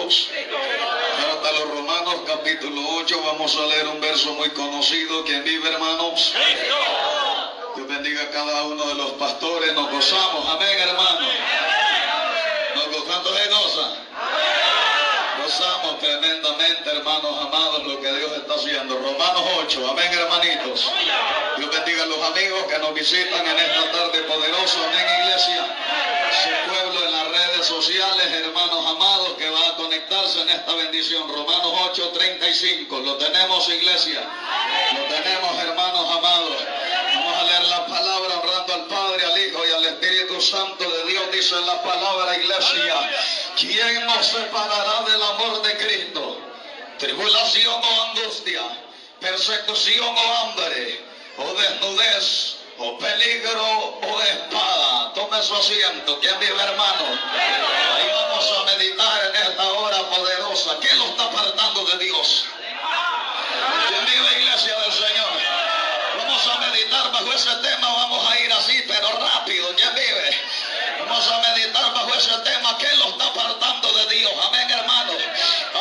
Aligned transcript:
capítulo 0.00 0.06
8. 0.06 0.30
¿Quién 0.30 0.48
vive 0.48 0.64
hermanitos? 0.66 1.20
Carta 1.20 1.48
a 1.48 1.52
los 1.52 1.70
Romanos 1.70 2.14
capítulo 2.26 2.80
8. 2.96 3.22
Vamos 3.22 3.56
a 3.56 3.66
leer 3.66 3.88
un 3.88 4.00
verso 4.00 4.32
muy 4.34 4.50
conocido. 4.50 5.24
¿Quién 5.24 5.44
vive 5.44 5.68
hermanos? 5.68 6.34
Dios 7.76 7.88
bendiga 7.88 8.22
a 8.22 8.30
cada 8.30 8.62
uno 8.64 8.84
de 8.86 8.94
los 8.94 9.10
pastores. 9.12 9.72
Nos 9.74 9.90
gozamos. 9.90 10.48
Amén 10.48 10.78
hermanos. 10.78 11.28
Nos 12.74 12.86
gozamos 12.88 13.34
de 13.34 13.48
goza. 13.48 13.96
Gozamos 15.42 15.98
tremendamente 15.98 16.90
hermanos 16.90 17.36
amados 17.40 17.86
lo 17.86 18.00
que 18.00 18.12
Dios 18.12 18.32
está 18.36 18.54
haciendo. 18.54 18.96
Romanos 18.96 19.42
8. 19.58 19.90
Amén 19.90 20.12
hermanitos. 20.12 20.90
Dios 21.58 21.70
bendiga 21.70 22.02
a 22.04 22.06
los 22.06 22.22
amigos 22.22 22.64
que 22.64 22.78
nos 22.78 22.94
visitan 22.94 23.46
en 23.46 23.58
esta 23.58 23.92
tarde 23.92 24.20
poderosa. 24.22 24.78
Amén 24.88 25.06
iglesia. 25.22 25.66
Su 26.42 26.70
pueblo 26.70 27.04
en 27.04 27.12
las 27.12 27.28
sociales, 27.66 28.26
hermanos 28.32 28.86
amados, 28.86 29.34
que 29.36 29.48
va 29.48 29.68
a 29.68 29.76
conectarse 29.76 30.40
en 30.42 30.50
esta 30.50 30.74
bendición. 30.74 31.28
Romanos 31.28 31.72
8, 31.90 32.10
35. 32.12 33.00
Lo 33.00 33.16
tenemos, 33.16 33.68
iglesia. 33.68 34.20
Lo 34.94 35.02
tenemos, 35.14 35.58
hermanos 35.58 36.16
amados. 36.16 36.56
Vamos 37.14 37.36
a 37.36 37.44
leer 37.44 37.64
la 37.64 37.86
palabra 37.86 38.34
honrando 38.38 38.74
al 38.74 38.86
Padre, 38.86 39.24
al 39.26 39.38
Hijo 39.38 39.66
y 39.66 39.70
al 39.70 39.84
Espíritu 39.84 40.40
Santo 40.40 40.88
de 40.88 41.04
Dios. 41.10 41.30
Dice 41.32 41.60
la 41.62 41.82
palabra, 41.82 42.36
iglesia. 42.36 42.94
¿Quién 43.56 44.06
nos 44.06 44.26
separará 44.26 45.02
del 45.10 45.22
amor 45.22 45.62
de 45.62 45.76
Cristo? 45.76 46.38
Tribulación 46.98 47.74
o 47.82 48.02
angustia, 48.02 48.62
persecución 49.20 50.14
o 50.16 50.34
hambre, 50.34 51.04
o 51.38 51.54
desnudez, 51.54 52.56
o 52.78 52.98
peligro 52.98 54.00
o 54.02 54.22
espada. 54.22 54.39
Su 55.42 55.56
asiento. 55.56 56.20
¿Quién 56.20 56.38
vive, 56.38 56.62
hermano? 56.62 57.18
Ahí 57.96 58.10
vamos 58.12 58.58
a 58.58 58.64
meditar 58.76 59.24
en 59.24 59.36
esta 59.36 59.72
hora 59.72 60.02
poderosa. 60.10 60.78
¿Qué 60.80 60.94
lo 60.96 61.06
está 61.06 61.24
apartando 61.24 61.82
de 61.86 61.96
Dios? 62.04 62.44
¿Quién 63.88 64.04
vive, 64.04 64.40
iglesia 64.42 64.78
del 64.80 64.92
Señor? 64.92 65.30
Vamos 66.18 66.46
a 66.46 66.58
meditar 66.58 67.10
bajo 67.10 67.32
ese 67.32 67.54
tema. 67.56 67.88
Vamos 67.88 68.30
a 68.30 68.38
ir 68.38 68.52
así, 68.52 68.84
pero 68.86 69.08
rápido. 69.18 69.74
¿Quién 69.76 69.94
vive? 69.94 70.36
Vamos 71.00 71.26
a 71.26 71.38
meditar 71.38 71.94
bajo 71.94 72.14
ese 72.14 72.36
tema. 72.44 72.76
¿Qué 72.76 72.94
lo 72.96 73.08
está 73.08 73.24
apartando 73.24 73.92
de 73.94 74.14
Dios? 74.14 74.32
Amén, 74.46 74.70
hermano. 74.70 75.12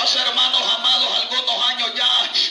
Hace 0.02 0.20
hermanos 0.20 0.62
amados 0.78 1.18
algunos 1.22 1.69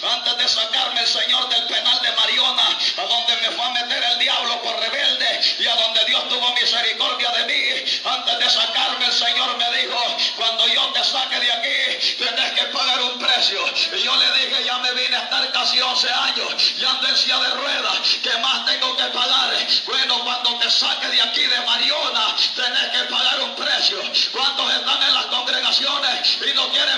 antes 0.02 0.36
de 0.36 0.48
sacarme 0.48 1.00
el 1.00 1.06
Señor 1.06 1.48
del 1.48 1.66
penal 1.66 2.00
de 2.02 2.12
Mariona, 2.12 2.78
a 2.96 3.02
donde 3.02 3.36
me 3.36 3.50
fue 3.50 3.64
a 3.64 3.70
meter 3.70 4.04
el 4.12 4.18
diablo 4.18 4.62
por 4.62 4.78
rebelde 4.78 5.40
y 5.58 5.66
a 5.66 5.74
donde 5.74 6.04
Dios 6.04 6.28
tuvo 6.28 6.52
misericordia 6.54 7.30
de 7.30 7.44
mí, 7.44 8.00
antes 8.04 8.38
de 8.38 8.50
sacarme 8.50 9.06
el 9.06 9.12
Señor 9.12 9.56
me 9.56 9.78
dijo, 9.78 10.16
cuando 10.36 10.66
yo 10.68 10.92
te 10.92 11.04
saque 11.04 11.40
de 11.40 11.50
aquí, 11.50 12.14
tienes 12.16 12.52
que 12.52 12.64
pagar 12.66 13.02
un 13.02 13.18
precio. 13.18 13.64
Y 13.96 14.02
yo 14.02 14.16
le 14.16 14.32
dije, 14.32 14.64
ya 14.64 14.78
me 14.78 14.92
vine 14.92 15.16
a 15.16 15.20
estar 15.20 15.52
casi 15.52 15.80
11 15.80 16.10
años, 16.10 16.54
y 16.78 16.84
ando 16.84 17.08
en 17.08 17.14
de 17.14 17.50
ruedas, 17.54 17.98
¿qué 18.22 18.36
más 18.38 18.64
tengo 18.64 18.96
que 18.96 19.04
pagar? 19.04 19.50
Bueno, 19.84 20.24
cuando 20.24 20.58
te 20.58 20.70
saque 20.70 21.08
de 21.08 21.20
aquí 21.20 21.42
de 21.42 21.60
Mariona, 21.60 22.36
tenés 22.54 22.88
que 22.90 23.02
pagar 23.10 23.40
un 23.40 23.54
precio. 23.54 23.98
¿Cuántos 24.32 24.72
están 24.72 25.02
en 25.02 25.14
las 25.14 25.26
congregaciones 25.26 26.38
y 26.46 26.52
no 26.54 26.70
quieren 26.70 26.97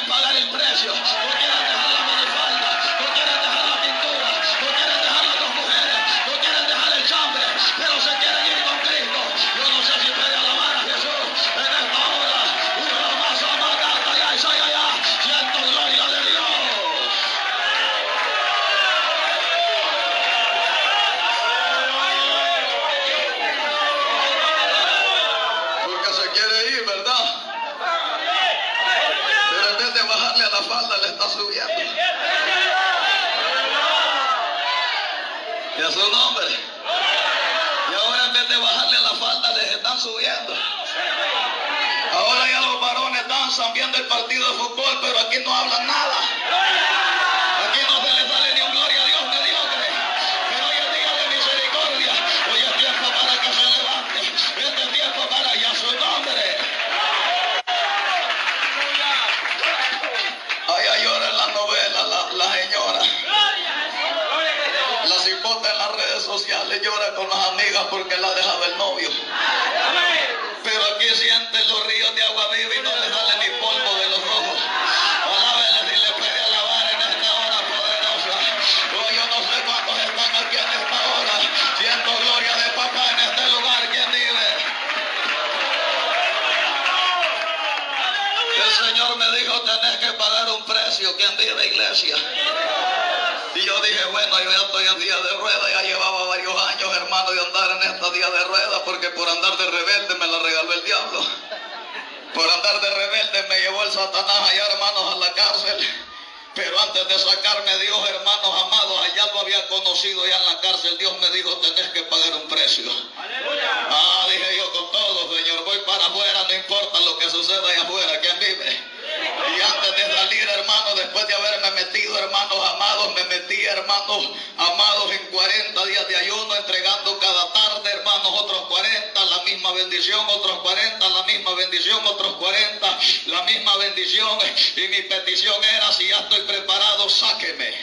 Y 133.97 134.89
mi 134.89 135.03
petición 135.03 135.65
era, 135.65 135.93
si 135.93 136.07
ya 136.09 136.19
estoy 136.21 136.41
preparado, 136.43 137.09
sáqueme. 137.09 137.75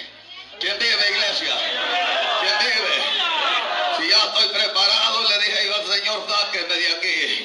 ¿Quién 0.60 0.78
vive, 0.80 1.12
iglesia? 1.12 1.56
¿Quién 2.42 2.60
vive? 2.60 2.96
Si 3.98 4.10
ya 4.10 4.18
estoy 4.18 4.48
preparado, 4.50 5.24
le 5.30 5.38
dije 5.40 5.66
yo 5.66 5.76
al 5.76 6.00
Señor, 6.00 6.28
sáqueme 6.30 6.74
de 6.76 6.88
aquí. 6.90 7.37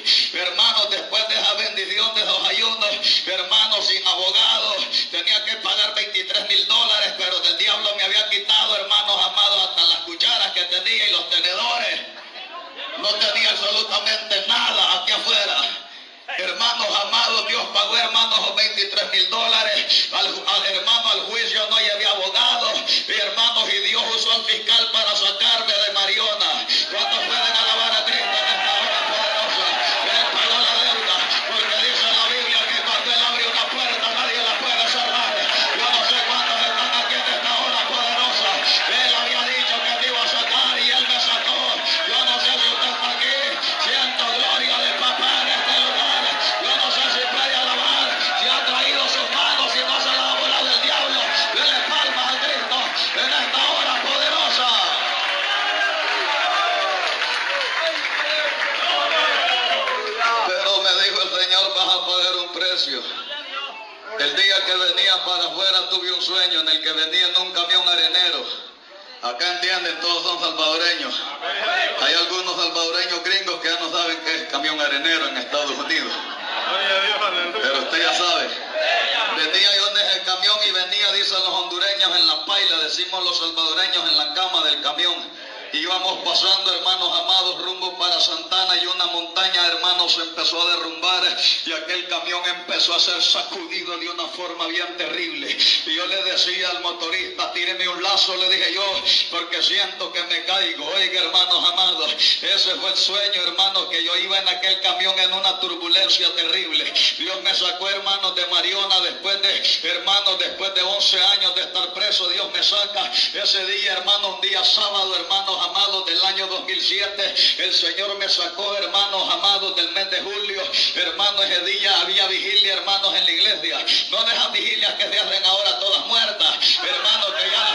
Íbamos 85.93 86.25
pasando, 86.25 86.73
hermanos 86.73 87.19
amados, 87.19 87.61
rumbo 87.61 87.95
para 87.99 88.19
Santana 88.19 88.75
y 88.81 88.87
una 88.87 89.05
montaña, 89.07 89.67
hermanos, 89.67 90.17
empezó 90.23 90.59
a 90.59 90.71
derrumbar 90.71 91.37
y 91.67 91.71
aquel 91.71 92.07
camión 92.07 92.41
empezó 92.47 92.95
a 92.95 92.99
ser 92.99 93.21
sacudido 93.21 93.95
de 93.99 94.09
una 94.09 94.25
forma 94.29 94.65
bien 94.67 94.97
terrible. 94.97 95.55
Y 95.85 95.95
yo 95.95 96.07
le 96.07 96.23
decía 96.23 96.71
al 96.71 96.81
motorista, 96.81 97.53
tíreme 97.53 97.87
un 97.87 98.01
lazo, 98.01 98.35
le 98.37 98.49
dije 98.49 98.73
yo, 98.73 99.03
porque 99.29 99.61
siento 99.61 100.11
que 100.11 100.23
me 100.23 100.43
caigo. 100.45 100.83
Oiga, 100.83 101.21
hermanos 101.21 101.69
amados, 101.71 102.11
ese 102.41 102.75
fue 102.77 102.89
el 102.89 102.97
sueño, 102.97 103.43
hermanos, 103.43 103.85
que 103.91 104.03
yo 104.03 104.17
iba 104.17 104.39
en 104.39 104.49
aquel 104.49 104.81
camión 104.81 105.17
en 105.19 105.31
una 105.31 105.59
turbulencia 105.59 106.33
terrible. 106.33 106.91
Dios 107.19 107.39
me 107.43 107.53
sacó, 107.53 107.87
hermanos, 107.87 108.33
de 108.33 108.47
Mariona 108.47 108.99
después 109.01 109.39
de, 109.43 109.89
hermanos, 109.89 110.39
después 110.39 110.73
de 110.73 110.81
11 110.81 111.21
años 111.21 111.53
de 111.53 111.61
estar 111.61 111.93
preso, 111.93 112.27
Dios 112.29 112.51
me 112.51 112.63
saca 112.63 113.11
ese 113.35 113.65
día, 113.67 113.93
hermanos, 113.93 114.35
un 114.35 114.41
día 114.41 114.63
sábado, 114.63 115.15
hermanos 115.17 115.55
amados 115.61 115.82
del 115.83 116.23
año 116.23 116.47
2007, 116.47 117.35
el 117.57 117.73
Señor 117.73 118.17
me 118.17 118.29
sacó, 118.29 118.73
hermanos 118.77 119.29
amados, 119.33 119.75
del 119.75 119.91
mes 119.91 120.09
de 120.11 120.21
julio. 120.21 120.61
Hermanos, 120.95 121.43
ese 121.43 121.65
día 121.65 121.99
había 121.99 122.25
vigilia, 122.27 122.75
hermanos, 122.75 123.13
en 123.13 123.25
la 123.25 123.31
iglesia. 123.31 123.85
No 124.09 124.23
de 124.23 124.31
esas 124.33 124.51
vigilias 124.53 124.93
que 124.93 125.09
se 125.09 125.19
hacen 125.19 125.45
ahora 125.45 125.79
todas 125.79 126.05
muertas. 126.07 126.79
Hermanos, 126.81 127.33
que 127.37 127.49
ya 127.49 127.72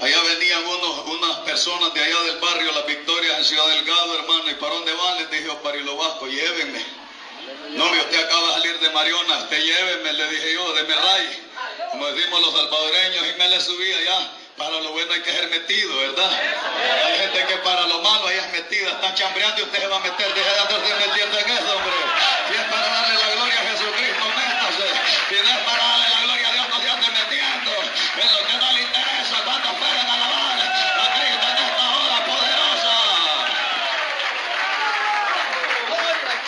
Allá 0.00 0.22
venían 0.22 0.64
unos, 0.66 1.06
unas 1.06 1.36
personas 1.38 1.94
de 1.94 2.02
allá 2.02 2.20
del 2.24 2.36
barrio 2.38 2.72
Las 2.72 2.86
Victorias 2.86 3.38
en 3.38 3.44
Ciudad 3.44 3.66
Delgado, 3.68 4.14
hermano. 4.18 4.50
¿Y 4.50 4.54
para 4.54 4.74
dónde 4.74 4.92
van? 4.92 5.16
Les 5.18 5.30
dije, 5.30 5.48
para 5.62 5.76
Hilo 5.76 5.96
Vasco, 5.96 6.26
llévenme. 6.26 6.84
No, 7.70 7.88
mi 7.90 7.98
usted 7.98 8.24
acaba 8.24 8.46
de 8.48 8.52
salir 8.54 8.78
de 8.80 8.90
Mariona, 8.90 9.38
usted 9.38 9.58
llévenme, 9.62 10.12
le 10.12 10.28
dije 10.28 10.52
yo, 10.52 10.72
de 10.74 10.82
Merray. 10.84 11.42
Como 11.92 12.06
decimos 12.08 12.40
los 12.40 12.52
salvadoreños, 12.54 13.26
y 13.28 13.38
me 13.38 13.48
le 13.48 13.60
subí 13.60 13.92
allá. 13.92 14.30
Para 14.56 14.80
lo 14.80 14.90
bueno 14.92 15.12
hay 15.12 15.20
que 15.20 15.32
ser 15.32 15.48
metido, 15.48 15.96
¿verdad? 15.98 16.30
Hay 17.04 17.18
gente 17.18 17.46
que 17.46 17.56
para 17.58 17.86
lo 17.86 18.00
malo 18.00 18.26
ahí 18.26 18.38
es 18.38 18.52
metida, 18.52 18.88
están 18.90 19.14
chambreando 19.14 19.60
y 19.60 19.64
usted 19.64 19.80
se 19.80 19.86
va 19.86 19.96
a 19.96 20.00
meter, 20.00 20.32
deje 20.32 20.50
de 20.50 20.58
andarse 20.58 20.94
metiendo 21.06 21.38
en 21.38 21.50
eso, 21.50 21.76
hombre 21.76 21.92
gloria 23.34 23.60
a 23.60 23.64
Jesucristo, 23.70 24.24
métase. 24.34 24.88
Si 25.28 25.34
no 25.44 25.50
es 25.50 25.58
para 25.64 25.84
darle 25.84 26.08
la 26.08 26.20
gloria 26.22 26.48
a 26.48 26.52
Dios, 26.52 26.68
no 26.70 26.80
se 26.80 26.88
ande 26.88 27.06
metiendo. 27.10 27.70
En 28.16 28.32
lo 28.32 28.46
que 28.46 28.56
no 28.56 28.72
le 28.72 28.80
interesa, 28.82 29.36
cuando 29.44 29.68
pueden 29.76 30.06
alabar 30.08 30.56
a 30.56 31.06
Cristo 31.20 31.46
en 31.52 31.58
esta 31.66 31.84
hora 31.96 32.24
poderosa. 32.24 32.94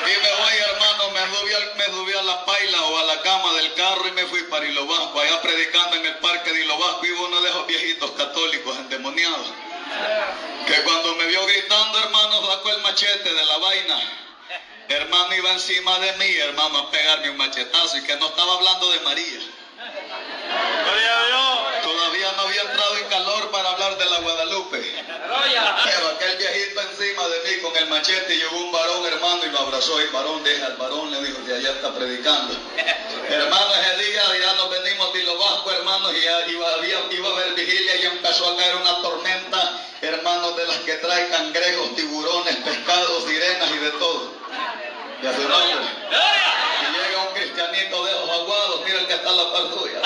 Y 0.00 0.22
me 0.22 0.32
voy, 0.32 0.56
hermano, 0.56 1.10
me 1.10 1.20
subí, 1.36 1.52
al- 1.52 1.74
me 1.76 1.84
subí 1.86 2.14
a 2.14 2.22
la 2.22 2.44
paila 2.46 2.82
o 2.84 2.98
a 2.98 3.02
la 3.04 3.20
cama 3.22 3.52
del 3.54 3.74
carro 3.74 4.08
y 4.08 4.12
me 4.12 4.24
fui 4.26 4.42
para 4.44 4.64
Predicando 5.42 5.96
en 5.96 6.06
el 6.06 6.14
parque 6.16 6.52
de 6.52 6.60
Hilo 6.60 6.78
Vasco. 6.78 7.06
Iba 7.06 7.20
uno 7.22 7.40
de 7.40 7.48
esos 7.48 7.66
viejitos 7.66 8.10
católicos 8.12 8.76
endemoniados. 8.76 9.46
Que 10.66 10.82
cuando 10.82 11.14
me 11.16 11.26
vio 11.26 11.44
gritando, 11.46 11.98
hermano, 11.98 12.46
sacó 12.46 12.70
el 12.70 12.82
machete 12.82 13.32
de 13.32 13.44
la 13.44 13.56
vaina. 13.58 14.00
Hermano, 14.88 15.34
iba 15.34 15.50
encima 15.52 15.98
de 15.98 16.12
mí, 16.14 16.34
hermano, 16.36 16.78
a 16.78 16.90
pegarme 16.90 17.30
un 17.30 17.36
machetazo 17.36 17.98
y 17.98 18.02
que 18.02 18.16
no 18.16 18.26
estaba 18.26 18.54
hablando 18.54 18.90
de 18.90 19.00
María. 19.00 19.38
Todavía 21.82 22.32
no 22.32 22.42
había 22.42 22.62
entrado 22.62 22.96
en 22.96 23.04
calor 23.08 23.50
para 23.50 23.70
hablar 23.70 23.98
de 23.98 24.06
la 24.06 24.18
Guadalupe. 24.18 24.94
Pero 25.84 26.08
aquel 26.08 26.36
viejito 26.36 26.80
encima 26.80 27.28
de 27.28 27.38
mí 27.40 27.62
con 27.62 27.76
el 27.76 27.86
machete 27.86 28.34
y 28.34 28.38
llegó 28.38 28.56
un 28.56 28.72
varón, 28.72 29.06
hermano, 29.06 29.44
y 29.44 29.50
lo 29.50 29.58
abrazó. 29.60 30.00
Y 30.02 30.06
varón, 30.08 30.42
deja 30.42 30.66
al 30.66 30.76
varón, 30.76 31.10
le 31.10 31.22
dijo, 31.22 31.44
que 31.44 31.54
allá 31.54 31.70
está 31.70 31.94
predicando. 31.94 32.56
hermano, 33.28 33.74
ese 33.74 34.04
día 34.04 34.22
ya 34.40 34.52
nos 34.54 34.70
venimos 34.70 34.77
hermanos, 35.72 36.12
y 36.14 36.52
iba, 36.52 36.68
a 36.68 36.74
haber 36.74 37.54
vigilia 37.54 37.96
y 37.96 38.06
empezó 38.06 38.50
a 38.50 38.56
caer 38.56 38.76
una 38.76 39.02
tormenta, 39.02 39.82
hermanos, 40.02 40.56
de 40.56 40.66
las 40.66 40.76
que 40.78 40.94
trae 40.94 41.28
cangrejos, 41.28 41.94
tiburones, 41.96 42.56
pescados, 42.56 43.24
sirenas 43.24 43.70
y 43.70 43.78
de 43.78 43.90
todo. 43.92 44.32
Y 45.22 45.26
a 45.26 45.34
su 45.34 45.48
nombre. 45.48 45.84
Y 46.80 46.92
llega 46.92 47.22
un 47.28 47.34
cristianito 47.34 48.04
de 48.04 48.12
esos 48.12 48.30
aguados, 48.30 48.80
mira 48.84 49.00
el 49.00 49.06
que 49.06 49.14
está 49.14 49.30
en 49.30 49.36
la 49.36 49.52
par 49.52 49.62
suya. 49.74 50.00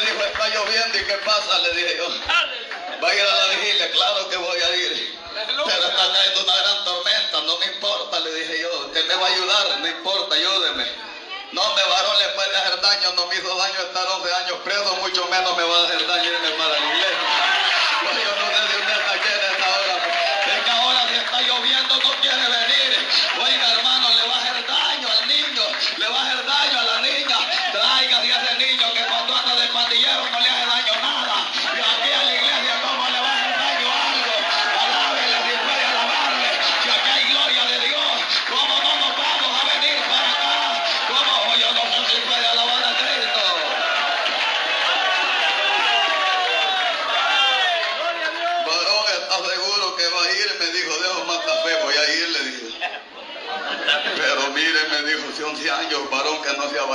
Me 0.00 0.10
dijo, 0.10 0.24
está 0.24 0.48
lloviendo, 0.48 0.98
¿y 0.98 1.04
qué 1.04 1.16
pasa? 1.24 1.58
Le 1.60 1.70
dije 1.72 1.96
yo. 1.96 2.08
¿Va 3.02 3.08
a 3.08 3.14
ir 3.14 3.20
a 3.20 3.34
la 3.34 3.46
vigilia? 3.54 3.90
Claro 3.90 4.28
que 4.28 4.36
voy 4.36 4.60
a 4.60 4.76
ir. 4.76 5.18
Pero 5.34 5.64
está 5.64 6.12
cayendo 6.12 6.42
una 6.42 6.56
gran 6.56 6.84
tormenta, 6.84 7.40
no 7.42 7.58
me 7.58 7.66
importa, 7.66 8.20
le 8.20 8.34
dije 8.34 8.60
yo. 8.60 8.86
Usted 8.86 9.06
me 9.06 9.14
va 9.14 9.26
a 9.26 9.30
ayudar, 9.30 9.80
no 9.80 9.88
importa, 9.88 10.34
ayúdeme. 10.34 10.86
No, 11.52 11.62
me 11.74 11.82
varón 11.84 12.18
le 12.18 12.28
puede 12.30 12.56
hacer 12.56 12.80
daño, 12.80 13.12
no 13.12 13.26
me 13.26 13.36
hizo 13.36 13.56
daño 13.56 13.80
estar 13.80 14.06
11 14.06 14.34
años 14.34 14.58
preso, 14.64 14.96
mucho 14.96 15.24
menos 15.26 15.56
me 15.56 15.62
va 15.62 15.80
a 15.80 15.84
hacer 15.84 16.06
daño 16.06 16.24
irme 16.24 16.50
para 16.50 16.70
la 16.70 16.83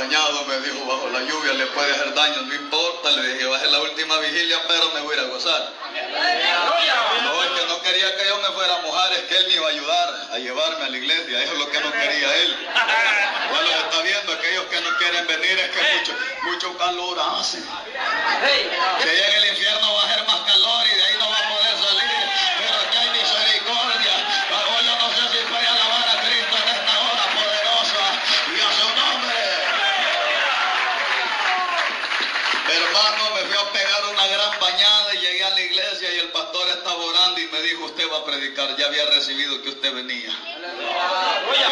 bañado, 0.00 0.44
me 0.46 0.58
dijo, 0.60 0.86
bajo 0.86 1.08
la 1.10 1.20
lluvia 1.20 1.52
le 1.52 1.66
puede 1.66 1.92
hacer 1.92 2.14
daño, 2.14 2.42
no 2.42 2.54
importa, 2.54 3.10
le 3.10 3.34
dije, 3.34 3.44
va 3.44 3.56
a 3.56 3.60
ser 3.60 3.70
la 3.70 3.80
última 3.80 4.16
vigilia, 4.18 4.58
pero 4.66 4.90
me 4.94 5.00
voy 5.00 5.14
a 5.14 5.18
ir 5.18 5.24
a 5.24 5.28
gozar. 5.28 5.72
No, 7.22 7.44
es 7.44 7.50
que 7.50 7.66
no 7.66 7.82
quería 7.82 8.16
que 8.16 8.26
yo 8.26 8.38
me 8.38 8.48
fuera 8.48 8.76
a 8.76 8.78
mojar, 8.78 9.12
es 9.12 9.22
que 9.24 9.36
él 9.36 9.46
me 9.48 9.54
iba 9.54 9.66
a 9.66 9.70
ayudar 9.70 10.28
a 10.32 10.38
llevarme 10.38 10.84
a 10.86 10.88
la 10.88 10.96
iglesia, 10.96 11.42
eso 11.42 11.52
es 11.52 11.58
lo 11.58 11.70
que 11.70 11.80
no 11.80 11.92
quería 11.92 12.34
él. 12.34 12.56
Ya 12.70 13.76
los 13.76 13.84
está 13.84 14.02
viendo, 14.02 14.32
aquellos 14.32 14.64
que 14.66 14.80
no 14.80 14.96
quieren 14.96 15.26
venir, 15.26 15.58
es 15.58 15.70
que 15.70 15.98
mucho, 15.98 16.12
mucho 16.44 16.78
calor 16.78 17.18
hace. 17.20 17.58
Que 19.02 19.26
en 19.26 19.34
el 19.34 19.48
infierno 19.50 19.94
va 19.94 20.02
a 20.02 20.06
hacer 20.06 20.26
más 20.26 20.40
calor 20.50 20.86
y 20.86 20.96
de 20.96 21.04
ahí 21.04 21.16
no 21.18 21.28
va 21.28 21.38
a 21.38 21.48
poder 21.50 21.76
salir. 21.76 22.30
Pero 22.58 22.74
aquí 22.88 22.96
hay 22.96 23.10
misericordia. 23.10 24.14
Ahora 24.50 24.80
yo 24.80 24.96
no 24.96 25.08
sé 25.12 25.22
si 25.28 25.44
puede 25.44 25.66
alabar 25.66 26.08
a 26.08 26.20
Cristo 26.24 26.56
en 26.56 26.68
esta 26.78 26.94
hora 27.04 27.24
poderosa 27.36 28.04
y 28.48 28.60
a 28.60 28.70
su 28.80 28.88
nombre. 28.96 29.40
Hermano, 32.70 33.30
me 33.34 33.42
fui 33.42 33.56
a 33.56 33.72
pegar 33.72 34.04
una 34.12 34.26
gran 34.26 34.60
bañada 34.60 35.14
y 35.14 35.18
llegué 35.18 35.44
a 35.44 35.50
la 35.50 35.60
iglesia 35.60 36.14
y 36.14 36.18
el 36.20 36.28
pastor 36.28 36.40
pastor 36.50 36.68
estaba 36.70 36.96
orando 36.96 37.40
y 37.40 37.46
me 37.48 37.60
dijo, 37.80 37.86
usted 37.86 38.10
va 38.12 38.18
a 38.18 38.24
predicar, 38.24 38.76
ya 38.76 38.86
había 38.86 39.06
recibido 39.06 39.62
que 39.62 39.70
usted 39.70 39.94
venía. 39.94 40.30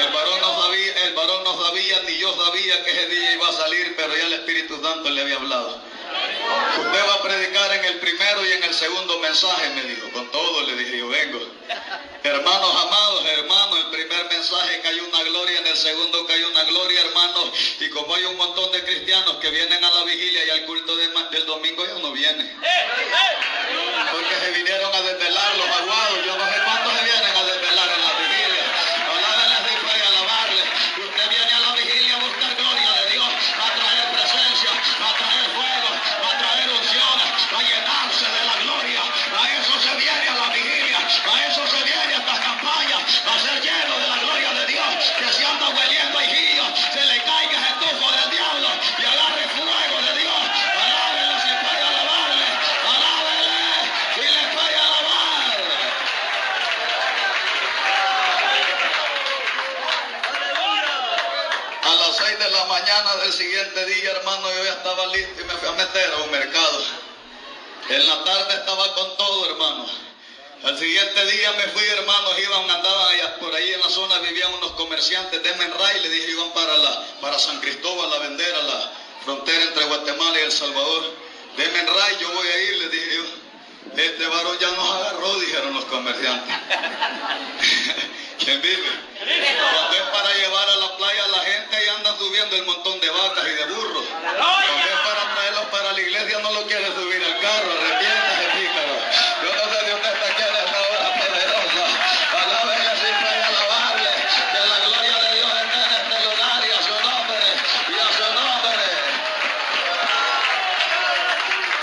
El 0.01 0.13
varón 0.13 0.41
no 0.41 0.63
sabía, 0.63 1.05
el 1.05 1.15
varón 1.15 1.45
no 1.45 1.65
sabía, 1.65 2.03
ni 2.03 2.19
yo 2.19 2.35
sabía 2.45 2.85
que 2.85 2.91
ese 2.91 3.07
día 3.09 3.33
iba 3.35 3.49
a 3.49 3.53
salir, 3.53 3.95
pero 3.97 4.17
ya 4.17 4.27
el 4.27 4.33
Espíritu 4.35 4.81
Santo 4.83 5.11
le 5.11 5.23
había 5.23 5.37
hablado. 5.37 5.83
Usted 6.79 7.09
va 7.09 7.15
a 7.15 7.23
predicar 7.23 7.73
en 7.75 7.85
el 7.85 7.99
primero 7.99 8.47
y 8.47 8.53
en 8.53 8.65
el 8.65 8.75
segundo 8.75 9.19
mensaje, 9.19 9.69
me 9.71 9.83
dijo. 9.83 10.11
Con 10.13 10.31
todo 10.31 10.63
le 10.63 10.77
dije, 10.77 10.99
yo 10.99 11.09
vengo. 11.09 11.41
Hermanos 12.23 12.71
amados, 12.75 13.27
hermanos, 13.27 13.79
el 13.85 13.91
primer 13.91 14.29
mensaje 14.31 14.81
cayó 14.81 15.05
una 15.05 15.23
gloria, 15.25 15.59
en 15.61 15.67
el 15.67 15.77
segundo 15.77 16.27
cayó 16.27 16.49
una 16.49 16.65
gloria, 16.65 17.01
hermanos. 17.01 17.51
Y 17.81 17.91
como 17.91 18.15
hay 18.15 18.25
un 18.25 18.37
montón 18.37 18.73
de 18.73 18.83
cristianos 18.85 19.37
que 19.37 19.51
vienen 19.51 19.85
a 19.85 19.91
la 19.91 20.05
vigilia 20.05 20.45
y 20.47 20.51
al 20.51 20.65
culto 20.65 20.97
del 20.97 21.47
domingo, 21.47 21.87
ya 21.87 21.95
no 22.01 22.13
vienen. 22.13 22.59
Porque 24.11 24.35
se 24.41 24.51
vinieron 24.53 24.95
a 24.95 25.01
desvelar 25.03 25.28
siguiente 63.39 63.87
día, 63.87 64.11
hermano, 64.11 64.53
yo 64.53 64.65
ya 64.65 64.73
estaba 64.73 65.07
listo 65.07 65.41
y 65.41 65.45
me 65.45 65.55
fui 65.55 65.69
a 65.69 65.73
meter 65.73 66.13
a 66.13 66.17
un 66.25 66.31
mercado. 66.33 66.85
En 67.89 68.07
la 68.09 68.25
tarde 68.25 68.55
estaba 68.55 68.95
con 68.95 69.17
todo, 69.17 69.51
hermano. 69.51 69.87
Al 70.65 70.77
siguiente 70.77 71.25
día 71.25 71.53
me 71.53 71.69
fui, 71.69 71.85
hermanos, 71.85 72.37
iban, 72.37 72.69
andaban 72.69 73.15
allá, 73.15 73.39
por 73.39 73.55
ahí 73.55 73.73
en 73.73 73.81
la 73.81 73.91
zona, 73.91 74.19
vivían 74.19 74.53
unos 74.55 74.73
comerciantes 74.73 75.41
de 75.41 75.55
Menray, 75.55 76.01
le 76.01 76.11
dije, 76.11 76.33
iban 76.33 76.51
para, 76.53 76.77
la, 76.79 77.07
para 77.21 77.39
San 77.39 77.61
Cristóbal 77.61 78.13
a 78.13 78.19
vender 78.19 78.53
a 78.57 78.63
la 78.63 78.93
frontera 79.25 79.63
entre 79.63 79.85
Guatemala 79.85 80.41
y 80.41 80.43
El 80.43 80.53
Salvador. 80.53 81.15
De 81.57 81.69
Menray 81.69 82.19
yo 82.21 82.33
voy 82.33 82.49
a 82.49 82.61
ir, 82.61 82.77
le 82.79 82.89
dije 82.89 83.15
yo. 83.15 84.03
Este 84.03 84.27
varón 84.27 84.59
ya 84.59 84.71
nos 84.73 84.91
agarró, 84.91 85.39
dijeron 85.39 85.75
los 85.75 85.85
comerciantes. 85.85 86.57
¿Quién 88.45 88.61
vive? 88.61 88.91
Cuando 89.19 89.97
es 89.97 90.03
para 90.03 90.35
llevar 90.35 90.69
a 90.69 90.77
la 90.77 90.97
playa 90.97 91.25
a 91.25 91.29
la 91.29 91.39
gente 91.39 91.58
subiendo 92.19 92.57
el 92.57 92.65
montón 92.65 93.01
de 93.01 93.09
vacas 93.11 93.45
y 93.47 93.51
de 93.55 93.65
burros. 93.67 94.05
Es 94.05 94.99
para 95.05 95.35
traerlos 95.35 95.67
para 95.71 95.93
la 95.93 96.01
iglesia 96.01 96.39
no 96.41 96.51
lo 96.53 96.63
quiere 96.67 96.87
subir 96.95 97.23
al 97.25 97.39
carro, 97.41 97.71
arrepiéntase, 97.73 98.45
pícaro. 98.59 98.97
Yo 99.43 99.51
no 99.55 99.65
sé 99.73 99.87
si 99.87 99.93
usted 99.93 100.13
está 100.13 100.27
aquí 100.27 100.43
en 100.43 100.57
esta 100.57 100.79
hora 100.79 101.09
poderosa. 101.19 101.87
Alábele 102.43 102.91
si 102.99 103.11
puede 103.23 103.43
alabarle. 103.43 104.11
Que 104.53 104.61
la 104.69 104.79
gloria 104.87 105.17
de 105.23 105.37
Dios 105.37 105.51
esté 105.63 105.79
en 105.79 105.93
este 105.99 106.17
lugar 106.27 106.59
y 106.67 106.71
a 106.73 106.81
su 106.83 106.95
nombre. 107.09 107.47
Y 107.89 107.97
a 107.99 108.09
su 108.19 108.27
nombre. 108.35 108.85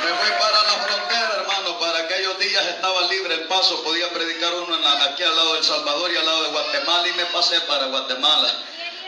Me 0.03 0.11
fui 0.19 0.31
para 0.39 0.63
la 0.63 0.75
frontera, 0.85 1.29
hermano. 1.41 1.79
Para 1.79 1.99
aquellos 1.99 2.37
días 2.39 2.65
estaba 2.67 3.01
libre 3.03 3.33
el 3.35 3.43
paso. 3.47 3.81
Podía 3.83 4.09
predicar 4.09 4.53
uno 4.53 4.75
en 4.75 4.81
la- 4.83 5.03
aquí 5.05 5.23
al 5.23 5.35
lado 5.35 5.53
del 5.55 5.63
Salvador 5.63 6.11
y 6.11 6.17
al 6.17 6.25
lado 6.25 6.43
de 6.43 6.49
Guatemala. 6.49 7.07
Y 7.07 7.13
me 7.13 7.25
pasé 7.27 7.61
para 7.61 7.85
Guatemala. 7.85 8.53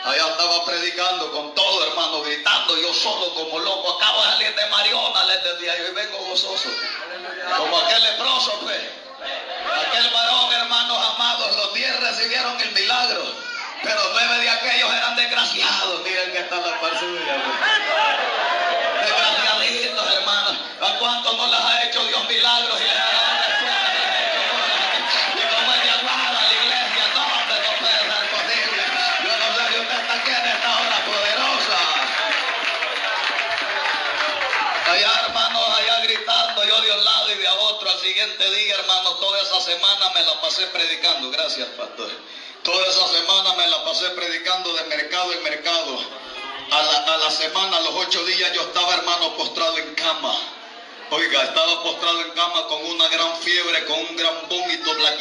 Allá 0.08 0.26
estaba 0.30 0.64
predicando 0.64 1.32
con 1.34 1.54
todo, 1.54 1.86
hermano, 1.86 2.22
gritando. 2.22 2.78
Yo 2.78 2.94
solo 2.94 3.34
como 3.34 3.60
loco. 3.60 3.98
Acabo 3.98 4.24
de 4.24 4.30
salir 4.30 4.56
de 4.56 4.66
Mariona, 4.68 5.24
les 5.26 5.44
decía 5.44 5.78
yo. 5.78 5.88
Y 5.88 5.92
vengo 5.92 6.18
gozoso. 6.20 6.70
Como 7.58 7.78
aquel 7.78 8.02
leproso, 8.04 8.58
pues. 8.62 8.82
Aquel 9.86 10.10
varón, 10.14 10.54
hermanos 10.54 10.98
amados, 11.14 11.56
los 11.58 11.74
diez 11.74 12.00
recibieron 12.00 12.58
el 12.62 12.72
milagro. 12.72 13.34
Pero 13.84 14.02
nueve 14.14 14.40
de 14.40 14.50
aquellos 14.50 14.94
eran 14.94 15.16
desgraciados. 15.18 16.02
Miren 16.04 16.32
que 16.32 16.40
está 16.40 16.56
la 16.56 16.80
par 16.80 16.98
suya, 16.98 17.44
pues. 17.44 19.10
Desgraciaditos, 19.10 20.14
hermanos. 20.14 20.58
¿A 20.80 21.00
cuántos 21.00 21.36
no 21.36 21.48
les 21.48 21.60
ha 21.60 21.77
siguiente 38.38 38.64
día, 38.64 38.76
hermanos, 38.76 39.20
toda 39.20 39.42
esa 39.42 39.60
semana 39.62 40.10
me 40.14 40.24
la 40.24 40.42
pasé 40.42 40.68
predicando. 40.68 41.32
Gracias, 41.32 41.68
pastor. 41.70 42.10
Toda 42.64 42.88
esa 42.88 43.08
semana 43.08 43.54
me 43.54 43.68
la 43.68 43.84
pasé 43.84 44.10
predicando 44.12 44.74
de 44.74 44.84
mercado 44.84 45.34
en 45.34 45.44
mercado. 45.44 46.00
A 46.70 46.82
la, 46.82 46.98
a 47.14 47.18
la 47.18 47.32
semana, 47.32 47.78
a 47.78 47.80
los 47.82 47.96
ocho 47.96 48.24
días, 48.26 48.52
yo 48.54 48.62
estaba, 48.62 48.96
hermano, 48.96 49.36
postrado 49.36 49.78
en 49.78 49.94
cama. 49.96 50.36
Oiga, 51.10 51.44
estaba 51.44 51.82
postrado 51.82 52.22
en 52.22 52.32
cama 52.32 52.68
con 52.68 52.86
una 52.86 53.08
gran 53.08 53.38
fiebre, 53.38 53.86
con 53.86 53.98
un 54.00 54.16
gran 54.16 54.50
vómito, 54.50 54.94
la 54.96 55.16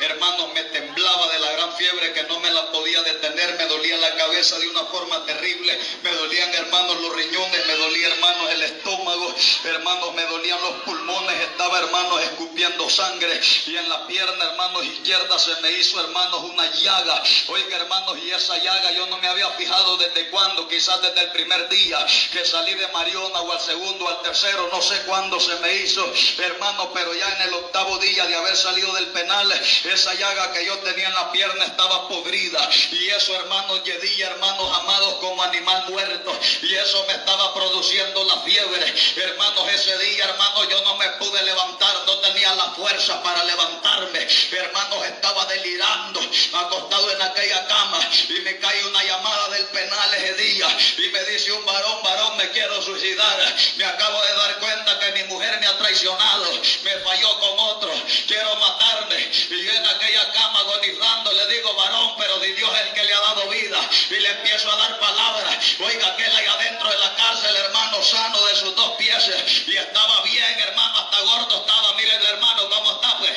hermanos, 0.00 0.52
me 0.52 0.62
temblaba 0.64 1.32
de 1.32 1.38
la 1.38 1.52
gran 1.52 1.76
fiebre 1.76 2.12
que 2.12 2.22
no 2.24 2.40
me 2.40 2.50
la 2.50 2.70
podía 2.72 3.02
detener, 3.02 3.56
me 3.56 3.66
dolía 3.66 3.96
la 3.98 4.14
cabeza 4.16 4.58
de 4.58 4.68
una 4.68 4.84
forma 4.84 5.24
terrible, 5.24 5.78
me 6.02 6.10
dolían, 6.10 6.54
hermanos, 6.54 7.00
los 7.00 7.14
riñones, 7.14 7.66
me 7.66 7.74
dolía, 7.74 8.08
hermanos, 8.08 8.50
el 8.50 8.62
estómago, 8.62 9.34
hermanos, 9.64 10.14
me 10.14 10.22
dolían 10.24 10.60
los 10.62 10.74
pulmones, 10.82 11.40
estaba, 11.40 11.78
hermanos, 11.78 12.22
escupiendo 12.22 12.88
sangre. 12.90 13.40
Y 13.66 13.76
en 13.76 13.88
la 13.88 14.06
pierna, 14.06 14.44
hermanos, 14.44 14.84
izquierda 14.84 15.38
se 15.38 15.60
me 15.60 15.70
hizo, 15.72 16.00
hermanos, 16.00 16.40
una 16.44 16.70
llaga. 16.72 17.22
Oiga, 17.48 17.76
hermanos, 17.76 18.18
y 18.18 18.30
esa 18.30 18.56
llaga 18.58 18.92
yo 18.92 19.06
no 19.06 19.18
me 19.18 19.28
había 19.28 19.48
fijado 19.50 19.96
desde 19.96 20.28
cuándo, 20.30 20.68
quizás 20.68 21.00
desde 21.02 21.22
el 21.22 21.32
primer 21.32 21.68
día 21.68 22.04
que 22.32 22.44
salí 22.44 22.74
de 22.74 22.86
Mariona 22.88 23.40
o 23.40 23.52
al 23.52 23.60
segundo 23.60 24.08
al 24.08 24.22
tercero, 24.22 24.68
no 24.72 24.80
sé 24.82 25.02
cuándo 25.06 25.38
se 25.40 25.54
me 25.56 25.72
hizo, 25.76 26.12
hermano, 26.38 26.90
pero 26.92 27.14
ya 27.14 27.28
en 27.36 27.42
el 27.42 27.54
octavo 27.54 27.98
día 27.98 28.26
de 28.26 28.34
haber 28.34 28.56
salido 28.56 28.92
del 28.94 29.06
penal, 29.08 29.52
esa 29.88 30.14
llaga 30.14 30.52
que 30.52 30.64
yo 30.64 30.78
tenía 30.78 31.08
en 31.08 31.14
la 31.14 31.32
pierna 31.32 31.64
estaba 31.64 32.08
podrida. 32.08 32.68
Y 32.92 33.08
eso, 33.08 33.34
hermanos, 33.34 33.82
yedía, 33.84 34.28
hermanos 34.28 34.78
amados, 34.78 35.14
como 35.20 35.42
animal 35.42 35.84
muerto. 35.88 36.38
Y 36.62 36.74
eso 36.74 37.04
me 37.06 37.14
estaba 37.14 37.54
produciendo 37.54 38.24
la 38.24 38.38
fiebre. 38.40 38.94
Hermanos, 39.16 39.68
ese 39.72 39.96
día, 39.98 40.24
hermanos, 40.24 40.68
yo 40.70 40.82
no 40.82 40.96
me 40.96 41.08
pude 41.10 41.42
levantar, 41.42 41.94
no 42.06 42.18
tenía 42.18 42.54
la 42.54 42.70
fuerza 42.72 43.22
para 43.22 43.44
levantarme. 43.44 44.26
Hermanos, 44.50 45.06
estaba 45.06 45.44
delirando, 45.46 46.20
acostado 46.52 47.10
en 47.12 47.22
aquella 47.22 47.66
cama. 47.66 48.00
Y 48.28 48.40
me 48.40 48.58
cae 48.58 48.84
una 48.86 49.04
llamada 49.04 49.48
del 49.50 49.66
penal 49.66 50.14
ese 50.14 50.34
día. 50.34 50.76
Y 50.98 51.08
me 51.08 51.24
dice 51.24 51.52
un 51.52 51.64
varón, 51.64 52.02
varón, 52.02 52.36
me 52.36 52.50
quiero 52.50 52.80
suicidar. 52.82 53.56
Me 53.76 53.84
acabo 53.84 54.22
de 54.22 54.34
dar 54.34 54.58
cuenta 54.58 54.98
que 54.98 55.12
mi 55.12 55.24
mujer 55.24 55.58
me 55.60 55.66
ha 55.66 55.78
traicionado. 55.78 56.50
Me 56.82 56.90
falló 56.98 57.40
con 57.40 57.58
otro. 57.58 57.92
Quiero 58.26 58.56
matarme. 58.56 59.30
Y 59.50 59.64
yo 59.64 59.72
en 59.72 59.86
aquella 59.86 60.32
cama 60.32 60.60
agonizando 60.60 61.32
le 61.32 61.46
digo, 61.48 61.74
varón, 61.74 62.14
pero 62.18 62.38
di 62.40 62.52
Dios 62.52 62.70
es 62.74 62.86
el 62.88 62.94
que 62.94 63.04
le 63.04 63.14
ha 63.14 63.20
dado 63.20 63.48
vida. 63.48 63.90
Y 64.08 64.20
le 64.20 64.30
empiezo 64.30 64.70
a 64.70 64.76
dar 64.76 65.00
palabras. 65.00 65.56
Oiga, 65.80 66.06
aquel 66.06 66.36
ahí 66.36 66.46
adentro 66.46 66.88
de 66.90 66.98
la 66.98 67.14
cárcel, 67.16 67.56
hermano, 67.56 68.02
sano 68.02 68.40
de 68.46 68.54
sus 68.54 68.74
dos 68.76 68.92
pies. 68.96 69.30
Y 69.66 69.76
estaba 69.76 70.22
bien, 70.22 70.60
hermano, 70.60 70.98
hasta 70.98 71.20
gordo 71.22 71.56
estaba. 71.56 71.92
Miren, 71.94 72.24
hermano, 72.24 72.68
cómo 72.70 72.92
está, 72.92 73.18
pues. 73.18 73.32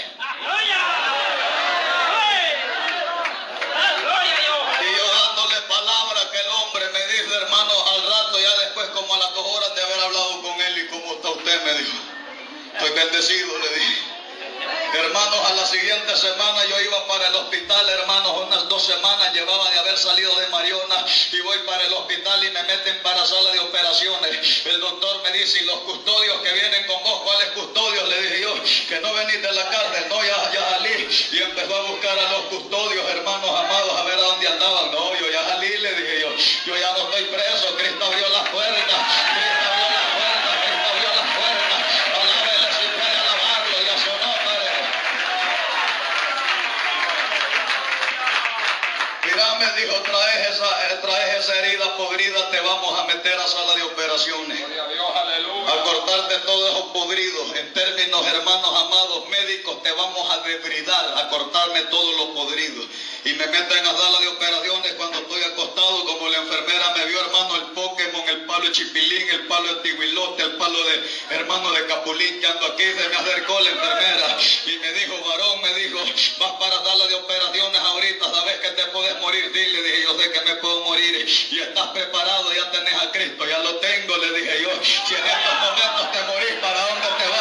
Y 4.81 4.97
yo 4.97 5.11
dándole 5.11 5.61
palabra 5.67 6.31
que 6.31 6.37
el 6.37 6.47
hombre 6.49 6.89
me 6.89 7.07
dijo, 7.07 7.33
hermano, 7.33 7.87
al 7.87 8.03
rato, 8.03 8.39
ya 8.39 8.57
después, 8.59 8.89
como 8.89 9.15
a 9.15 9.17
las 9.17 9.33
dos 9.33 9.45
horas 9.45 9.75
de 9.75 9.81
haber 9.81 9.99
hablado 10.01 10.41
con 10.41 10.61
él, 10.61 10.77
y 10.77 10.87
cómo 10.87 11.13
está 11.13 11.29
usted, 11.29 11.65
me 11.65 11.73
dijo. 11.73 11.97
Estoy 12.73 12.91
bendecido, 12.91 13.57
le 13.57 13.69
dije. 13.79 14.08
Hermanos, 14.91 15.39
a 15.45 15.53
la 15.53 15.65
siguiente 15.67 16.15
semana 16.17 16.65
yo 16.65 16.81
iba 16.81 17.07
para 17.07 17.27
el 17.27 17.35
hospital, 17.35 17.87
hermanos, 17.89 18.33
unas 18.47 18.67
dos 18.69 18.83
semanas 18.83 19.31
llevaba 19.33 19.69
de 19.69 19.77
haber 19.77 19.97
salido 19.99 20.35
de 20.39 20.47
Mariona 20.47 21.05
y 21.31 21.39
voy 21.41 21.57
para 21.59 21.83
el 21.83 21.93
hospital 21.93 22.43
y 22.43 22.49
me 22.49 22.63
meten 22.63 22.99
para 23.03 23.23
sala 23.23 23.51
de 23.51 23.59
operaciones. 23.59 24.65
El 24.65 24.79
doctor 24.79 25.21
me 25.23 25.31
dice, 25.31 25.59
¿y 25.59 25.65
los 25.65 25.77
custodios 25.81 26.41
que 26.41 26.53
vienen 26.53 26.87
con 26.87 27.03
vos, 27.03 27.21
cuáles 27.21 27.49
custodios? 27.49 28.09
Le 28.09 28.21
dije 28.21 28.41
yo, 28.41 28.53
que 28.87 28.99
no 28.99 29.13
venís 29.13 29.41
de 29.41 29.51
la 29.51 29.69
cárcel, 29.69 30.05
no, 30.09 30.23
ya, 30.23 30.51
ya 30.53 30.69
salí. 30.71 31.07
Y 31.33 31.37
empezó 31.39 31.75
a 31.75 31.81
buscar 31.81 32.17
a 32.17 32.31
los 32.31 32.41
custodios, 32.45 33.09
hermanos 33.11 33.49
amados, 33.49 33.95
a 33.95 34.03
ver 34.05 34.17
a 34.17 34.21
dónde 34.21 34.47
andaban. 34.47 34.91
No, 34.91 35.15
yo 35.15 35.29
ya 35.29 35.49
salí, 35.49 35.77
le 35.77 35.93
dije 35.93 36.19
yo, 36.21 36.29
yo 36.65 36.77
ya 36.77 36.91
no 36.93 37.09
estoy 37.09 37.23
preso, 37.25 37.75
Cristo 37.77 38.05
abrió 38.05 38.27
las 38.29 38.49
puertas, 38.49 38.78
me 49.59 49.81
dijo, 49.81 49.95
traes 50.01 50.49
esa, 50.49 50.93
eh, 50.93 50.99
traes 51.01 51.43
esa 51.43 51.59
herida 51.59 51.97
podrida, 51.97 52.49
te 52.49 52.59
vamos 52.61 52.97
a 52.97 53.03
meter 53.03 53.37
a 53.37 53.47
sala 53.47 53.75
de 53.75 53.83
operaciones. 53.83 54.61
A, 54.63 54.87
Dios, 54.87 55.09
a 55.67 55.83
cortarte 55.83 56.37
todos 56.45 56.71
esos 56.71 56.85
podridos. 56.91 57.55
En 57.55 57.73
términos, 57.73 58.25
hermanos 58.27 58.69
amados, 58.69 59.27
médicos, 59.27 59.83
te 59.83 59.91
vamos 59.91 60.29
a 60.31 60.39
debridar, 60.39 61.17
a 61.17 61.29
cortarme 61.29 61.81
todos 61.83 62.15
los 62.15 62.27
podridos. 62.27 62.85
Y 63.25 63.33
me 63.33 63.47
meten 63.47 63.85
a 63.85 63.97
sala 63.97 64.19
de 64.19 64.27
operaciones 64.29 64.93
cuando 64.93 65.19
estoy 65.19 65.43
acostado, 65.43 66.05
como 66.05 66.29
la 66.29 66.37
enfermera 66.37 66.91
me 66.95 67.05
vio, 67.05 67.19
hermano 67.19 67.48
palo 68.59 68.71
de 68.71 68.71
chipilín, 68.73 69.29
el 69.29 69.47
palo 69.47 69.73
de 69.73 69.81
tihuilote, 69.83 70.43
el 70.43 70.51
palo 70.57 70.83
de 70.83 71.01
hermano 71.29 71.71
de 71.71 71.85
capulín 71.85 72.39
que 72.41 72.47
ando 72.47 72.65
aquí, 72.65 72.83
se 72.83 73.07
me 73.07 73.15
acercó 73.15 73.57
la 73.61 73.69
enfermera 73.69 74.37
y 74.65 74.77
me 74.77 74.91
dijo, 74.91 75.17
varón, 75.23 75.61
me 75.61 75.73
dijo, 75.75 75.99
vas 76.39 76.51
para 76.59 76.83
sala 76.83 77.07
de 77.07 77.15
operaciones 77.15 77.79
ahorita, 77.79 78.25
sabes 78.25 78.59
que 78.59 78.69
te 78.71 78.85
puedes 78.87 79.17
morir, 79.21 79.49
dile, 79.53 79.81
dije, 79.81 80.03
yo 80.03 80.19
sé 80.19 80.31
que 80.31 80.41
me 80.41 80.55
puedo 80.55 80.81
morir 80.81 81.25
y 81.51 81.59
estás 81.59 81.87
preparado, 81.87 82.53
ya 82.53 82.69
tenés 82.71 82.95
a 82.95 83.11
Cristo, 83.11 83.47
ya 83.47 83.59
lo 83.59 83.75
tengo, 83.77 84.17
le 84.17 84.31
dije 84.33 84.61
yo, 84.61 84.71
si 84.83 85.15
en 85.15 85.25
estos 85.25 85.53
momentos 85.61 86.11
te 86.11 86.21
morís, 86.23 86.53
¿para 86.59 86.81
dónde 86.81 87.07
te 87.17 87.29
vas? 87.29 87.38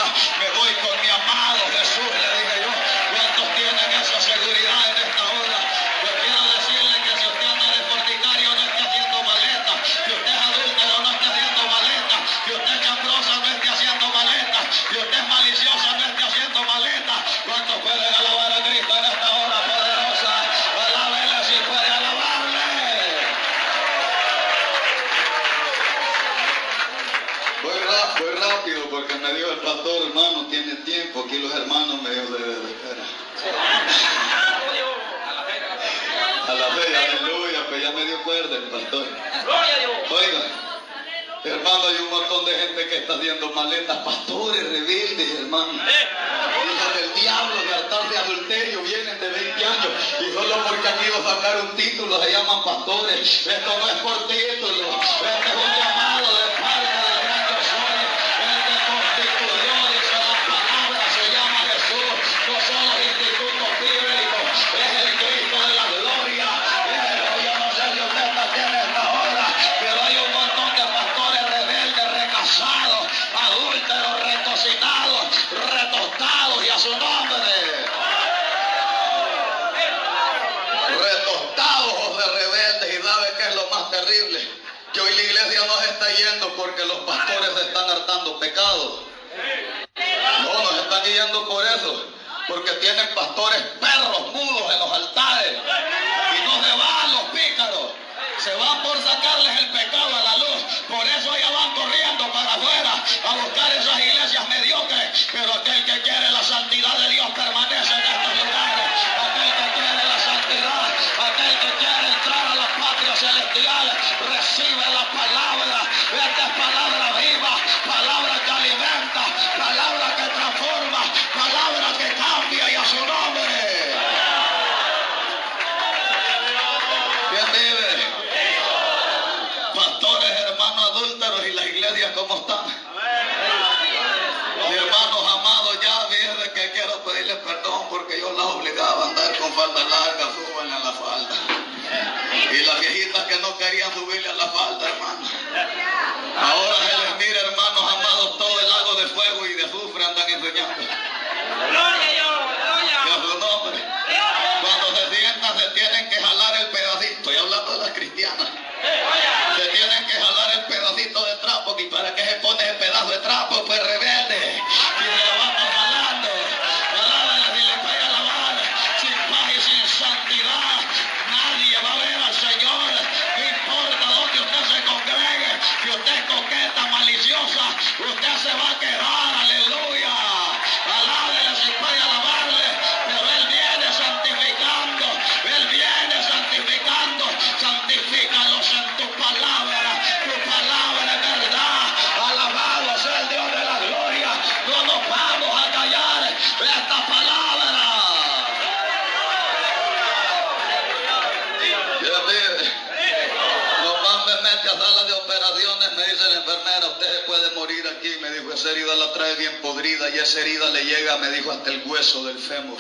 esa 208.58 208.71
herida 208.73 208.92
la 208.97 209.12
trae 209.12 209.36
bien 209.36 209.60
podrida 209.62 210.08
y 210.10 210.18
esa 210.18 210.40
herida 210.40 210.68
le 210.71 210.84
llega, 210.84 211.16
me 211.18 211.30
dijo, 211.30 211.52
hasta 211.52 211.71
el 211.71 211.80
hueso 211.86 212.25
del 212.25 212.38
fémur. 212.38 212.78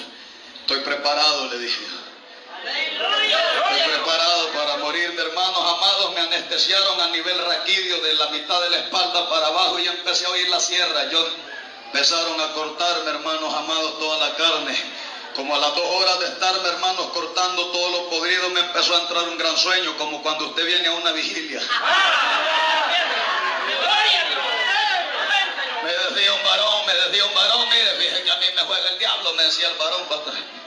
Estoy 0.62 0.80
preparado, 0.80 1.46
le 1.50 1.58
dije. 1.58 1.84
Estoy 2.64 3.92
preparado 3.92 4.48
para 4.48 4.76
morirme, 4.78 5.22
hermanos 5.22 5.60
amados. 5.60 6.14
Me 6.14 6.20
anestesiaron 6.22 7.00
a 7.00 7.06
nivel 7.08 7.38
raquidio 7.44 8.00
de 8.00 8.14
la 8.14 8.26
mitad 8.30 8.60
de 8.62 8.70
la 8.70 8.78
espalda 8.78 9.28
para 9.30 9.46
abajo 9.46 9.78
y 9.78 9.86
empecé 9.86 10.26
a 10.26 10.30
oír 10.30 10.48
la 10.48 10.58
sierra. 10.58 11.08
Yo 11.10 11.24
empezaron 11.86 12.40
a 12.40 12.52
cortarme, 12.54 13.10
hermanos 13.10 13.54
amados, 13.54 14.00
toda 14.00 14.28
la 14.28 14.34
carne. 14.34 14.76
Como 15.36 15.54
a 15.54 15.58
las 15.58 15.76
dos 15.76 15.86
horas 15.86 16.18
de 16.18 16.26
estarme, 16.26 16.68
hermanos, 16.68 17.06
cortando 17.12 17.66
todo 17.68 17.90
lo 17.90 18.10
podrido, 18.10 18.50
me 18.50 18.60
empezó 18.60 18.96
a 18.96 19.02
entrar 19.02 19.28
un 19.28 19.38
gran 19.38 19.56
sueño, 19.56 19.96
como 19.96 20.20
cuando 20.22 20.48
usted 20.48 20.66
viene 20.66 20.88
a 20.88 20.92
una 20.92 21.12
vigilia. 21.12 21.60
me 29.34 29.44
decía 29.44 29.68
el 29.68 29.76
varón, 29.76 30.02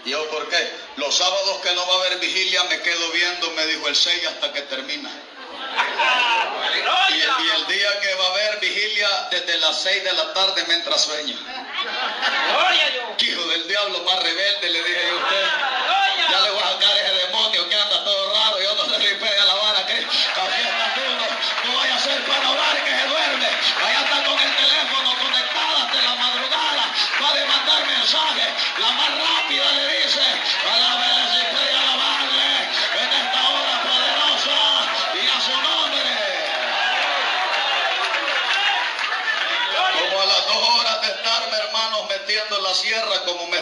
¿y 0.06 0.10
yo 0.10 0.30
por 0.30 0.50
qué? 0.50 0.72
Los 0.98 1.16
sábados 1.16 1.58
que 1.62 1.74
no 1.74 1.88
va 1.88 1.94
a 1.96 2.00
haber 2.06 2.20
vigilia 2.20 2.64
me 2.66 2.82
quedo 2.82 3.12
viendo, 3.12 3.52
me 3.52 3.66
dijo 3.68 3.88
el 3.88 3.96
6 3.96 4.28
hasta 4.28 4.54
que 4.54 4.62
termina. 4.64 5.10
Y, 7.10 7.50
el 7.50 7.68
día 7.68 8.00
que 8.00 8.14
va 8.16 8.26
a 8.26 8.30
haber 8.30 8.60
vigilia 8.60 9.08
desde 9.32 9.58
las 9.60 9.82
6 9.82 10.04
de 10.04 10.14
la 10.14 10.34
tarde 10.34 10.64
mientras 10.68 11.04
sueño. 11.04 11.36
Hijo 13.20 13.48
del 13.48 13.68
diablo 13.68 14.00
más 14.04 14.24
rebelde, 14.24 14.70
le 14.70 14.84
dije 14.84 15.10
a 15.10 15.16
usted. 15.16 15.71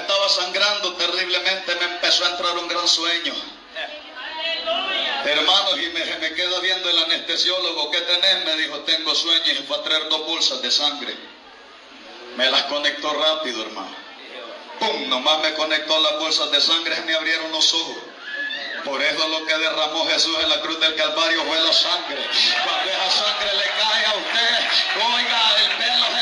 Estaba 0.10 0.28
sangrando 0.28 0.94
terriblemente, 0.94 1.76
me 1.76 1.86
empezó 1.86 2.26
a 2.26 2.30
entrar 2.30 2.58
un 2.58 2.68
gran 2.68 2.88
sueño. 2.88 3.32
Hermanos, 5.24 5.78
y 5.78 5.90
me, 5.90 6.04
me 6.16 6.34
quedo 6.34 6.60
viendo 6.62 6.90
el 6.90 6.98
anestesiólogo, 6.98 7.92
¿qué 7.92 8.02
tenés? 8.02 8.44
Me 8.44 8.56
dijo, 8.56 8.80
tengo 8.80 9.14
sueños 9.14 9.50
y 9.50 9.64
fue 9.68 9.78
a 9.78 9.84
traer 9.84 10.10
dos 10.10 10.26
bolsas 10.26 10.64
de 10.64 10.72
sangre. 10.72 11.16
Me 12.36 12.50
las 12.50 12.64
conectó 12.64 13.14
rápido, 13.14 13.62
hermano. 13.62 13.94
¡Pum! 14.80 15.10
Nomás 15.10 15.42
me 15.42 15.54
conectó 15.54 16.00
las 16.00 16.18
bolsas 16.18 16.50
de 16.50 16.60
sangre 16.60 16.98
y 16.98 17.02
me 17.02 17.14
abrieron 17.14 17.52
los 17.52 17.72
ojos. 17.76 17.98
Por 18.84 19.04
eso 19.04 19.28
lo 19.28 19.46
que 19.46 19.58
derramó 19.60 20.08
Jesús 20.08 20.36
en 20.42 20.50
la 20.50 20.60
cruz 20.62 20.80
del 20.80 20.96
Calvario 20.96 21.44
fue 21.44 21.60
la 21.60 21.74
sangre. 21.74 22.26
Cuando 22.64 22.90
esa 22.90 23.12
sangre 23.12 23.54
le 23.54 23.64
cae 23.64 24.06
a 24.06 24.14
usted, 24.16 25.06
oiga, 25.06 25.56
el 25.60 25.78
pelo 25.78 26.19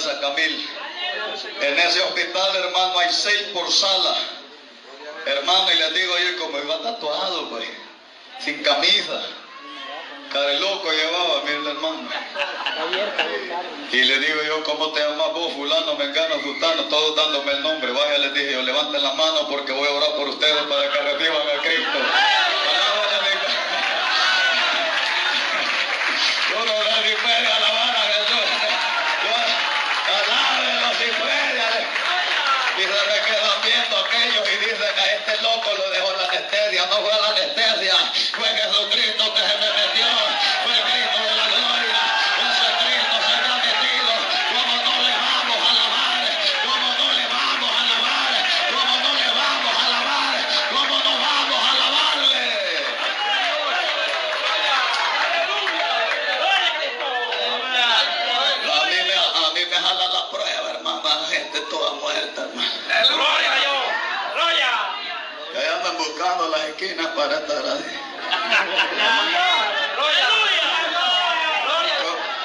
San 0.00 0.20
Camil. 0.20 0.68
En 1.60 1.78
ese 1.78 2.00
hospital, 2.00 2.56
hermano, 2.56 2.98
hay 2.98 3.12
seis 3.12 3.42
por 3.52 3.70
sala. 3.70 4.16
Hermano, 5.26 5.72
y 5.72 5.76
les 5.76 5.94
digo 5.94 6.14
yo, 6.18 6.38
como 6.38 6.58
iba 6.58 6.82
tatuado, 6.82 7.50
pues, 7.50 7.68
sin 8.40 8.62
camisa. 8.62 9.22
Care 10.32 10.60
loco 10.60 10.90
llevaba, 10.92 11.42
mire 11.42 11.70
hermano. 11.70 12.08
Y 13.90 14.02
le 14.02 14.18
digo 14.18 14.42
yo, 14.42 14.62
¿cómo 14.64 14.92
te 14.92 15.00
llamas 15.00 15.32
vos, 15.32 15.52
fulano, 15.54 15.94
mengano, 15.94 16.40
sultano? 16.42 16.84
Todos 16.84 17.16
dándome 17.16 17.52
el 17.52 17.62
nombre. 17.62 17.90
Vaya, 17.92 18.18
les 18.18 18.34
dije 18.34 18.52
yo, 18.52 18.62
levanten 18.62 19.02
la 19.02 19.12
mano 19.12 19.48
porque 19.48 19.72
voy 19.72 19.88
a 19.88 19.92
orar 19.92 20.16
por 20.16 20.28
ustedes 20.28 20.62
para 20.64 20.92
que 20.92 21.00
reciban 21.00 21.48
a 21.48 21.62
Cristo. 21.62 21.98
الله 36.96 37.17
las 66.36 66.60
esquinas 66.68 67.06
para 67.08 67.38
estar 67.38 67.64
ahí. 67.64 68.00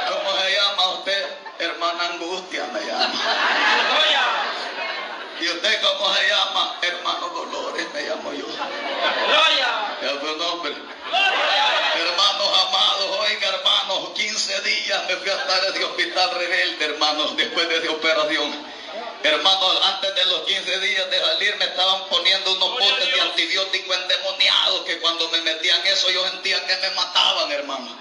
¿Cómo, 0.08 0.40
se 0.40 0.56
llama 0.56 0.90
usted? 0.94 1.26
Hermana 1.60 2.06
Angustia 2.14 2.66
me 2.72 2.80
llama. 2.80 3.14
¿Y 5.40 5.50
usted 5.50 5.82
cómo 5.82 6.14
se 6.16 6.28
llama? 6.30 6.78
Hermano 6.82 7.30
Dolores 7.30 7.88
me 7.94 8.02
llamo 8.04 8.34
yo. 8.34 8.46
¿Qué 10.00 10.06
es 10.06 10.12
su 10.12 10.38
nombre? 10.38 10.74
Hermanos 11.96 12.68
amados, 12.68 13.20
oiga 13.20 13.50
hermanos, 13.50 14.12
15 14.16 14.62
días 14.62 15.08
me 15.08 15.16
fui 15.18 15.30
a 15.30 15.36
estar 15.36 15.66
en 15.66 15.76
el 15.76 15.84
hospital 15.84 16.32
rebelde, 16.36 16.86
hermanos, 16.86 17.36
después 17.36 17.68
de 17.68 17.78
esa 17.78 17.92
operación. 17.92 18.66
Hermanos, 19.24 19.80
antes 19.84 20.16
de 20.16 20.26
los 20.26 20.42
15 20.42 20.80
días 20.82 21.10
de 21.10 21.18
salir 21.18 21.56
me 21.56 21.66
estaban 21.66 22.10
poniendo 22.10 22.52
unos 22.56 22.72
botes 22.72 23.14
de 23.14 23.22
antibiótico 23.22 23.94
endemoniados 23.94 24.82
que 24.82 25.00
cuando 25.00 25.30
me 25.30 25.40
metían 25.42 25.80
eso 25.88 26.10
yo 26.12 26.28
sentía 26.30 26.66
que 26.68 26.76
me 26.76 26.90
mataban, 26.92 27.50
hermano. 27.52 27.98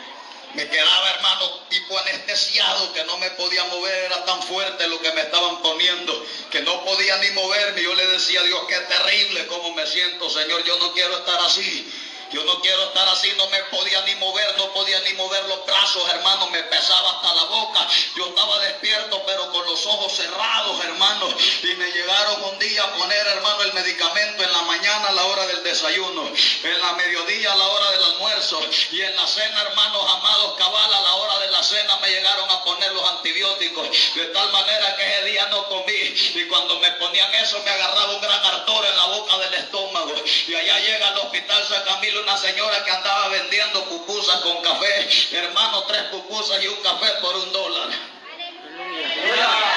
Me 0.55 0.69
quedaba, 0.69 1.11
hermano, 1.13 1.61
tipo 1.71 1.97
anestesiado, 1.97 2.93
que 2.93 3.05
no 3.05 3.17
me 3.19 3.31
podía 3.31 3.65
mover, 3.65 4.05
era 4.05 4.25
tan 4.25 4.43
fuerte 4.43 4.87
lo 4.89 5.01
que 5.01 5.13
me 5.13 5.23
estaban 5.23 5.63
poniendo, 5.63 6.27
que 6.51 6.61
no 6.61 6.85
podía 6.85 7.17
ni 7.19 7.31
moverme. 7.31 7.83
Yo 7.83 7.95
le 7.95 8.07
decía 8.09 8.41
a 8.41 8.43
Dios, 8.43 8.61
qué 8.69 8.77
terrible 8.81 9.47
cómo 9.47 9.73
me 9.75 9.87
siento, 9.87 10.29
Señor, 10.29 10.63
yo 10.65 10.77
no 10.77 10.93
quiero 10.93 11.17
estar 11.17 11.41
así. 11.41 11.91
Yo 12.33 12.43
no 12.45 12.61
quiero 12.61 12.83
estar 12.85 13.07
así, 13.09 13.33
no 13.37 13.47
me 13.49 13.63
podía 13.65 14.01
ni 14.03 14.15
mover, 14.17 14.57
no 14.57 14.73
podía 14.73 14.99
ni 15.01 15.13
mover 15.15 15.45
los 15.45 15.67
brazos, 15.67 16.09
hermano, 16.15 16.49
me 16.49 16.63
pesaba 16.63 17.11
hasta 17.11 17.35
la 17.35 17.45
boca. 17.45 17.87
Yo 18.17 18.27
estaba 18.29 18.59
despierto, 18.61 19.23
pero 19.27 19.51
con 19.53 19.67
los 19.67 19.85
ojos 19.87 20.13
cerrados, 20.15 20.83
hermano. 20.85 21.29
Y 21.63 21.75
me 21.75 21.91
llegaron 21.91 22.45
un 22.45 22.59
día 22.59 22.85
a 22.85 22.93
poner, 22.95 23.27
hermano, 23.27 23.63
el 23.63 23.73
medicamento 23.75 24.43
en 24.43 24.53
la 24.53 24.63
mañana 24.63 25.09
a 25.09 25.13
la 25.13 25.25
hora 25.25 25.47
del 25.47 25.63
desayuno, 25.63 26.33
en 26.63 26.81
la 26.81 26.93
mediodía 26.95 27.53
a 27.53 27.57
la 27.57 27.69
hora 27.69 27.91
del 27.91 28.05
almuerzo, 28.05 28.61
y 28.93 29.03
en 29.03 29.15
la 29.15 29.27
cena, 29.27 29.63
hermanos 29.63 30.03
amados, 30.11 30.57
cabal, 30.57 30.93
a 30.93 31.01
la 31.01 31.15
hora 31.15 31.39
de 31.41 31.51
la 31.51 31.63
cena 31.63 31.97
me 31.99 32.09
llegaron 32.09 32.51
a 32.51 32.65
poner 32.65 32.93
los 32.93 33.11
antibióticos, 33.11 33.89
de 34.15 34.27
tal 34.27 34.51
manera 34.53 34.97
que 34.97 35.07
ese 35.07 35.25
día 35.27 35.47
no 35.47 35.69
comí. 35.69 35.93
Y 35.93 36.47
cuando 36.49 36.79
me 36.81 36.91
ponían 36.93 37.35
eso, 37.35 37.61
me 37.63 37.71
agarraba 37.71 38.15
un 38.15 38.21
gran 38.21 38.45
ardor 38.45 38.87
en 38.87 38.97
la 38.97 39.05
boca 39.07 39.39
del 39.39 39.55
estómago. 39.55 40.15
Y 40.49 40.55
allá 40.55 40.79
llega 40.79 41.09
al 41.09 41.19
hospital 41.19 41.65
San 41.69 41.85
Camilo 41.85 42.22
una 42.23 42.37
señora 42.37 42.85
que 42.85 42.91
andaba 42.91 43.29
vendiendo 43.29 43.85
pupusas 43.85 44.41
con 44.41 44.63
café. 44.63 45.09
Hermano, 45.33 45.83
tres 45.85 46.03
pupusas 46.05 46.63
y 46.63 46.69
un 46.69 46.81
café 46.83 47.09
por 47.21 47.35
un 47.37 47.53
dólar. 47.53 47.89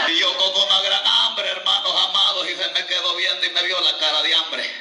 Y 0.08 0.20
yo 0.20 0.38
con 0.38 0.64
una 0.64 0.82
gran 0.82 1.06
hambre, 1.06 1.50
hermanos 1.50 1.94
amados, 2.10 2.48
y 2.50 2.56
se 2.56 2.70
me 2.70 2.86
quedó 2.86 3.16
viendo 3.16 3.46
y 3.46 3.50
me 3.50 3.64
vio 3.64 3.80
la 3.82 3.98
cara 3.98 4.22
de 4.22 4.36
hambre. 4.36 4.72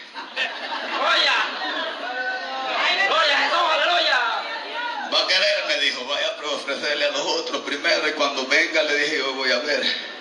Va 5.12 5.20
a 5.20 5.27
querer, 5.27 5.64
me 5.68 5.79
dijo, 5.79 6.05
vaya 6.07 6.29
a 6.29 6.55
ofrecerle 6.55 7.05
a 7.07 7.11
los 7.11 7.27
otros 7.27 7.62
primero 7.62 8.09
y 8.09 8.12
cuando 8.12 8.46
venga 8.46 8.83
le 8.83 8.96
dije, 8.96 9.18
yo 9.18 9.33
voy 9.35 9.50
a 9.53 9.59
ver. 9.61 10.14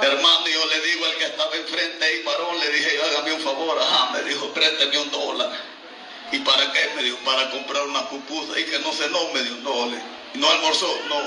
Hermano, 0.00 0.46
yo 0.46 0.66
le 0.66 0.80
digo 0.80 1.06
al 1.06 1.16
que 1.16 1.24
estaba 1.24 1.56
enfrente 1.56 2.04
ahí, 2.04 2.22
varón, 2.22 2.60
le 2.60 2.68
dije, 2.70 3.00
hágame 3.02 3.32
un 3.32 3.40
favor, 3.40 3.80
ajá, 3.80 4.10
me 4.12 4.22
dijo, 4.22 4.52
présteme 4.52 4.98
un 4.98 5.10
dólar. 5.10 5.75
¿Y 6.32 6.38
para 6.38 6.72
qué? 6.72 6.90
Me 6.96 7.02
dijo, 7.04 7.18
para 7.18 7.50
comprar 7.50 7.82
unas 7.84 8.02
pupusas. 8.04 8.58
Y 8.58 8.64
que 8.64 8.78
no 8.80 8.92
se 8.92 9.08
no, 9.08 9.28
me 9.28 9.42
dijo, 9.42 9.56
no, 9.62 9.86
le- 9.86 10.02
y 10.34 10.38
no 10.38 10.50
almorzó, 10.50 10.92
no. 11.08 11.20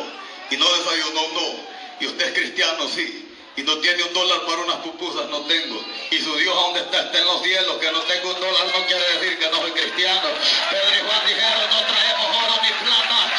Y 0.51 0.57
no 0.57 0.65
desayunó, 0.73 1.21
no. 1.33 1.55
Y 1.99 2.07
usted 2.07 2.27
es 2.27 2.33
cristiano, 2.33 2.87
sí. 2.87 3.25
Y 3.55 3.63
no 3.63 3.77
tiene 3.79 4.03
un 4.03 4.13
dólar 4.13 4.41
para 4.45 4.61
unas 4.61 4.77
pupusas, 4.77 5.27
no 5.29 5.41
tengo. 5.41 5.83
Y 6.11 6.19
su 6.21 6.35
Dios, 6.37 6.55
¿a 6.55 6.61
dónde 6.61 6.79
está? 6.81 6.99
Está 7.01 7.17
en 7.17 7.25
los 7.25 7.41
cielos. 7.41 7.77
Que 7.77 7.91
no 7.91 7.99
tengo 8.01 8.29
un 8.33 8.39
dólar 8.39 8.65
no 8.67 8.85
quiere 8.85 9.03
decir 9.17 9.37
que 9.37 9.49
no 9.49 9.57
soy 9.57 9.71
cristiano. 9.71 10.21
Pedro 10.69 10.95
y 10.95 11.07
Juan 11.07 11.27
dijeron, 11.27 11.69
no 11.69 11.79
traemos 11.85 12.37
oro 12.37 12.61
ni 12.61 12.69
plata, 12.85 13.31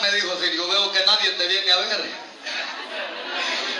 Me 0.00 0.12
dijo, 0.12 0.36
si 0.40 0.56
yo 0.56 0.68
veo 0.68 0.92
que 0.92 1.04
nadie 1.04 1.30
te 1.32 1.46
viene 1.46 1.72
a 1.72 1.76
ver. 1.76 2.00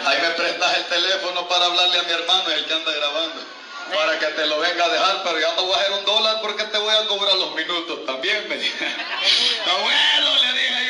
Ahí 0.07 0.18
me 0.22 0.31
prestas 0.31 0.76
el 0.78 0.85
teléfono 0.87 1.48
para 1.48 1.66
hablarle 1.66 1.98
a 1.98 2.02
mi 2.02 2.12
hermano, 2.12 2.50
el 2.50 2.66
que 2.66 2.74
anda 2.74 2.92
grabando. 2.92 3.42
Para 3.94 4.18
que 4.18 4.26
te 4.26 4.46
lo 4.46 4.59
venga 4.59 4.85
a 4.85 4.88
dejar, 4.88 5.22
pero 5.22 5.38
ya 5.38 5.52
no 5.54 5.64
voy 5.64 5.74
a 5.74 5.81
hacer 5.81 5.92
un 5.92 6.04
dólar 6.04 6.40
porque 6.42 6.64
te 6.64 6.78
voy 6.78 6.94
a 6.94 7.07
cobrar 7.07 7.37
los 7.37 7.54
minutos 7.54 8.04
también, 8.04 8.46
me. 8.48 8.57
Abuelo, 8.57 10.37
le 10.42 10.52
dije 10.61 10.88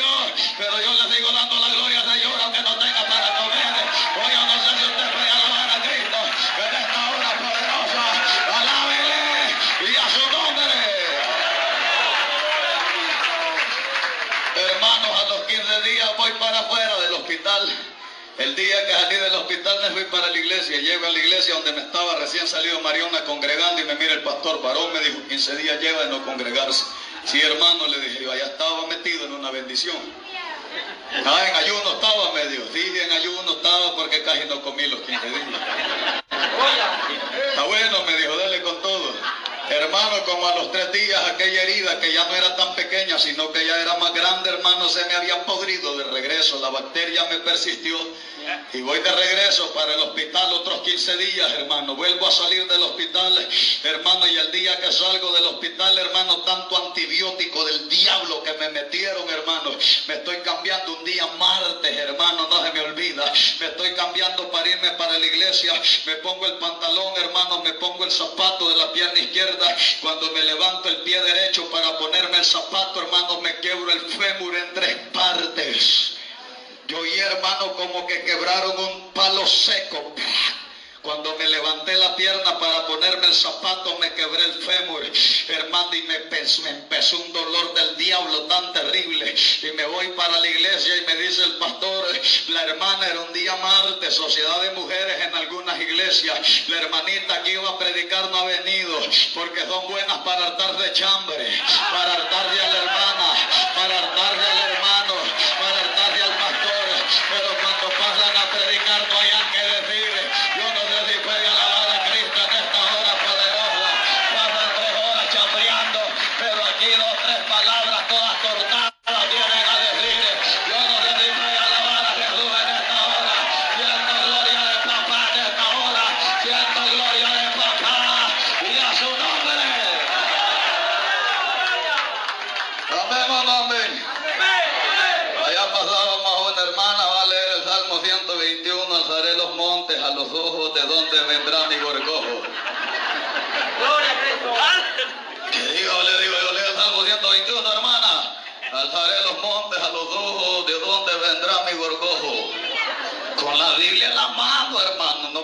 hospital. 17.38 17.68
El 18.38 18.54
día 18.54 18.86
que 18.86 18.92
salí 18.92 19.16
del 19.16 19.34
hospital 19.34 19.78
me 19.82 19.90
fui 19.90 20.04
para 20.04 20.28
la 20.28 20.38
iglesia. 20.38 20.80
Llego 20.80 21.06
a 21.06 21.10
la 21.10 21.18
iglesia 21.18 21.54
donde 21.54 21.72
me 21.72 21.82
estaba 21.82 22.16
recién 22.16 22.46
salido 22.46 22.80
Mariona 22.80 23.24
congregando 23.24 23.80
y 23.80 23.84
me 23.84 23.94
mira 23.96 24.14
el 24.14 24.22
pastor 24.22 24.62
varón, 24.62 24.92
me 24.92 25.00
dijo, 25.00 25.18
15 25.28 25.56
días 25.56 25.80
lleva 25.80 26.04
de 26.04 26.10
no 26.10 26.24
congregarse. 26.24 26.84
Sí, 27.24 27.40
hermano, 27.40 27.86
le 27.88 28.00
dije 28.00 28.24
yo, 28.24 28.32
allá 28.32 28.46
estaba 28.46 28.86
metido 28.86 29.26
en 29.26 29.32
una 29.32 29.50
bendición. 29.50 29.96
Ah, 31.24 31.46
en 31.48 31.56
ayuno 31.56 31.92
estaba 31.94 32.32
medio. 32.32 32.60
Sí, 32.72 32.92
en 33.00 33.12
ayuno 33.12 33.52
estaba 33.52 33.96
porque 33.96 34.22
casi 34.22 34.44
no 34.48 34.60
comí 34.62 34.86
los 34.86 35.00
15 35.00 35.26
días. 35.28 35.42
Está 37.50 37.62
bueno, 37.64 38.02
me 38.04 38.16
dijo, 38.16 38.36
dale 38.36 38.62
con 38.62 38.82
todo. 38.82 39.14
Hermano, 39.70 40.24
como 40.24 40.46
a 40.46 40.54
los 40.54 40.72
tres 40.72 40.92
días 40.92 41.22
aquella 41.24 41.62
herida 41.62 42.00
que 42.00 42.12
ya 42.12 42.24
no 42.24 42.34
era 42.34 42.56
tan 42.56 42.74
pequeña, 42.74 43.18
sino 43.18 43.52
que 43.52 43.66
ya 43.66 43.80
era 43.80 43.96
más 43.96 44.14
grande, 44.14 44.48
hermano, 44.48 44.88
se 44.88 45.04
me 45.06 45.14
había 45.14 45.44
podrido 45.44 45.96
de 45.98 46.04
regreso. 46.04 46.58
La 46.60 46.70
bacteria 46.70 47.24
me 47.24 47.38
persistió 47.38 47.98
y 48.72 48.80
voy 48.80 48.98
de 49.00 49.12
regreso 49.12 49.72
para 49.72 49.94
el 49.94 50.00
hospital 50.00 50.52
otros 50.52 50.80
15 50.80 51.16
días, 51.16 51.52
hermano. 51.52 51.94
Vuelvo 51.94 52.26
a 52.26 52.30
salir 52.30 52.66
del 52.66 52.82
hospital, 52.82 53.46
hermano, 53.82 54.26
y 54.26 54.36
el 54.36 54.50
día 54.50 54.78
que 54.80 54.90
salgo 54.90 55.32
del 55.32 55.44
hospital, 55.44 55.98
hermano, 55.98 56.38
tanto 56.42 56.86
antibiótico 56.86 57.64
del 57.64 57.88
diablo 57.88 58.42
que 58.42 58.54
me 58.54 58.68
metieron, 58.68 59.28
hermano. 59.28 59.76
Me 60.06 60.14
estoy 60.14 60.38
cambiando 60.38 60.94
un 60.94 61.04
día 61.04 61.26
martes, 61.38 61.96
hermano, 61.96 62.46
no 62.48 62.64
se 62.64 62.72
me 62.72 62.80
Me 63.58 63.66
estoy 63.66 63.94
cambiando 63.94 64.50
para 64.50 64.68
irme 64.68 64.90
para 64.92 65.18
la 65.18 65.26
iglesia. 65.26 65.72
Me 66.06 66.16
pongo 66.16 66.46
el 66.46 66.54
pantalón, 66.54 67.16
hermano, 67.16 67.62
me 67.62 67.72
pongo 67.74 68.04
el 68.04 68.12
zapato 68.12 68.68
de 68.68 68.76
la 68.76 68.92
pierna 68.92 69.18
izquierda. 69.18 69.76
Cuando 70.00 70.30
me 70.30 70.42
levanto 70.42 70.88
el 70.88 70.98
pie 70.98 71.20
derecho 71.20 71.68
para 71.70 71.98
ponerme 71.98 72.38
el 72.38 72.44
zapato, 72.44 73.00
hermano, 73.00 73.40
me 73.40 73.58
quebro 73.60 73.90
el 73.90 74.00
fémur 74.00 74.54
en 74.54 74.72
tres 74.74 74.96
partes. 75.12 76.12
Yo 76.86 76.98
oí, 76.98 77.18
hermano, 77.18 77.74
como 77.74 78.06
que 78.06 78.22
quebraron 78.22 78.78
un 78.78 79.10
palo 79.12 79.46
seco. 79.46 80.14
Cuando 81.02 81.34
me 81.36 81.46
levanté 81.46 81.94
la 81.96 82.16
pierna 82.16 82.58
para 82.58 82.86
ponerme 82.86 83.26
el 83.28 83.34
zapato, 83.34 83.96
me 83.98 84.12
quebré 84.14 84.44
el 84.44 84.62
fémur, 84.62 85.04
hermano, 85.48 85.94
y 85.94 86.02
me 86.02 86.16
empezó, 86.16 87.18
un 87.18 87.32
dolor 87.32 87.74
del 87.74 87.96
diablo 87.96 88.42
tan 88.42 88.72
terrible. 88.72 89.34
Y 89.62 89.70
me 89.72 89.84
voy 89.84 90.08
para 90.08 90.38
la 90.38 90.46
iglesia 90.46 90.96
y 90.96 91.02
me 91.02 91.14
dice 91.16 91.44
el 91.44 91.54
pastor, 91.54 92.04
la 92.48 92.62
hermana 92.62 93.08
era 93.08 93.20
un 93.20 93.32
día 93.32 93.54
martes, 93.56 94.14
sociedad 94.14 94.60
de 94.60 94.70
mujeres 94.72 95.20
en 95.20 95.34
algunas 95.34 95.80
iglesias. 95.80 96.40
La 96.66 96.78
hermanita 96.78 97.42
que 97.42 97.52
iba 97.52 97.68
a 97.68 97.78
predicar 97.78 98.28
no 98.30 98.38
ha 98.38 98.44
venido, 98.44 98.98
porque 99.34 99.60
son 99.66 99.86
buenas 99.88 100.18
para 100.18 100.46
hartar 100.46 100.76
de 100.78 100.92
chambre, 100.92 101.60
para 101.90 102.14
hartarle 102.14 102.60
a 102.60 102.68
la 102.68 102.78
hermana, 102.78 103.72
para 103.74 103.98
hartarle 103.98 104.47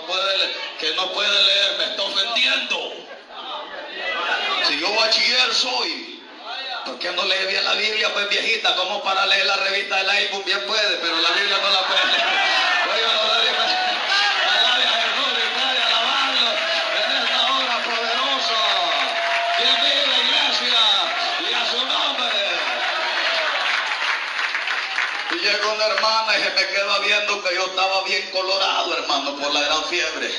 puede, 0.05 0.55
que 0.79 0.93
no 0.95 1.11
puede 1.13 1.43
leer, 1.43 1.77
me 1.77 1.83
está 1.85 2.03
ofendiendo. 2.03 2.93
Si 4.67 4.79
yo 4.79 4.93
bachiller 4.95 5.53
soy, 5.53 6.15
¿Por 6.85 6.99
qué 6.99 7.11
no 7.13 7.23
lee 7.25 7.47
bien 7.47 7.65
la 7.65 7.73
Biblia, 7.73 8.13
pues 8.13 8.29
viejita? 8.29 8.75
Como 8.75 9.03
para 9.03 9.25
leer 9.25 9.47
la 9.47 9.57
revista 9.57 9.97
del 9.97 10.07
iPhone 10.07 10.43
bien 10.45 10.61
puede, 10.67 10.97
pero 10.97 11.19
la 11.19 11.29
Biblia 11.31 11.57
no 11.57 11.69
la 11.71 11.79
puede 11.87 12.05
leer. 12.05 12.27
Oiga, 12.93 13.07
no 13.11 13.33
la 13.33 13.39
Biblia. 13.41 13.97
Alabe 14.53 14.83
a 14.83 14.91
Jesús 15.01 15.33
y 15.33 15.47
puede 15.57 15.81
alabarlo 15.81 16.51
en 17.01 17.11
esta 17.23 17.41
hora 17.41 17.75
poderosa. 17.83 18.61
Quien 19.57 19.75
vive 19.81 20.03
la 20.05 20.17
iglesia 20.25 20.83
y 21.41 21.53
a 21.55 21.65
su 21.71 21.85
nombre. 21.87 22.35
Y 25.45 25.47
llegó 25.47 25.73
una 25.73 25.85
hermana 25.85 26.39
y 26.39 26.41
se 26.41 26.49
me 26.49 26.67
queda 26.69 26.99
viendo 26.99 27.43
que 27.43 27.53
yo 27.53 27.65
estaba 27.67 28.03
bien 28.03 28.31
colorado, 28.31 28.97
hermano, 28.97 29.35
por 29.35 29.53
la 29.53 29.61
gran 29.61 29.83
fiebre. 29.85 30.33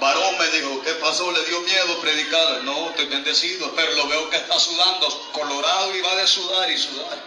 Varón 0.00 0.38
me 0.38 0.48
dijo, 0.48 0.80
¿qué 0.82 0.92
pasó? 0.94 1.30
¿Le 1.32 1.44
dio 1.44 1.60
miedo 1.60 2.00
predicar? 2.00 2.62
No, 2.62 2.88
estoy 2.88 3.04
bendecido, 3.06 3.70
pero 3.76 3.92
lo 3.92 4.06
veo 4.06 4.30
que 4.30 4.36
está 4.36 4.58
sudando, 4.58 5.30
colorado 5.32 5.94
y 5.94 6.00
va 6.00 6.16
de 6.16 6.26
sudar 6.26 6.70
y 6.70 6.78
sudar. 6.78 7.18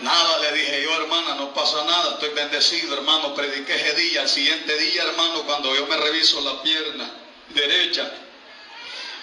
Nada, 0.00 0.38
le 0.38 0.52
dije 0.52 0.82
yo, 0.82 0.92
hermana, 0.96 1.34
no 1.34 1.54
pasa 1.54 1.84
nada, 1.84 2.14
estoy 2.14 2.30
bendecido, 2.30 2.94
hermano, 2.94 3.32
prediqué 3.32 3.72
ese 3.72 3.94
día. 3.94 4.22
El 4.22 4.28
siguiente 4.28 4.76
día, 4.78 5.04
hermano, 5.04 5.44
cuando 5.44 5.72
yo 5.76 5.86
me 5.86 5.96
reviso 5.96 6.40
la 6.40 6.60
pierna 6.62 7.08
derecha, 7.50 8.10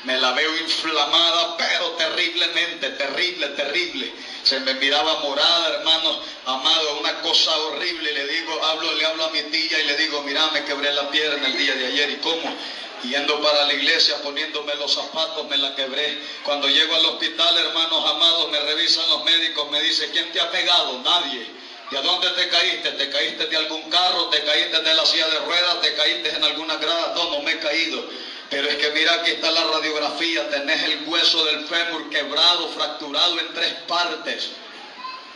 me 0.04 0.18
la 0.18 0.32
veo 0.32 0.58
inflamada, 0.58 1.58
pero 1.58 1.92
terriblemente, 1.92 2.90
terrible, 2.92 3.48
terrible. 3.50 4.12
Se 4.44 4.60
me 4.62 4.74
miraba 4.76 5.20
morada, 5.20 5.76
hermano, 5.76 6.22
amado, 6.46 7.00
una 7.00 7.22
cosa 7.22 7.58
horrible. 7.58 8.14
Le 8.14 8.26
digo, 8.28 8.64
hablo, 8.64 8.94
le 8.94 9.06
hablo 9.06 9.26
a 9.26 9.30
mi 9.30 9.42
tía 9.44 9.80
y 9.80 9.86
le 9.86 9.98
digo, 9.98 10.22
mira, 10.22 10.48
me 10.52 10.64
quebré 10.64 10.92
la 10.94 11.10
pierna 11.10 11.48
el 11.48 11.58
día 11.58 11.76
de 11.76 11.88
ayer. 11.88 12.10
¿Y 12.12 12.16
cómo? 12.16 12.56
Yendo 13.04 13.42
para 13.42 13.66
la 13.66 13.74
iglesia, 13.74 14.22
poniéndome 14.22 14.76
los 14.76 14.94
zapatos, 14.94 15.48
me 15.48 15.58
la 15.58 15.76
quebré. 15.76 16.18
Cuando 16.44 16.68
llego 16.68 16.96
al 16.96 17.06
hospital, 17.06 17.58
hermanos 17.58 18.04
amados, 18.10 18.50
me 18.50 18.60
revisan 18.60 19.10
los 19.10 19.24
médicos, 19.24 19.70
me 19.70 19.82
dice, 19.82 20.10
¿quién 20.12 20.32
te 20.32 20.40
ha 20.40 20.50
pegado? 20.50 21.00
Nadie. 21.04 21.46
¿Y 21.92 21.96
a 21.96 22.02
dónde 22.02 22.30
te 22.32 22.48
caíste? 22.50 22.92
¿Te 22.92 23.10
caíste 23.10 23.48
de 23.48 23.58
algún 23.58 23.90
carro? 23.90 24.26
¿Te 24.26 24.44
caíste 24.44 24.80
de 24.80 24.94
la 24.94 25.06
silla 25.06 25.28
de 25.28 25.40
ruedas? 25.40 25.82
¿Te 25.82 25.94
caíste 25.96 26.30
en 26.30 26.44
alguna 26.44 26.76
grada? 26.76 27.14
No, 27.16 27.32
no 27.32 27.42
me 27.42 27.54
he 27.54 27.60
caído. 27.60 28.06
Pero 28.50 28.68
es 28.68 28.76
que 28.78 28.90
mira, 28.92 29.14
aquí 29.14 29.32
está 29.32 29.52
la 29.52 29.64
radiografía, 29.64 30.50
tenés 30.50 30.84
el 30.84 31.08
hueso 31.08 31.46
del 31.46 31.68
fémur 31.68 32.10
quebrado, 32.10 32.68
fracturado 32.70 33.40
en 33.40 33.54
tres 33.54 33.74
partes. 33.88 34.50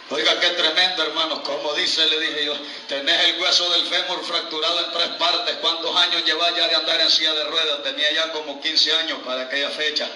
Oiga, 0.10 0.40
qué 0.40 0.50
tremendo, 0.50 1.04
hermanos. 1.04 1.40
Como 1.40 1.74
dice, 1.74 2.06
le 2.08 2.20
dije 2.20 2.46
yo, 2.46 2.54
tenés 2.88 3.20
el 3.30 3.40
hueso 3.40 3.72
del 3.72 3.86
fémur 3.86 4.24
fracturado 4.26 4.80
en 4.86 4.92
tres 4.92 5.08
partes. 5.20 5.56
¿Cuántos 5.62 5.96
años 5.96 6.26
llevas 6.26 6.56
ya 6.56 6.68
de 6.68 6.76
andar 6.76 7.02
en 7.02 7.10
silla 7.10 7.34
de 7.34 7.44
ruedas? 7.46 7.84
Tenía 7.84 8.12
ya 8.12 8.32
como 8.32 8.60
15 8.60 8.94
años 8.94 9.20
para 9.24 9.44
aquella 9.44 9.70
fecha. 9.70 10.10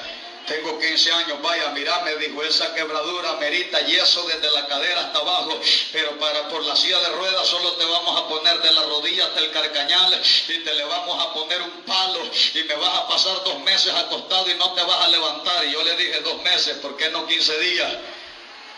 Tengo 0.47 0.79
15 0.79 1.11
años, 1.11 1.41
vaya, 1.41 1.71
mira, 1.71 1.99
me 2.05 2.15
dijo, 2.15 2.41
esa 2.41 2.73
quebradura 2.73 3.33
merita 3.33 3.81
yeso 3.81 4.25
desde 4.27 4.49
la 4.51 4.65
cadera 4.65 5.01
hasta 5.01 5.19
abajo, 5.19 5.59
pero 5.91 6.17
para 6.19 6.47
por 6.47 6.63
la 6.63 6.73
silla 6.73 6.97
de 6.99 7.09
ruedas 7.09 7.45
solo 7.45 7.73
te 7.73 7.83
vamos 7.83 8.17
a 8.17 8.29
poner 8.29 8.61
de 8.61 8.71
la 8.71 8.83
rodilla 8.83 9.25
hasta 9.25 9.41
el 9.41 9.51
carcañal 9.51 10.21
y 10.47 10.59
te 10.59 10.73
le 10.73 10.85
vamos 10.85 11.21
a 11.21 11.33
poner 11.33 11.61
un 11.61 11.81
palo 11.81 12.21
y 12.53 12.63
me 12.63 12.75
vas 12.75 12.95
a 12.97 13.07
pasar 13.09 13.43
dos 13.43 13.59
meses 13.59 13.93
acostado 13.93 14.49
y 14.49 14.53
no 14.53 14.71
te 14.71 14.83
vas 14.83 15.01
a 15.01 15.07
levantar. 15.09 15.65
Y 15.65 15.73
yo 15.73 15.83
le 15.83 15.97
dije 15.97 16.21
dos 16.21 16.41
meses, 16.41 16.77
¿por 16.77 16.95
qué 16.95 17.09
no 17.09 17.27
15 17.27 17.59
días? 17.59 17.91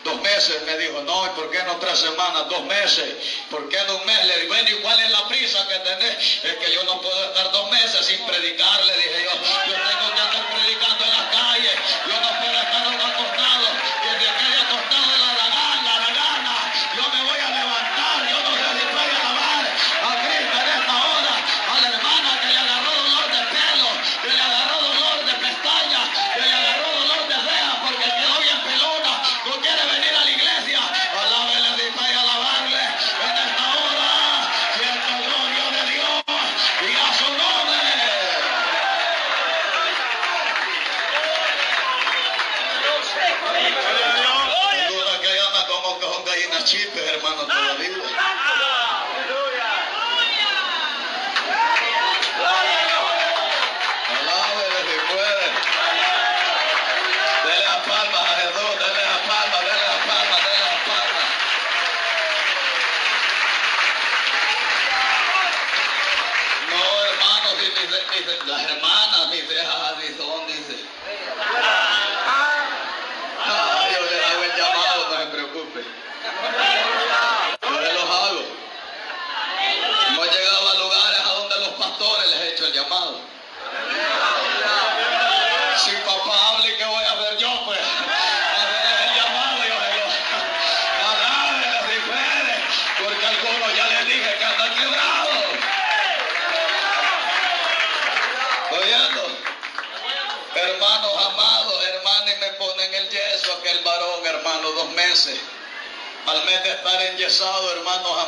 Dos 0.03 0.21
meses 0.21 0.61
me 0.63 0.77
dijo, 0.77 1.01
no, 1.01 1.25
¿y 1.27 1.29
por 1.31 1.51
qué 1.51 1.61
no 1.63 1.75
tres 1.77 1.99
semanas? 1.99 2.47
Dos 2.49 2.63
meses. 2.63 3.15
¿Por 3.49 3.67
qué 3.67 3.77
no 3.85 3.97
un 3.97 4.05
mes? 4.05 4.25
Le 4.25 4.37
digo, 4.39 4.53
bueno, 4.53 4.69
¿y 4.69 4.73
cuál 4.75 4.99
es 4.99 5.11
la 5.11 5.27
prisa 5.27 5.67
que 5.67 5.77
tenés? 5.79 6.43
Es 6.43 6.55
que 6.55 6.71
yo 6.73 6.83
no 6.85 7.01
puedo 7.01 7.25
estar 7.25 7.51
dos 7.51 7.69
meses 7.69 8.05
sin 8.05 8.25
predicar, 8.25 8.85
le 8.85 8.95
dije 8.95 9.23
yo. 9.25 9.31
Yo 9.67 9.73
tengo 9.73 10.15
que 10.15 10.21
andar 10.21 10.58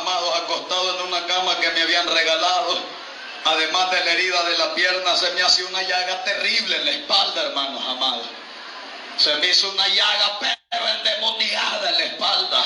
amados, 0.02 0.36
acostado 0.36 0.98
en 0.98 1.06
una 1.06 1.26
cama 1.26 1.58
que 1.60 1.70
me 1.70 1.82
habían 1.82 2.06
regalado. 2.08 2.78
Además 3.44 3.90
de 3.90 4.04
la 4.04 4.12
herida 4.12 4.42
de 4.44 4.58
la 4.58 4.74
pierna, 4.74 5.16
se 5.16 5.30
me 5.32 5.42
hace 5.42 5.64
una 5.64 5.82
llaga 5.82 6.22
terrible 6.24 6.76
en 6.76 6.84
la 6.84 6.90
espalda, 6.92 7.42
hermanos 7.42 7.82
amados. 7.88 8.26
Se 9.16 9.34
me 9.36 9.48
hizo 9.48 9.68
una 9.70 9.86
llaga, 9.88 10.38
pero 10.40 10.88
endemoniada 10.88 11.90
en 11.90 11.98
la 11.98 12.04
espalda. 12.04 12.64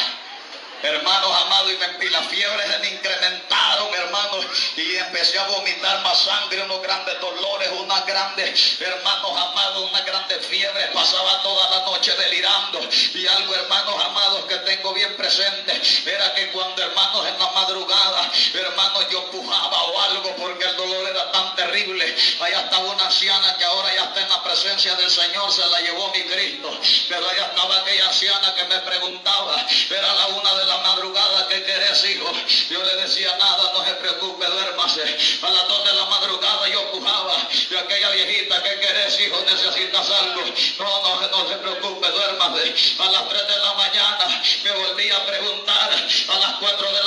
Hermanos 0.83 1.31
amados, 1.47 1.73
y, 1.73 1.77
me, 1.77 2.11
las 2.11 2.27
fiebres 2.27 2.67
se 2.71 2.79
me 2.79 2.89
incrementaron, 2.89 3.95
hermanos, 3.95 4.47
y 4.77 4.97
empecé 4.97 5.39
a 5.39 5.45
vomitar 5.45 6.03
más 6.03 6.19
sangre, 6.19 6.63
unos 6.63 6.83
grandes 6.83 7.19
dolores, 7.21 7.69
unas 7.81 8.07
grandes, 8.07 8.81
hermanos 8.81 9.31
amados, 9.37 9.89
una 9.91 10.01
grande 10.03 10.39
fiebre. 10.41 10.87
Pasaba 10.93 11.43
toda 11.43 11.71
la 11.71 11.87
noche 11.87 12.15
delirando. 12.15 12.81
Y 13.15 13.27
algo, 13.27 13.55
hermanos 13.55 14.05
amados, 14.05 14.45
que 14.47 14.57
tengo 14.59 14.93
bien 14.93 15.17
presente, 15.17 15.81
era 16.05 16.35
que 16.35 16.51
cuando, 16.51 16.83
hermanos, 16.83 17.27
en 17.27 17.39
la 17.39 17.51
madrugada, 17.51 18.31
hermanos, 18.55 18.76
terrible. 21.57 22.17
Allá 22.41 22.61
estaba 22.61 22.85
una 22.85 23.05
anciana 23.05 23.57
que 23.57 23.65
ahora 23.65 23.95
ya 23.95 24.05
está 24.05 24.21
en 24.21 24.29
la 24.29 24.43
presencia 24.43 24.95
del 24.95 25.11
Señor, 25.11 25.51
se 25.53 25.67
la 25.67 25.81
llevó 25.81 26.11
mi 26.13 26.23
Cristo. 26.25 26.81
Pero 27.09 27.29
allá 27.29 27.47
estaba 27.47 27.77
aquella 27.81 28.07
anciana 28.07 28.55
que 28.55 28.65
me 28.65 28.79
preguntaba, 28.81 29.67
era 29.91 30.15
la 30.15 30.27
una 30.29 30.55
de 30.55 30.65
la 30.67 30.79
madrugada, 30.79 31.49
¿qué 31.49 31.63
querés, 31.65 32.05
hijo? 32.05 32.31
Yo 32.71 32.83
le 32.83 32.97
decía, 32.97 33.37
nada, 33.39 33.73
no 33.73 33.85
se 33.85 33.93
preocupe, 33.95 34.47
duérmase. 34.47 35.03
A 35.43 35.51
las 35.51 35.69
dos 35.69 35.85
de 35.85 35.93
la 35.95 36.05
madrugada 36.07 36.69
yo 36.69 36.91
pujaba, 36.93 37.37
y 37.71 37.75
aquella 37.75 38.11
viejita, 38.11 38.63
¿qué 38.63 38.81
querés, 38.81 39.21
hijo? 39.21 39.43
¿Necesitas 39.49 40.11
algo? 40.11 40.43
No, 40.79 41.03
no, 41.03 41.29
no 41.29 41.49
se 41.49 41.57
preocupe, 41.57 42.09
duérmase. 42.11 42.75
A 42.99 43.11
las 43.11 43.29
tres 43.29 43.49
de 43.49 43.59
la 43.59 43.75
mañana 43.75 44.43
me 44.65 44.73
volví 44.73 45.11
a 45.11 45.27
preguntar, 45.27 45.91
a 46.29 46.39
las 46.39 46.53
cuatro 46.61 46.93
de 46.93 47.05
la 47.05 47.06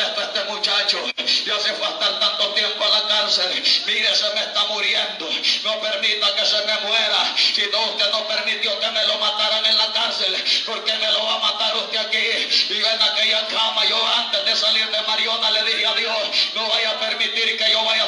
esto 0.00 0.22
este 0.22 0.44
muchacho? 0.44 0.98
Ya 1.46 1.58
se 1.60 1.72
fue 1.74 1.86
a 1.86 1.90
estar 1.90 2.20
tanto 2.20 2.48
tiempo 2.54 2.84
a 2.84 2.88
la 2.88 3.08
cárcel. 3.08 3.62
Mire, 3.86 4.14
se 4.14 4.34
me 4.34 4.40
está 4.40 4.64
muriendo. 4.66 5.28
No 5.64 5.80
permita 5.80 6.34
que 6.34 6.44
se 6.46 6.64
me 6.64 6.78
muera. 6.88 7.34
Si 7.36 7.62
no, 7.72 7.90
usted 7.90 8.10
no 8.10 8.26
permitió 8.26 8.78
que 8.80 8.90
me 8.90 9.04
lo 9.06 9.18
mataran 9.18 9.64
en 9.66 9.76
la 9.76 9.92
cárcel. 9.92 10.34
¿Por 10.66 10.84
qué 10.84 10.92
me 10.94 11.10
lo 11.12 11.24
va 11.24 11.34
a 11.34 11.38
matar 11.38 11.76
usted 11.76 11.98
aquí? 11.98 12.74
Y 12.74 12.78
en 12.78 13.02
aquella 13.02 13.46
cama, 13.48 13.84
yo 13.86 14.06
antes 14.18 14.44
de 14.44 14.56
salir 14.56 14.88
de 14.90 15.02
Mariona 15.02 15.50
le 15.50 15.62
dije 15.64 15.86
a 15.86 15.94
Dios, 15.94 16.18
no 16.54 16.68
vaya 16.68 16.90
a 16.90 17.00
permitir 17.00 17.56
que 17.56 17.70
yo 17.70 17.84
vaya 17.84 18.03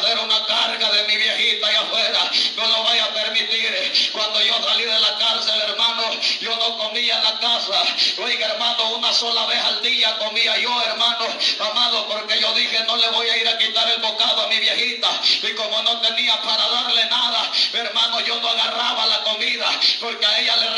sola 9.17 9.47
vez 9.47 9.59
al 9.59 9.81
día 9.83 10.19
comía 10.19 10.57
yo, 10.59 10.83
hermano, 10.83 11.25
amado, 11.59 12.07
porque 12.07 12.39
yo 12.39 12.53
dije, 12.53 12.83
no 12.87 12.97
le 12.97 13.09
voy 13.09 13.27
a 13.29 13.37
ir 13.39 13.49
a 13.49 13.57
quitar 13.57 13.89
el 13.89 14.01
bocado 14.01 14.43
a 14.43 14.49
mi 14.49 14.59
viejita. 14.59 15.21
Y 15.43 15.53
como 15.55 15.81
no 15.83 15.99
tenía 16.01 16.41
para 16.43 16.69
darle 16.69 17.07
nada, 17.07 17.51
hermano, 17.73 18.21
yo 18.21 18.39
no 18.41 18.49
agarraba 18.49 19.07
la 19.07 19.23
comida, 19.23 19.69
porque 20.01 20.27
a 20.27 20.39
ella 20.39 20.57
le 20.57 20.71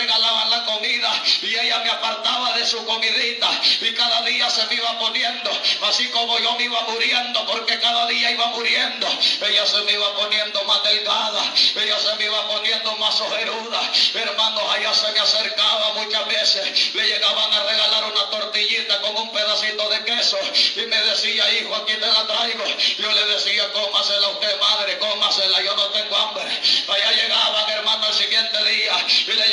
apartaba 1.98 2.52
de 2.54 2.66
su 2.66 2.84
comidita. 2.84 3.50
Y 3.80 3.92
cada 3.92 4.22
día 4.22 4.48
se 4.50 4.64
me 4.66 4.74
iba 4.74 4.98
poniendo, 4.98 5.50
así 5.88 6.06
como 6.08 6.38
yo 6.38 6.54
me 6.56 6.64
iba 6.64 6.80
muriendo, 6.82 7.46
porque 7.46 7.78
cada 7.78 8.06
día 8.06 8.30
iba 8.30 8.46
muriendo. 8.48 9.06
Ella 9.46 9.66
se 9.66 9.82
me 9.82 9.92
iba 9.92 10.14
poniendo 10.16 10.62
más 10.64 10.82
delgada, 10.82 11.52
ella 11.76 11.98
se 11.98 12.14
me 12.16 12.24
iba 12.24 12.48
poniendo 12.48 12.96
más 12.96 13.20
ojeruda. 13.20 13.92
Hermanos, 14.14 14.64
allá 14.70 14.94
se 14.94 15.12
me 15.12 15.20
acercaba 15.20 15.92
muchas 15.94 16.26
veces, 16.28 16.94
le 16.94 17.06
llegaban 17.06 17.52
a 17.52 17.62
regalar 17.64 18.04
una 18.04 18.30
tortillita 18.30 19.00
con 19.00 19.16
un 19.16 19.32
pedacito 19.32 19.88
de 19.88 20.04
queso 20.04 20.38
y 20.76 20.86
me 20.86 21.00
decía, 21.02 21.50
hijo, 21.54 21.74
aquí 21.76 21.94
te 21.94 22.06
la 22.06 22.26
traigo. 22.26 22.64
Yo 22.98 23.12
le 23.12 23.26
decía, 23.26 23.70
cómasela 23.72 24.28
usted, 24.28 24.60
madre, 24.60 24.98
cómasela, 24.98 25.62
yo 25.62 25.74
no 25.74 25.86
tengo 25.88 26.16
hambre. 26.16 26.44
Allá 26.88 27.12
llegaban, 27.12 27.70
hermanos, 27.70 28.08
el 28.10 28.24
siguiente 28.24 28.64
día 28.64 29.06
y 29.26 29.32
le 29.32 29.47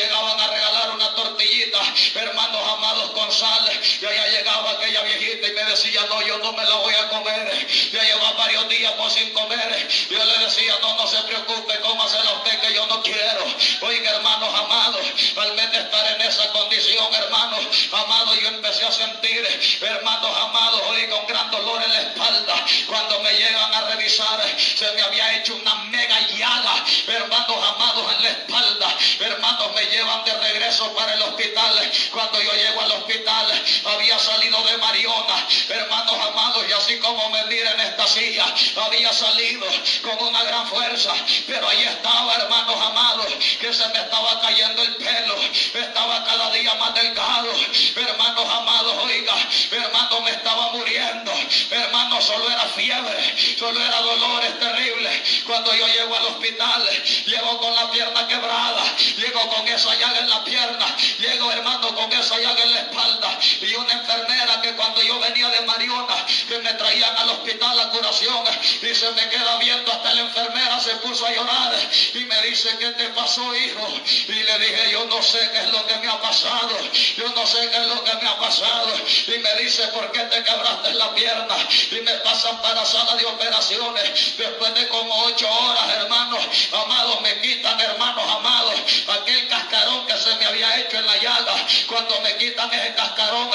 Ya 7.92 8.04
llevaba 8.04 8.34
varios 8.34 8.68
días 8.70 8.92
por 8.94 9.10
sin 9.12 9.32
comer. 9.34 9.88
Yo 10.10 10.24
le 10.24 10.38
decía, 10.46 10.74
no, 10.82 10.96
no 10.96 11.08
se 11.08 11.18
preocupe, 11.24 11.80
cómasela 11.80 12.34
usted 12.34 12.60
que 12.60 12.74
yo 12.74 12.86
no 12.88 13.02
quiero. 13.02 13.46
Oiga, 13.82 14.12
hermanos 14.12 14.54
amados, 14.54 15.02
al 15.36 15.54
menos 15.54 15.76
estar 15.76 16.14
en 16.14 16.22
esa 16.22 16.52
condición, 16.52 17.14
hermanos 17.14 17.66
amados, 17.92 18.40
yo 18.40 18.48
empecé 18.50 18.86
a 18.86 18.92
sentir, 18.92 19.80
hermanos 19.82 20.32
amados, 20.38 20.82
oiga, 20.90 21.16
un 21.16 21.28
gran 21.28 21.52
dolor 21.52 21.84
en 21.84 21.94
la 21.94 22.02
espalda. 22.02 22.66
Cuando 22.88 23.20
me 23.22 23.32
llegan 23.34 23.74
a 23.74 23.82
revisar, 23.82 24.44
se 24.76 24.92
me 24.92 25.02
había 25.02 25.36
hecho 25.36 25.56
una 25.56 25.76
mega 25.86 26.20
llaga, 26.28 26.86
hermanos 27.08 27.58
amados, 27.64 28.14
en 28.16 28.24
la 28.24 28.30
espalda. 28.30 28.98
Hermanos, 29.20 29.74
me 29.74 29.86
llevan 29.86 30.24
de 30.24 30.34
regreso 30.34 30.94
para 30.94 31.14
el 31.14 31.22
hospital. 31.22 31.92
Cuando 32.12 32.42
yo 32.42 32.54
llego 32.54 32.82
al 32.82 32.92
hospital, 32.92 33.64
había 33.86 34.20
salido 34.20 34.62
de 34.64 34.78
Mariona, 34.78 35.48
hermanos 35.70 36.16
amados, 36.20 36.66
y 36.68 36.72
como 37.00 37.30
me 37.30 37.44
mira 37.46 37.72
en 37.72 37.80
esta 37.82 38.08
silla, 38.08 38.46
había 38.86 39.12
salido 39.14 39.66
con 40.02 40.28
una 40.28 40.44
gran 40.44 40.68
fuerza, 40.68 41.14
pero 41.48 41.68
ahí 41.68 41.84
estaba, 41.84 42.36
hermanos 42.36 42.76
amados, 42.82 43.28
que 43.60 43.74
se 43.74 43.88
me 43.90 44.00
estaba 44.00 44.40
cayendo 44.42 44.82
el 44.82 44.96
pelo, 44.96 45.36
estaba 45.74 46.24
cada 46.24 46.52
día 46.52 46.74
más 46.76 46.94
delgado, 46.94 47.52
hermanos 47.96 48.50
amados, 48.50 48.96
oiga, 49.04 49.36
hermano, 49.72 50.22
me 50.22 50.32
estaba 50.32 50.72
muriendo, 50.72 51.32
hermano 51.70 52.22
solo 52.22 52.50
era 52.50 52.66
fiebre, 52.68 53.56
solo 53.58 53.80
era 53.80 54.02
dolores 54.02 54.60
terribles. 54.60 55.44
Cuando 55.46 55.74
yo 55.74 55.88
llego 55.88 56.16
al 56.16 56.26
hospital, 56.26 56.90
llego 57.26 57.60
con 57.60 57.76
la 57.76 57.90
pierna 57.92 58.28
quebrada, 58.28 58.96
llego 59.18 59.50
con 59.50 59.68
esa 59.68 59.96
llaga 59.96 60.20
en 60.20 60.30
la 60.30 60.44
pierna, 60.44 60.96
llego 61.20 61.52
hermano 61.52 61.94
con 61.96 62.12
esa 62.12 62.38
llaga 62.40 62.64
en 62.64 62.72
la 62.74 62.80
espalda. 62.80 63.40
Y 63.62 63.74
una 63.76 63.94
enfermera 63.94 64.62
que 64.62 64.74
cuando 64.74 65.02
yo 65.02 65.20
venía 65.20 65.50
de 65.50 65.62
Mariona, 65.62 66.26
que 66.48 66.60
me 66.60 66.65
traían 66.78 67.18
al 67.18 67.30
hospital 67.30 67.80
a 67.80 67.90
curación, 67.90 68.44
y 68.82 68.96
se 68.96 69.12
me 69.12 69.30
queda 69.30 69.58
viendo 69.58 69.92
hasta 69.92 70.14
la 70.14 70.22
enfermera 70.22 70.80
se 70.80 70.96
puso 70.98 71.26
a 71.26 71.32
llorar 71.32 71.74
y 72.14 72.20
me 72.26 72.42
dice, 72.44 72.70
¿qué 72.78 72.90
te 72.92 73.10
pasó 73.10 73.56
hijo? 73.56 73.88
Y 74.28 74.34
le 74.34 74.60
dije, 74.60 74.92
yo 74.92 75.06
no 75.06 75.22
sé 75.22 75.40
qué 75.52 75.60
es 75.60 75.70
lo 75.70 75.86
que 75.88 75.98
me 75.98 76.08
ha 76.08 76.22
pasado, 76.22 76.78
yo 77.18 77.30
no 77.30 77.46
sé 77.46 77.70
qué 77.70 77.78
es 77.78 77.88
lo 77.88 78.04
que 78.04 78.14
me 78.16 78.28
ha 78.28 78.38
pasado. 78.38 78.94
Y 79.28 79.38
me 79.40 79.56
dice, 79.56 79.88
¿por 79.90 80.12
qué 80.12 80.20
te 80.22 80.44
quebraste 80.44 80.94
la 80.94 81.14
pierna? 81.14 81.56
Y 81.92 82.02
me 82.02 82.14
pasan 82.16 82.62
para 82.62 82.86
sala 82.86 83.16
de 83.16 83.26
operaciones. 83.26 84.38
Después 84.38 84.74
de 84.76 84.88
como 84.90 85.24
ocho 85.24 85.50
horas, 85.50 85.90
hermanos, 85.98 86.46
amados, 86.72 87.22
me 87.22 87.42
quitan, 87.42 87.80
hermanos, 87.80 88.24
amados, 88.30 88.76
aquel 89.08 89.48
cascarón 89.48 90.06
que 90.08 90.18
se 90.18 90.36
me 90.36 90.46
había 90.46 90.78
hecho 90.80 90.98
en 90.98 91.06
la 91.06 91.18
llaga. 91.18 91.56
Cuando 91.88 92.20
me 92.22 92.36
quitan 92.38 92.72
ese 92.74 92.94
cascarón, 92.94 93.50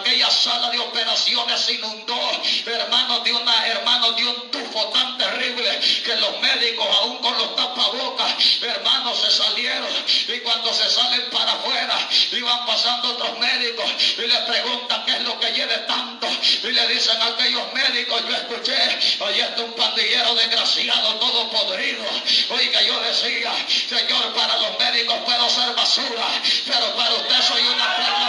aquella 0.00 0.30
sala 0.30 0.70
de 0.70 0.78
operaciones 0.78 1.60
se 1.60 1.74
inundó, 1.74 2.42
hermanos, 2.66 3.24
de 3.24 3.32
una, 3.32 3.66
hermanos, 3.66 4.16
de 4.16 4.26
un 4.26 4.50
tufo 4.50 4.88
tan 4.88 5.18
terrible 5.18 5.80
que 6.04 6.16
los 6.16 6.40
médicos, 6.40 6.86
aún 6.98 7.18
con 7.18 7.36
los 7.36 7.56
tapabocas, 7.56 8.34
hermanos, 8.62 9.18
se 9.20 9.30
salieron. 9.30 9.90
Y 10.28 10.38
cuando 10.40 10.72
se 10.72 10.88
salen 10.88 11.28
para 11.30 11.52
afuera, 11.52 12.08
iban 12.32 12.66
pasando 12.66 13.10
otros 13.10 13.38
médicos 13.38 13.86
y 14.18 14.22
le 14.22 14.36
preguntan 14.40 15.04
qué 15.04 15.12
es 15.12 15.22
lo 15.22 15.38
que 15.38 15.52
lleve 15.52 15.78
tanto. 15.86 16.26
Y 16.62 16.72
le 16.72 16.88
dicen 16.88 17.20
a 17.20 17.26
aquellos 17.26 17.72
médicos, 17.72 18.22
yo 18.28 18.36
escuché, 18.36 18.76
ahí 19.20 19.40
está 19.40 19.62
un 19.62 19.72
pandillero 19.72 20.34
desgraciado, 20.34 21.14
todo 21.16 21.50
podrido. 21.50 22.04
Oiga, 22.50 22.82
yo 22.82 23.00
decía, 23.00 23.52
Señor, 23.88 24.34
para 24.34 24.56
los 24.58 24.78
médicos 24.78 25.16
puedo 25.24 25.50
ser 25.50 25.74
basura, 25.74 26.26
pero 26.66 26.94
para 26.96 27.14
usted 27.14 27.42
soy 27.42 27.62
una 27.62 27.96
perla 27.96 28.19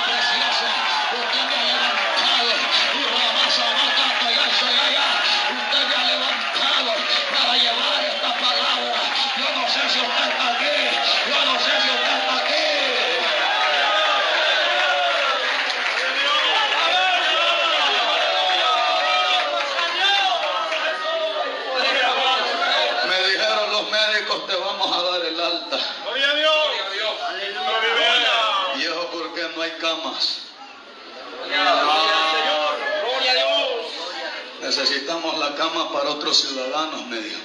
Necesitamos 34.62 35.38
la 35.38 35.56
cama 35.56 35.92
para 35.92 36.12
otros 36.12 36.38
ciudadanos, 36.40 37.06
me 37.08 37.18
dijo. 37.20 37.40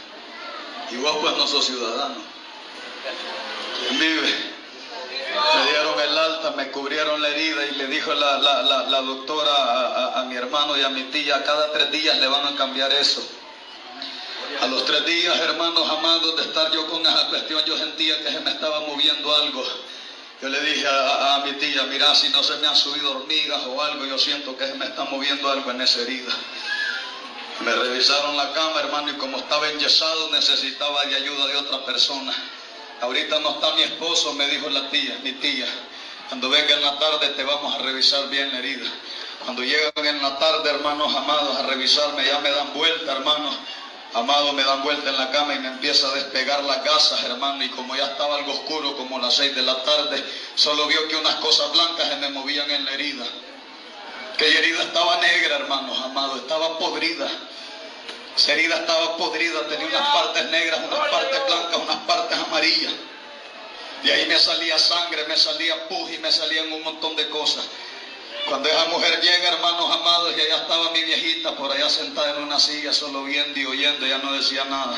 Y 0.90 0.96
vos 0.96 1.16
pues 1.20 1.34
no 1.36 1.46
sos 1.46 1.64
ciudadano. 1.64 2.16
¿Quién 3.80 3.98
vive? 3.98 4.56
Me 5.56 5.70
dieron 5.70 5.98
el 6.00 6.16
alta, 6.16 6.50
me 6.52 6.70
cubrieron 6.70 7.20
la 7.20 7.28
herida 7.28 7.64
y 7.66 7.72
le 7.72 7.86
dijo 7.88 8.12
la, 8.14 8.38
la- 8.38 8.62
la- 8.62 8.82
la 8.84 9.00
doctora 9.02 9.52
a, 9.52 9.86
a- 9.86 10.20
a 10.20 10.24
mi 10.24 10.34
hermano 10.34 10.76
y 10.76 10.82
a 10.82 10.88
mi 10.88 11.02
tía, 11.04 11.42
cada 11.44 11.72
tres 11.72 11.90
días 11.90 12.18
le 12.18 12.26
van 12.26 12.46
a 12.46 12.54
cambiar 12.56 12.92
eso. 12.92 13.22
A 14.60 14.66
los 14.66 14.84
tres 14.86 15.04
días, 15.04 15.36
hermanos 15.40 15.88
amados, 15.90 16.36
de 16.36 16.42
estar 16.42 16.70
yo 16.70 16.86
con 16.86 17.04
esa 17.04 17.26
cuestión, 17.28 17.64
yo 17.64 17.76
sentía 17.76 18.22
que 18.22 18.30
se 18.30 18.40
me 18.40 18.50
estaba 18.50 18.80
moviendo 18.80 19.34
algo. 19.34 19.62
Yo 20.42 20.50
le 20.50 20.60
dije 20.60 20.86
a, 20.86 21.42
mi 21.46 21.52
tía, 21.54 21.84
mira, 21.84 22.14
si 22.14 22.28
no 22.28 22.42
se 22.42 22.56
me 22.58 22.66
han 22.66 22.76
subido 22.76 23.10
hormigas 23.12 23.62
o 23.66 23.82
algo, 23.82 24.04
yo 24.04 24.18
siento 24.18 24.56
que 24.56 24.66
me 24.74 24.84
está 24.84 25.04
moviendo 25.04 25.50
algo 25.50 25.70
en 25.70 25.80
esa 25.80 26.00
herida. 26.02 26.32
Me 27.64 27.72
revisaron 27.72 28.36
la 28.36 28.52
cama, 28.52 28.80
hermano, 28.80 29.10
y 29.10 29.14
como 29.14 29.38
estaba 29.38 29.68
enyesado, 29.70 30.30
necesitaba 30.30 31.06
de 31.06 31.16
ayuda 31.16 31.46
de 31.46 31.56
otra 31.56 31.86
persona. 31.86 32.34
Ahorita 33.00 33.40
no 33.40 33.50
está 33.50 33.74
mi 33.76 33.82
esposo, 33.82 34.34
me 34.34 34.46
dijo 34.48 34.68
la 34.68 34.90
tía, 34.90 35.18
mi 35.22 35.32
tía. 35.32 35.66
Cuando 36.28 36.50
venga 36.50 36.74
en 36.74 36.82
la 36.82 36.98
tarde 36.98 37.28
te 37.30 37.44
vamos 37.44 37.74
a 37.74 37.78
revisar 37.78 38.28
bien 38.28 38.52
la 38.52 38.58
herida. 38.58 38.90
Cuando 39.44 39.62
llegan 39.62 40.04
en 40.04 40.22
la 40.22 40.38
tarde, 40.38 40.68
hermanos 40.68 41.14
amados, 41.14 41.56
a 41.56 41.62
revisarme, 41.62 42.26
ya 42.26 42.40
me 42.40 42.50
dan 42.50 42.74
vuelta, 42.74 43.12
hermanos. 43.12 43.56
Amados, 44.14 44.54
me 44.54 44.64
dan 44.64 44.82
vuelta 44.82 45.10
en 45.10 45.16
la 45.16 45.30
cama 45.30 45.54
y 45.54 45.58
me 45.58 45.68
empieza 45.68 46.08
a 46.08 46.12
despegar 46.12 46.62
las 46.64 46.82
gasas, 46.84 47.22
hermano. 47.24 47.62
Y 47.62 47.68
como 47.70 47.94
ya 47.96 48.06
estaba 48.06 48.36
algo 48.36 48.52
oscuro, 48.52 48.96
como 48.96 49.18
las 49.18 49.34
seis 49.34 49.54
de 49.54 49.62
la 49.62 49.82
tarde, 49.82 50.22
solo 50.54 50.86
vio 50.86 51.06
que 51.08 51.16
unas 51.16 51.34
cosas 51.36 51.70
blancas 51.72 52.08
se 52.08 52.16
me 52.16 52.28
movían 52.30 52.70
en 52.70 52.84
la 52.84 52.92
herida. 52.92 53.24
Aquella 54.34 54.58
herida 54.58 54.82
estaba 54.82 55.16
negra, 55.16 55.56
hermanos 55.56 55.98
amados, 55.98 56.40
estaba 56.40 56.78
podrida. 56.78 57.28
Esa 58.36 58.52
herida 58.52 58.76
estaba 58.76 59.16
podrida, 59.16 59.66
tenía 59.66 59.86
unas 59.86 60.08
partes 60.08 60.44
negras, 60.50 60.80
unas 60.84 61.08
partes 61.10 61.46
blancas, 61.46 61.76
unas 61.76 61.96
partes 62.06 62.38
amarillas. 62.38 62.92
De 64.02 64.12
ahí 64.12 64.26
me 64.26 64.38
salía 64.38 64.78
sangre, 64.78 65.24
me 65.24 65.36
salía 65.36 65.88
pus 65.88 66.12
y 66.12 66.18
me 66.18 66.30
salían 66.30 66.70
un 66.70 66.82
montón 66.82 67.16
de 67.16 67.28
cosas. 67.28 67.64
Cuando 68.48 68.68
esa 68.68 68.84
mujer 68.86 69.20
llega, 69.20 69.48
hermanos 69.48 69.90
amados, 69.90 70.34
y 70.36 70.40
allá 70.40 70.56
estaba 70.62 70.90
mi 70.92 71.02
viejita 71.02 71.56
por 71.56 71.72
allá 71.72 71.90
sentada 71.90 72.36
en 72.36 72.44
una 72.44 72.60
silla, 72.60 72.92
solo 72.92 73.24
viendo 73.24 73.58
y 73.58 73.66
oyendo, 73.66 74.06
ya 74.06 74.18
no 74.18 74.32
decía 74.32 74.64
nada. 74.64 74.96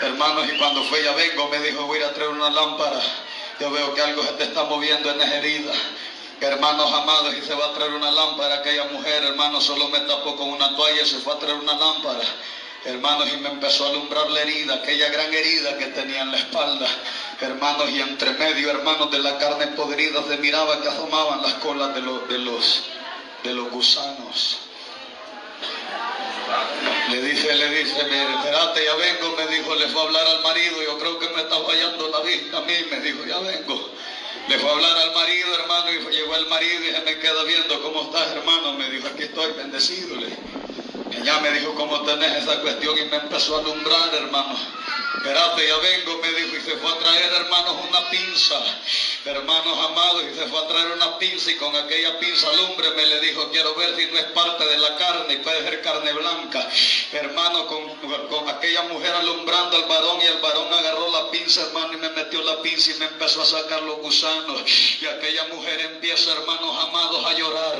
Hermanos, 0.00 0.46
y 0.48 0.56
cuando 0.58 0.84
fue 0.84 1.02
ya 1.02 1.12
vengo, 1.12 1.48
me 1.48 1.58
dijo, 1.58 1.86
voy 1.86 2.00
a 2.02 2.14
traer 2.14 2.30
una 2.30 2.50
lámpara. 2.50 3.00
Yo 3.58 3.72
veo 3.72 3.92
que 3.94 4.00
algo 4.00 4.22
se 4.22 4.32
te 4.34 4.44
está 4.44 4.62
moviendo 4.64 5.10
en 5.10 5.20
esa 5.20 5.36
herida. 5.38 5.72
Hermanos 6.40 6.92
amados, 6.92 7.34
y 7.34 7.44
se 7.44 7.52
va 7.54 7.66
a 7.66 7.72
traer 7.74 7.92
una 7.92 8.12
lámpara. 8.12 8.56
Aquella 8.56 8.84
mujer, 8.84 9.24
hermanos, 9.24 9.64
solo 9.64 9.88
me 9.88 9.98
tapó 10.00 10.36
con 10.36 10.48
una 10.48 10.76
toalla 10.76 11.02
y 11.02 11.06
se 11.06 11.18
fue 11.18 11.34
a 11.34 11.38
traer 11.38 11.56
una 11.56 11.74
lámpara. 11.74 12.22
Hermanos, 12.84 13.28
y 13.32 13.36
me 13.38 13.48
empezó 13.48 13.86
a 13.86 13.90
alumbrar 13.90 14.30
la 14.30 14.40
herida, 14.40 14.76
aquella 14.76 15.08
gran 15.10 15.32
herida 15.34 15.76
que 15.76 15.86
tenía 15.86 16.22
en 16.22 16.30
la 16.30 16.38
espalda. 16.38 16.86
Hermanos, 17.40 17.90
y 17.90 18.00
entre 18.00 18.30
medio, 18.32 18.70
hermanos, 18.70 19.10
de 19.10 19.18
la 19.18 19.36
carne 19.38 19.68
podrida 19.68 20.22
se 20.28 20.36
miraba 20.36 20.80
que 20.80 20.88
asomaban 20.88 21.42
las 21.42 21.54
colas 21.54 21.94
de 21.94 22.02
los, 22.02 22.28
de 22.28 22.38
los, 22.38 22.82
de 23.42 23.52
los 23.52 23.70
gusanos. 23.70 24.58
Le 27.10 27.22
dice, 27.22 27.54
le 27.54 27.68
dice, 27.70 28.00
espérate, 28.00 28.84
ya 28.84 28.94
vengo, 28.94 29.34
me 29.36 29.46
dijo, 29.48 29.74
le 29.74 29.88
fue 29.88 30.02
a 30.02 30.04
hablar 30.04 30.26
al 30.26 30.42
marido, 30.42 30.82
yo 30.82 30.98
creo 30.98 31.18
que 31.18 31.28
me 31.30 31.42
está 31.42 31.60
fallando 31.60 32.08
la 32.08 32.20
vista 32.20 32.58
a 32.58 32.60
mí, 32.60 32.74
me 32.90 33.00
dijo, 33.00 33.24
ya 33.26 33.38
vengo. 33.40 33.90
Le 34.48 34.58
fue 34.58 34.70
a 34.70 34.72
hablar 34.72 34.96
al 34.96 35.14
marido, 35.14 35.54
hermano, 35.54 35.92
y 35.92 36.14
llegó 36.14 36.36
el 36.36 36.46
marido 36.46 36.84
y 36.84 36.92
se 36.92 37.00
me 37.00 37.18
queda 37.18 37.42
viendo, 37.44 37.82
¿cómo 37.82 38.02
estás, 38.02 38.32
hermano? 38.32 38.74
Me 38.74 38.88
dijo, 38.88 39.08
aquí 39.08 39.24
estoy, 39.24 39.52
bendecido. 39.52 40.16
Ella 41.10 41.40
me 41.40 41.50
dijo, 41.52 41.74
¿cómo 41.74 42.02
tenés 42.02 42.42
esa 42.42 42.60
cuestión? 42.60 42.96
Y 42.98 43.04
me 43.10 43.16
empezó 43.16 43.56
a 43.56 43.60
alumbrar, 43.60 44.14
hermano. 44.14 44.56
Espérate, 45.14 45.66
ya 45.66 45.76
vengo, 45.78 46.18
me 46.18 46.32
dijo, 46.32 46.56
y 46.56 46.60
se 46.60 46.76
fue 46.76 46.90
a 46.90 46.98
traer, 46.98 47.32
hermanos, 47.32 47.76
una 47.88 48.10
pinza. 48.10 48.62
Hermanos 49.24 49.78
amados, 49.86 50.22
y 50.30 50.38
se 50.38 50.46
fue 50.46 50.60
a 50.60 50.68
traer 50.68 50.92
una 50.92 51.18
pinza, 51.18 51.50
y 51.50 51.56
con 51.56 51.74
aquella 51.74 52.18
pinza 52.18 52.52
lumbre 52.52 52.90
me 52.90 53.06
le 53.06 53.20
dijo, 53.20 53.50
quiero 53.50 53.74
ver 53.74 53.96
si 53.96 54.06
no 54.06 54.18
es 54.18 54.26
parte 54.26 54.66
de 54.66 54.78
la 54.78 54.96
carne, 54.96 55.34
y 55.34 55.36
puede 55.38 55.62
ser 55.62 55.80
carne 55.82 56.12
blanca. 56.12 56.68
Hermano, 57.12 57.66
con, 57.66 57.88
con 58.28 58.48
aquella 58.48 58.82
mujer 58.82 59.12
alumbrando 59.14 59.76
al 59.78 59.84
varón, 59.84 60.20
y 60.22 60.26
el 60.26 60.38
varón 60.38 60.72
agarró 60.72 61.10
la 61.10 61.30
pinza, 61.30 61.62
hermano, 61.62 61.94
y 61.94 61.96
me 61.96 62.10
metió 62.10 62.42
la 62.42 62.60
pinza, 62.60 62.90
y 62.90 62.94
me 62.94 63.06
empezó 63.06 63.42
a 63.42 63.46
sacar 63.46 63.82
los 63.82 63.98
gusanos. 63.98 64.62
Y 65.00 65.06
aquella 65.06 65.44
mujer 65.44 65.80
empieza, 65.80 66.32
hermanos 66.32 66.76
amados, 66.84 67.24
a 67.24 67.32
llorar, 67.32 67.78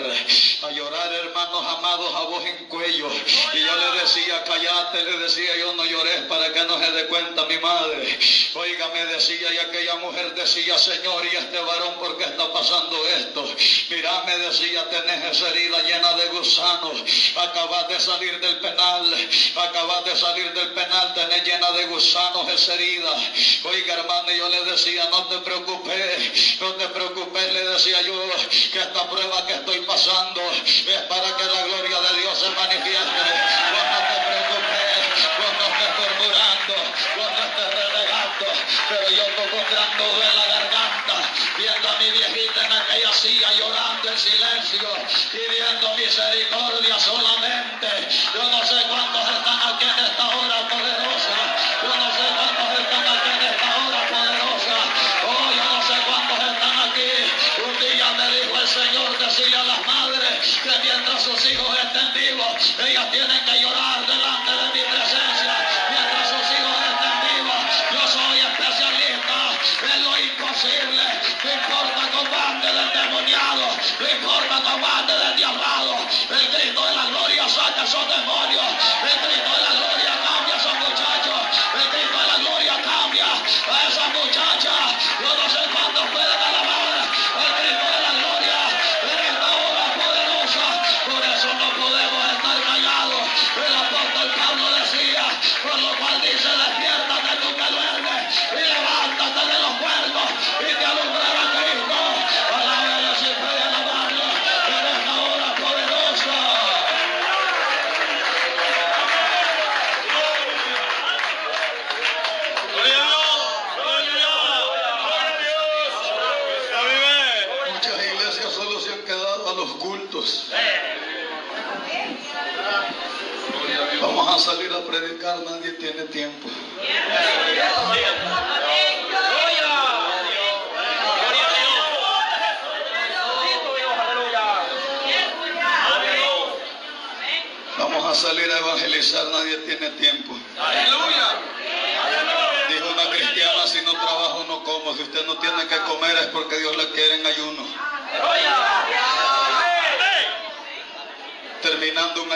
a 0.62 0.70
llorar, 0.70 1.12
hermanos 1.12 1.66
amados, 1.76 2.14
a 2.14 2.20
voz 2.22 2.44
en 2.46 2.66
cuello. 2.68 3.08
Y 3.52 3.58
yo 3.58 3.76
le 3.76 4.00
decía, 4.00 4.44
callate, 4.44 5.02
le 5.02 5.18
decía, 5.18 5.56
yo 5.56 5.74
no 5.74 5.84
lloré 5.84 6.22
para 6.22 6.52
que 6.52 6.64
no 6.64 6.78
se 6.78 6.90
dé 6.90 7.06
cuenta 7.06 7.17
mi 7.48 7.58
madre. 7.58 8.18
Oiga, 8.54 8.88
me 8.88 9.06
decía, 9.06 9.52
y 9.52 9.58
aquella 9.58 9.96
mujer 9.96 10.34
decía, 10.34 10.78
Señor, 10.78 11.24
y 11.24 11.36
este 11.36 11.58
varón, 11.58 11.94
¿por 11.98 12.16
qué 12.16 12.24
está 12.24 12.52
pasando 12.52 13.06
esto? 13.08 13.44
Mira, 13.90 14.22
me 14.24 14.36
decía, 14.38 14.88
tenés 14.88 15.36
esa 15.36 15.48
herida 15.50 15.78
llena 15.82 16.12
de 16.14 16.26
gusanos. 16.28 17.02
Acabas 17.36 17.88
de 17.88 18.00
salir 18.00 18.38
del 18.40 18.58
penal, 18.58 19.28
acabas 19.56 20.04
de 20.04 20.16
salir 20.16 20.52
del 20.52 20.68
penal, 20.72 21.14
tenés 21.14 21.44
llena 21.44 21.70
de 21.72 21.84
gusanos 21.86 22.48
esa 22.50 22.74
herida. 22.74 23.12
Oiga, 23.64 23.94
hermano, 23.94 24.30
yo 24.30 24.48
le 24.48 24.64
decía, 24.64 25.08
no 25.10 25.26
te 25.26 25.38
preocupes, 25.38 26.60
no 26.60 26.74
te 26.74 26.88
preocupes, 26.88 27.52
le 27.52 27.64
decía 27.68 28.00
yo, 28.02 28.14
que 28.72 28.78
esta 28.78 29.10
prueba 29.10 29.46
que 29.46 29.54
estoy 29.54 29.80
pasando 29.80 30.40
es 30.52 31.02
para 31.08 31.36
que 31.36 31.44
la 31.44 31.62
gloria 31.62 32.00
de 32.00 32.20
Dios 32.20 32.38
se 32.38 32.50
manifieste. 32.50 34.07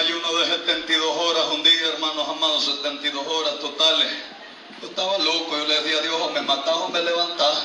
Ayuno 0.02 0.32
de 0.38 0.46
72 0.46 1.16
horas, 1.16 1.44
un 1.52 1.62
día, 1.62 1.86
hermanos 1.88 2.28
amados, 2.28 2.64
72 2.64 3.26
horas 3.26 3.58
totales. 3.60 4.08
Yo 4.80 4.88
estaba 4.88 5.18
loco, 5.18 5.56
yo 5.56 5.64
le 5.66 5.80
decía 5.80 5.98
a 5.98 6.02
Dios, 6.02 6.16
o 6.20 6.30
me 6.30 6.40
matás 6.42 6.74
o 6.74 6.88
me 6.88 7.00
levantás. 7.02 7.64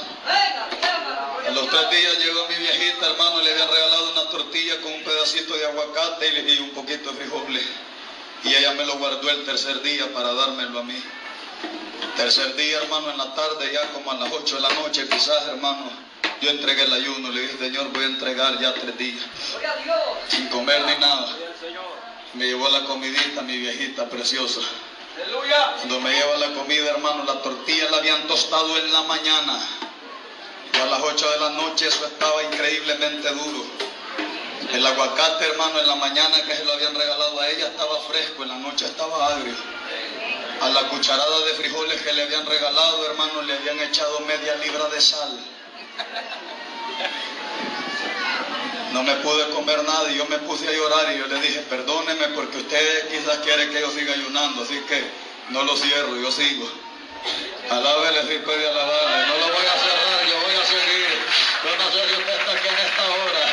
A 1.47 1.51
los 1.51 1.67
tres 1.69 1.89
días 1.89 2.17
llegó 2.19 2.45
mi 2.47 2.55
viejita, 2.55 3.07
hermano, 3.07 3.41
y 3.41 3.45
le 3.45 3.51
habían 3.51 3.69
regalado 3.69 4.11
una 4.11 4.29
tortilla 4.29 4.79
con 4.81 4.93
un 4.93 5.03
pedacito 5.03 5.55
de 5.55 5.65
aguacate 5.65 6.27
y, 6.27 6.31
le- 6.31 6.53
y 6.53 6.59
un 6.59 6.69
poquito 6.71 7.11
de 7.11 7.17
frijoles. 7.17 7.63
Y 8.43 8.53
ella 8.53 8.71
me 8.73 8.85
lo 8.85 8.97
guardó 8.97 9.29
el 9.31 9.43
tercer 9.45 9.81
día 9.81 10.13
para 10.13 10.33
dármelo 10.33 10.79
a 10.79 10.83
mí. 10.83 11.01
Tercer 12.15 12.55
día, 12.55 12.77
hermano, 12.77 13.09
en 13.11 13.17
la 13.17 13.33
tarde, 13.33 13.71
ya 13.71 13.91
como 13.93 14.11
a 14.11 14.15
las 14.15 14.31
8 14.31 14.55
de 14.55 14.61
la 14.61 14.69
noche, 14.73 15.07
quizás, 15.07 15.47
hermano, 15.47 15.89
yo 16.41 16.49
entregué 16.51 16.83
el 16.83 16.93
ayuno. 16.93 17.29
Le 17.31 17.41
dije, 17.41 17.57
Señor, 17.57 17.87
voy 17.89 18.03
a 18.03 18.07
entregar 18.07 18.59
ya 18.59 18.73
tres 18.73 18.95
días, 18.97 19.23
sin 20.29 20.47
comer 20.49 20.81
ni 20.85 20.95
nada. 20.97 21.27
Me 22.33 22.45
llevó 22.45 22.69
la 22.69 22.83
comidita, 22.83 23.41
mi 23.41 23.57
viejita 23.57 24.09
preciosa. 24.09 24.59
Aleluya. 25.15 25.73
Cuando 25.77 25.99
me 26.01 26.11
lleva 26.11 26.37
la 26.37 26.53
comida, 26.53 26.89
hermano, 26.89 27.23
la 27.23 27.41
tortilla 27.41 27.89
la 27.89 27.97
habían 27.97 28.27
tostado 28.27 28.77
en 28.77 28.91
la 28.91 29.01
mañana. 29.03 29.59
Y 30.73 30.77
a 30.77 30.85
las 30.85 31.01
8 31.01 31.31
de 31.31 31.39
la 31.39 31.49
noche 31.51 31.87
eso 31.87 32.05
estaba 32.05 32.43
increíblemente 32.43 33.31
duro. 33.31 33.65
El 34.71 34.85
aguacate, 34.85 35.45
hermano, 35.45 35.79
en 35.79 35.87
la 35.87 35.95
mañana 35.95 36.43
que 36.43 36.55
se 36.55 36.65
lo 36.65 36.73
habían 36.73 36.93
regalado 36.93 37.39
a 37.39 37.49
ella 37.49 37.67
estaba 37.67 37.99
fresco, 38.01 38.43
en 38.43 38.49
la 38.49 38.57
noche 38.57 38.85
estaba 38.85 39.27
agrio. 39.27 39.55
A 40.61 40.69
la 40.69 40.89
cucharada 40.89 41.39
de 41.45 41.53
frijoles 41.53 42.01
que 42.01 42.11
le 42.11 42.23
habían 42.23 42.45
regalado, 42.45 43.05
hermano, 43.05 43.41
le 43.41 43.53
habían 43.53 43.79
echado 43.79 44.19
media 44.21 44.55
libra 44.55 44.87
de 44.89 45.01
sal. 45.01 45.39
No 48.93 49.03
me 49.03 49.15
pude 49.17 49.49
comer 49.49 49.83
nada 49.83 50.11
y 50.11 50.17
yo 50.17 50.25
me 50.25 50.37
puse 50.39 50.67
a 50.67 50.71
llorar 50.71 51.13
y 51.13 51.19
yo 51.19 51.27
le 51.27 51.39
dije, 51.41 51.59
perdóneme 51.69 52.27
porque 52.29 52.57
usted 52.57 53.09
quizás 53.09 53.37
quiere 53.39 53.69
que 53.69 53.81
yo 53.81 53.91
siga 53.91 54.13
ayunando, 54.13 54.63
así 54.63 54.79
que 54.87 55.03
no 55.49 55.63
lo 55.63 55.75
cierro, 55.75 56.15
yo 56.17 56.31
sigo. 56.31 56.69
Alábele 57.69 58.21
si 58.21 58.39
puede 58.39 58.67
alabarle, 58.67 59.27
no 59.27 59.37
lo 59.37 59.53
voy 59.53 59.65
a 59.65 59.77
cerrar, 59.77 60.25
yo 60.27 60.39
voy 60.39 60.55
a 60.55 60.65
seguir. 60.65 61.07
Yo 61.63 61.75
no 61.77 61.91
sé 61.91 62.07
si 62.07 62.21
usted 62.21 62.39
está 62.39 62.51
aquí 62.53 62.67
en 62.67 62.77
esta 62.87 63.03
hora. 63.03 63.46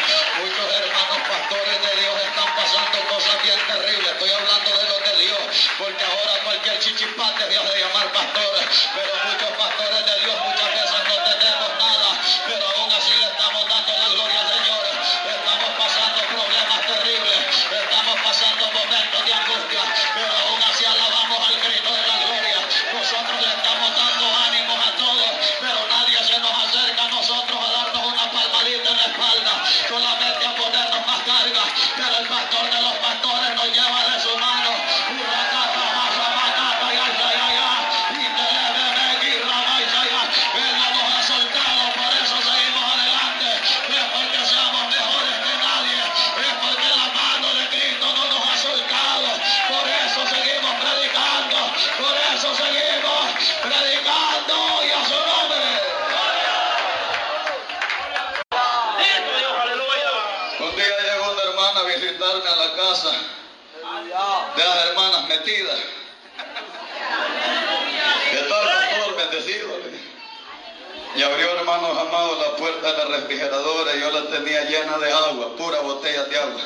Tenía 74.44 74.64
llena 74.64 74.98
de 74.98 75.10
agua, 75.10 75.56
pura 75.56 75.80
botella 75.80 76.24
de 76.24 76.38
agua. 76.38 76.60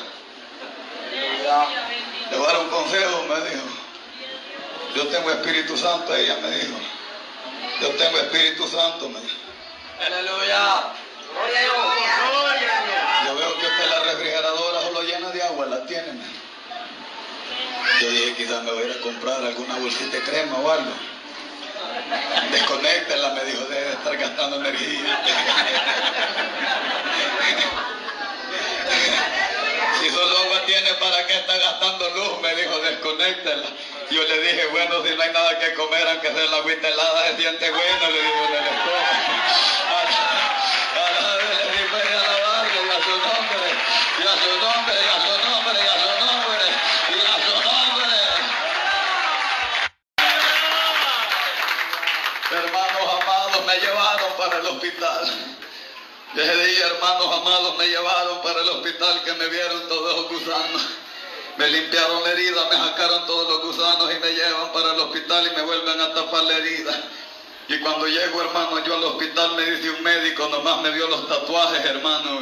Le 2.29 2.37
voy 2.37 2.45
a 2.45 2.51
dar 2.51 2.61
un 2.61 2.69
consejo, 2.69 3.23
me 3.23 3.49
dijo. 3.49 3.67
Yo 4.95 5.07
tengo 5.07 5.31
Espíritu 5.31 5.77
Santo, 5.77 6.13
ella 6.13 6.37
me 6.41 6.51
dijo. 6.51 6.77
Yo 7.81 7.89
tengo 7.91 8.17
Espíritu 8.17 8.67
Santo, 8.67 9.09
me 9.09 9.19
dijo. 9.21 9.35
Aleluya. 10.05 10.93
Yo 13.25 13.35
veo 13.35 13.59
que 13.59 13.65
usted 13.65 13.89
la 13.89 13.99
refrigeradora 14.11 14.81
solo 14.81 15.01
llena 15.03 15.29
de 15.29 15.43
agua, 15.43 15.65
la 15.67 15.85
tiene. 15.85 16.11
me. 16.13 16.25
Yo 18.01 18.09
dije, 18.09 18.33
quizás 18.35 18.63
me 18.63 18.71
voy 18.71 18.83
a 18.83 18.85
ir 18.87 18.91
a 18.91 19.01
comprar 19.01 19.43
alguna 19.43 19.75
bolsita 19.77 20.17
de 20.17 20.23
crema 20.23 20.57
o 20.57 20.71
algo. 20.71 20.91
Desconéctela, 22.51 23.29
me 23.29 23.43
dijo, 23.45 23.65
debe 23.65 23.85
de 23.85 23.93
estar 23.93 24.17
gastando 24.17 24.55
energía. 24.57 25.21
Si 30.01 30.09
solo 30.09 30.37
agua 30.37 30.65
tiene, 30.65 30.93
¿para 30.93 31.27
qué 31.27 31.33
está 31.33 31.57
gastando 31.57 32.09
luz? 32.11 32.41
Me 32.41 32.55
dijo, 32.55 32.79
desconéctela. 32.79 33.67
Yo 34.09 34.23
le 34.23 34.39
dije, 34.39 34.65
bueno, 34.67 35.03
si 35.05 35.15
no 35.15 35.21
hay 35.21 35.31
nada 35.31 35.59
que 35.59 35.73
comer, 35.75 36.07
aunque 36.07 36.31
sea 36.31 36.45
la 36.45 36.57
agüita 36.57 36.87
helada, 36.87 37.27
se 37.27 37.37
siente 37.37 37.69
bueno, 37.69 38.09
le 38.09 38.21
digo 38.21 38.45
en 38.45 38.53
el 38.53 38.63
estómago. 38.63 39.78
Para 54.59 54.69
el 54.69 54.75
hospital. 54.75 55.23
Ese 56.35 56.65
día, 56.65 56.87
hermanos 56.87 57.27
amados, 57.41 57.77
me 57.77 57.87
llevaron 57.87 58.41
para 58.41 58.61
el 58.61 58.69
hospital 58.69 59.23
que 59.23 59.33
me 59.33 59.47
vieron 59.47 59.87
todos 59.87 60.15
los 60.15 60.29
gusanos. 60.29 60.81
Me 61.57 61.67
limpiaron 61.69 62.23
la 62.23 62.29
herida, 62.31 62.67
me 62.69 62.77
sacaron 62.77 63.25
todos 63.25 63.49
los 63.49 63.61
gusanos 63.63 64.11
y 64.13 64.19
me 64.19 64.31
llevan 64.33 64.71
para 64.71 64.93
el 64.93 64.99
hospital 64.99 65.47
y 65.47 65.55
me 65.55 65.61
vuelven 65.63 66.01
a 66.01 66.13
tapar 66.13 66.43
la 66.43 66.57
herida. 66.57 67.03
Y 67.67 67.79
cuando 67.79 68.07
llego, 68.07 68.41
hermano, 68.41 68.83
yo 68.85 68.95
al 68.95 69.03
hospital 69.03 69.55
me 69.55 69.63
dice 69.63 69.89
un 69.91 70.03
médico, 70.03 70.47
nomás 70.49 70.81
me 70.81 70.91
vio 70.91 71.07
los 71.07 71.27
tatuajes, 71.27 71.85
hermano. 71.85 72.39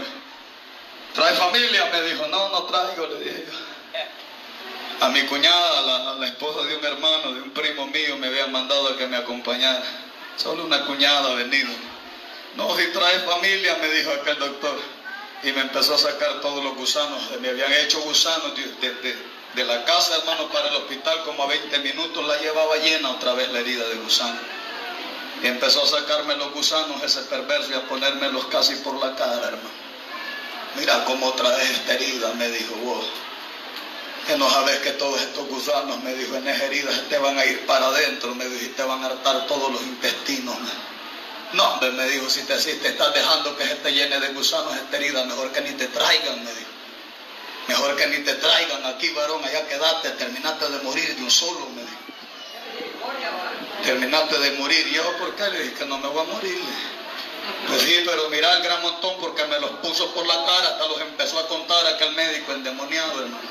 ¿Trae 1.14 1.34
familia? 1.36 1.90
Me 1.92 2.02
dijo, 2.02 2.28
no, 2.28 2.50
no 2.50 2.64
traigo, 2.64 3.08
le 3.08 3.20
dije 3.20 3.46
yo. 3.48 5.06
A 5.06 5.10
mi 5.10 5.22
cuñada, 5.24 5.82
la, 5.82 6.16
la 6.16 6.28
esposa 6.28 6.64
de 6.68 6.76
un 6.76 6.84
hermano, 6.84 7.34
de 7.34 7.42
un 7.42 7.52
primo 7.52 7.86
mío, 7.88 8.18
me 8.18 8.28
habían 8.28 8.52
mandado 8.52 8.90
a 8.90 8.98
que 8.98 9.08
me 9.08 9.18
acompañara. 9.18 9.84
Solo 10.38 10.66
una 10.66 10.86
cuñada 10.86 11.34
venido. 11.34 11.70
No, 12.58 12.76
si 12.76 12.88
trae 12.88 13.20
familia, 13.20 13.78
me 13.80 13.88
dijo 13.90 14.12
aquel 14.12 14.40
doctor. 14.40 14.78
Y 15.44 15.52
me 15.52 15.62
empezó 15.62 15.94
a 15.94 15.98
sacar 16.00 16.42
todos 16.42 16.64
los 16.64 16.76
gusanos. 16.76 17.22
Me 17.40 17.50
habían 17.50 17.72
hecho 17.72 18.02
gusanos 18.02 18.54
de, 18.56 18.92
de, 18.94 19.16
de 19.54 19.64
la 19.64 19.86
casa, 19.86 20.18
hermano, 20.18 20.50
para 20.50 20.68
el 20.70 20.76
hospital, 20.78 21.24
como 21.24 21.44
a 21.44 21.48
20 21.48 21.78
minutos 21.80 22.26
la 22.26 22.36
llevaba 22.38 22.76
llena 22.78 23.12
otra 23.12 23.34
vez 23.34 23.52
la 23.52 23.60
herida 23.60 23.88
de 23.88 23.96
gusano. 23.98 24.40
Y 25.44 25.48
empezó 25.48 25.84
a 25.84 25.88
sacarme 25.88 26.36
los 26.36 26.52
gusanos 26.52 27.04
ese 27.04 27.22
perverso 27.22 27.70
y 27.70 27.76
a 27.76 27.88
ponérmelos 27.88 28.46
casi 28.48 28.76
por 28.78 28.96
la 28.96 29.16
cara, 29.16 29.36
hermano. 29.36 29.70
Mira 30.76 31.06
cómo 31.06 31.32
traes 31.34 31.70
esta 31.70 31.94
herida, 31.94 32.34
me 32.34 32.50
dijo 32.50 32.74
vos. 32.78 33.06
Que 34.26 34.36
no 34.36 34.50
sabes 34.50 34.80
que 34.80 34.92
todos 34.92 35.22
estos 35.22 35.48
gusanos, 35.48 36.02
me 36.04 36.16
dijo, 36.16 36.36
en 36.36 36.48
esa 36.48 36.66
herida 36.66 36.92
te 37.08 37.20
van 37.20 37.38
a 37.38 37.46
ir 37.46 37.68
para 37.68 37.86
adentro, 37.86 38.34
me 38.34 38.46
dijo, 38.46 38.66
y 38.66 38.70
te 38.70 38.82
van 38.82 39.04
a 39.04 39.08
hartar 39.08 39.46
todos 39.46 39.72
los 39.72 39.82
intestinos. 39.84 40.58
No, 41.54 41.80
me 41.80 42.06
dijo, 42.08 42.30
si 42.30 42.42
te, 42.42 42.60
si 42.60 42.74
te 42.74 42.90
estás 42.90 43.14
dejando 43.14 43.56
que 43.58 43.66
se 43.66 43.76
te 43.76 43.92
llene 43.94 44.20
de 44.20 44.30
gusanos 44.30 44.76
esta 44.76 44.98
herida, 44.98 45.24
mejor 45.24 45.52
que 45.52 45.62
ni 45.62 45.72
te 45.72 45.88
traigan, 45.88 46.44
me 46.44 46.52
dijo. 46.52 46.68
Mejor 47.68 47.96
que 47.96 48.08
ni 48.08 48.18
te 48.20 48.34
traigan 48.36 48.86
aquí, 48.86 49.10
varón, 49.10 49.44
allá 49.44 49.68
quedaste, 49.68 50.12
terminaste 50.12 50.70
de 50.70 50.80
morir 50.80 51.16
de 51.16 51.24
un 51.24 51.32
solo, 51.32 51.68
me 51.74 51.82
dijo. 51.82 51.98
Terminaste 53.84 54.40
de 54.40 54.52
morir. 54.52 54.88
¿Y 54.88 54.96
yo 54.96 55.18
por 55.18 55.36
qué? 55.36 55.50
Le 55.50 55.64
dije 55.64 55.74
que 55.76 55.86
no 55.86 55.98
me 55.98 56.08
voy 56.08 56.26
a 56.26 56.34
morir. 56.34 56.60
Pues 57.68 57.82
sí, 57.82 58.04
pero 58.06 58.30
mira 58.30 58.58
el 58.58 58.64
gran 58.64 58.82
montón 58.82 59.16
porque 59.20 59.46
me 59.46 59.60
los 59.60 59.72
puso 59.82 60.14
por 60.14 60.26
la 60.26 60.36
cara, 60.46 60.70
hasta 60.70 60.88
los 60.88 61.00
empezó 61.02 61.40
a 61.40 61.48
contar 61.48 61.86
aquel 61.88 62.12
médico 62.12 62.52
endemoniado, 62.52 63.22
hermano. 63.22 63.48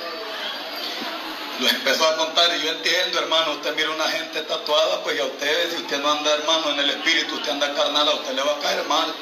Los 1.61 1.73
empezó 1.73 2.07
a 2.07 2.17
contar 2.17 2.55
y 2.57 2.63
yo 2.65 2.71
entiendo, 2.71 3.19
hermano, 3.19 3.53
usted 3.53 3.75
mira 3.75 3.91
una 3.91 4.09
gente 4.11 4.43
tatuada, 4.43 5.03
pues 5.03 5.17
ya 5.17 5.25
usted, 5.25 5.71
si 5.71 5.77
usted 5.77 5.99
no 6.01 6.11
anda, 6.13 6.35
hermano, 6.35 6.71
en 6.71 6.81
el 6.81 6.91
espíritu, 6.91 7.35
usted 7.35 7.53
anda 7.53 7.73
carnal, 7.75 8.09
a 8.09 8.15
usted 8.15 8.35
le 8.35 8.43
va 8.43 8.53
a 8.53 8.61
caer 8.61 8.85
mal. 8.85 9.15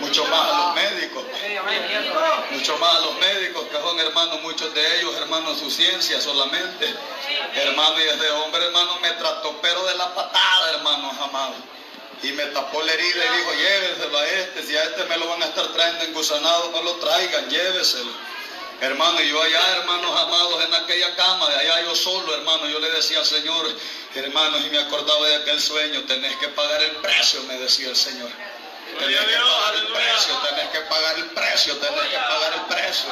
Mucho 0.00 0.24
más 0.26 0.40
a 0.40 0.58
los 0.58 0.74
médicos. 0.74 1.24
Mucho 2.50 2.78
más 2.78 2.96
a 2.96 3.00
los 3.00 3.14
médicos, 3.18 3.64
que 3.68 3.78
son 3.78 3.98
hermanos, 3.98 4.42
muchos 4.42 4.72
de 4.72 4.98
ellos, 5.00 5.14
hermanos, 5.16 5.58
su 5.58 5.70
ciencia 5.70 6.20
solamente. 6.20 6.94
Hermano, 7.54 7.98
y 7.98 8.08
ese 8.08 8.30
hombre, 8.30 8.64
hermano, 8.64 8.98
me 9.00 9.10
trató, 9.12 9.58
pero 9.60 9.84
de 9.86 9.94
la 9.96 10.14
patada, 10.14 10.70
hermano, 10.74 11.12
jamás. 11.18 11.50
Y 12.22 12.32
me 12.32 12.46
tapó 12.46 12.82
la 12.82 12.92
herida 12.92 13.24
y 13.24 13.38
dijo, 13.38 13.52
lléveselo 13.54 14.18
a 14.18 14.26
este, 14.26 14.62
si 14.64 14.76
a 14.76 14.84
este 14.84 15.04
me 15.04 15.16
lo 15.16 15.28
van 15.28 15.42
a 15.42 15.46
estar 15.46 15.66
trayendo 15.68 16.04
engusanado, 16.04 16.70
no 16.72 16.82
lo 16.82 16.94
traigan, 16.96 17.48
lléveselo. 17.48 18.12
Hermano, 18.80 19.20
y 19.20 19.28
yo 19.28 19.42
allá, 19.42 19.76
hermanos 19.76 20.20
amados, 20.20 20.64
en 20.64 20.74
aquella 20.74 21.16
cama, 21.16 21.48
de 21.48 21.56
allá 21.56 21.82
yo 21.82 21.96
solo, 21.96 22.32
hermano, 22.32 22.68
yo 22.68 22.78
le 22.78 22.90
decía 22.90 23.18
al 23.18 23.26
Señor, 23.26 23.66
hermanos, 24.14 24.60
y 24.64 24.70
me 24.70 24.78
acordaba 24.78 25.26
de 25.26 25.34
aquel 25.36 25.60
sueño, 25.60 26.04
tenés 26.04 26.36
que 26.36 26.48
pagar 26.48 26.80
el 26.82 26.92
precio, 26.96 27.42
me 27.42 27.58
decía 27.58 27.88
el 27.88 27.96
Señor. 27.96 28.30
Tenés 28.98 29.20
que 29.20 29.36
pagar 29.36 29.74
el 29.74 29.86
precio, 29.88 30.36
tenés 30.48 30.68
que 30.70 30.80
pagar 30.82 31.16
el 31.18 31.24
precio, 31.26 31.76
tenés 31.78 32.08
que 32.08 32.16
pagar 32.16 32.52
el 32.54 32.60
precio. 32.62 33.08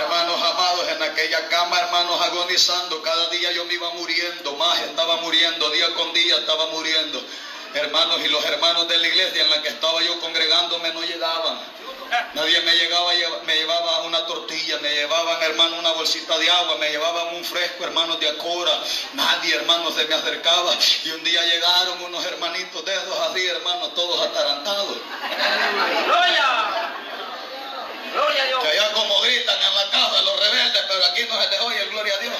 Hermanos 0.00 0.42
amados, 0.42 0.88
en 0.88 1.02
aquella 1.02 1.48
cama, 1.48 1.78
hermanos, 1.80 2.20
agonizando, 2.20 3.00
cada 3.02 3.28
día 3.30 3.52
yo 3.52 3.64
me 3.64 3.74
iba 3.74 3.90
muriendo, 3.94 4.52
más 4.54 4.78
estaba 4.80 5.16
muriendo, 5.16 5.70
día 5.70 5.94
con 5.94 6.12
día 6.12 6.36
estaba 6.36 6.66
muriendo. 6.66 7.24
Hermanos, 7.72 8.20
y 8.22 8.28
los 8.28 8.44
hermanos 8.44 8.86
de 8.86 8.98
la 8.98 9.08
iglesia 9.08 9.42
en 9.42 9.50
la 9.50 9.62
que 9.62 9.68
estaba 9.68 10.02
yo 10.02 10.20
congregándome 10.20 10.92
no 10.92 11.02
llegaban. 11.02 11.58
Nadie 12.34 12.60
me 12.60 12.72
llegaba, 12.74 13.10
me 13.44 13.54
llevaba 13.54 14.02
una 14.02 14.24
tortilla, 14.26 14.78
me 14.78 14.90
llevaban, 14.90 15.42
hermano, 15.42 15.78
una 15.78 15.92
bolsita 15.92 16.38
de 16.38 16.50
agua, 16.50 16.76
me 16.78 16.90
llevaban 16.90 17.34
un 17.34 17.44
fresco, 17.44 17.84
hermanos, 17.84 18.20
de 18.20 18.28
acora. 18.28 18.72
Nadie, 19.14 19.54
hermano, 19.54 19.90
se 19.90 20.04
me 20.06 20.14
acercaba. 20.14 20.76
Y 21.04 21.10
un 21.10 21.24
día 21.24 21.42
llegaron 21.44 22.02
unos 22.02 22.24
hermanitos 22.24 22.84
de 22.84 22.94
esos 22.94 23.18
así, 23.20 23.46
hermanos, 23.46 23.94
todos 23.94 24.20
atarantados. 24.26 24.96
Que 28.62 28.68
allá 28.68 28.92
como 28.92 29.20
gritan 29.20 29.56
en 29.62 29.74
la 29.74 29.90
casa 29.90 30.22
los 30.22 30.40
rebeldes, 30.40 30.82
pero 30.88 31.04
aquí 31.04 31.22
no 31.28 31.42
se 31.42 31.50
les 31.50 31.60
oye, 31.60 31.84
gloria 31.86 32.14
a 32.14 32.18
Dios. 32.18 32.34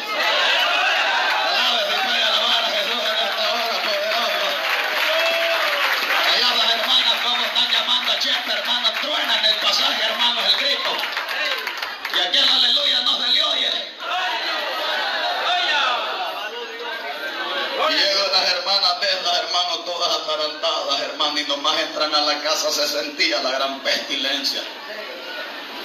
Todas 20.46 20.56
atarantadas, 20.56 21.00
hermanos, 21.02 21.40
y 21.40 21.44
nomás 21.44 21.80
entran 21.80 22.14
a 22.14 22.20
la 22.20 22.40
casa, 22.40 22.70
se 22.70 22.86
sentía 22.86 23.42
la 23.42 23.50
gran 23.50 23.80
pestilencia. 23.80 24.62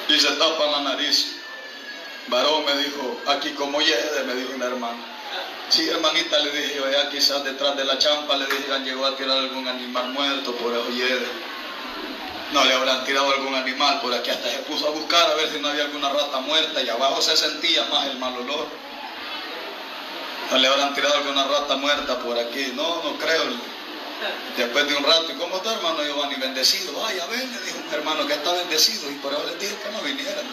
Y 0.08 0.20
se 0.20 0.32
tapan 0.32 0.72
la 0.72 0.82
nariz. 0.82 1.38
Varón 2.28 2.66
me 2.66 2.78
dijo, 2.78 3.18
aquí 3.28 3.52
como 3.52 3.80
llegue, 3.80 4.24
me 4.26 4.36
dijo 4.36 4.54
una 4.56 4.66
hermana. 4.66 5.00
Sí, 5.70 5.88
hermanita, 5.88 6.38
le 6.40 6.52
dije 6.52 6.76
yo, 6.76 6.86
allá 6.86 7.10
quizás 7.10 7.44
detrás 7.44 7.78
de 7.78 7.86
la 7.86 7.98
champa 7.98 8.36
le 8.36 8.46
dijeran, 8.46 8.84
llegó 8.84 9.06
a 9.06 9.16
tirar 9.16 9.38
algún 9.38 9.68
animal 9.68 10.10
muerto 10.10 10.54
por 10.56 10.74
eso 10.74 10.90
llegue. 10.90 11.28
No 12.52 12.66
le 12.66 12.74
habrán 12.74 13.06
tirado 13.06 13.32
algún 13.32 13.56
animal 13.56 14.02
por 14.02 14.14
aquí, 14.14 14.30
hasta 14.30 14.50
se 14.50 14.58
puso 14.60 14.88
a 14.88 14.92
buscar 14.92 15.32
a 15.32 15.36
ver 15.36 15.50
si 15.50 15.60
no 15.60 15.70
había 15.70 15.84
alguna 15.84 16.10
rata 16.10 16.40
muerta 16.40 16.82
y 16.82 16.90
abajo 16.90 17.22
se 17.22 17.38
sentía 17.38 17.86
más 17.86 18.08
el 18.08 18.18
mal 18.18 18.36
olor. 18.36 18.68
No 20.52 20.58
le 20.58 20.68
habrán 20.68 20.94
tirado 20.94 21.16
alguna 21.16 21.46
rata 21.46 21.78
muerta 21.78 22.20
por 22.20 22.38
aquí, 22.38 22.74
no, 22.76 23.02
no 23.04 23.18
creo. 23.18 23.44
Después 24.56 24.88
de 24.88 24.96
un 24.96 25.04
rato, 25.04 25.32
¿y 25.32 25.36
cómo 25.36 25.58
está 25.58 25.74
hermano 25.74 26.04
Giovanni? 26.04 26.36
Bendecido. 26.36 26.94
Ay, 27.06 27.20
a 27.20 27.26
ver, 27.26 27.40
dijo 27.66 27.78
un 27.88 27.94
hermano 27.94 28.28
que 28.28 28.34
está 28.34 28.54
bendecido 28.54 29.10
y 29.10 29.16
por 29.16 29.34
eso 29.34 29.44
le 29.46 29.56
dije 29.56 29.76
que 29.82 29.90
no 29.90 30.00
vinieran. 30.02 30.46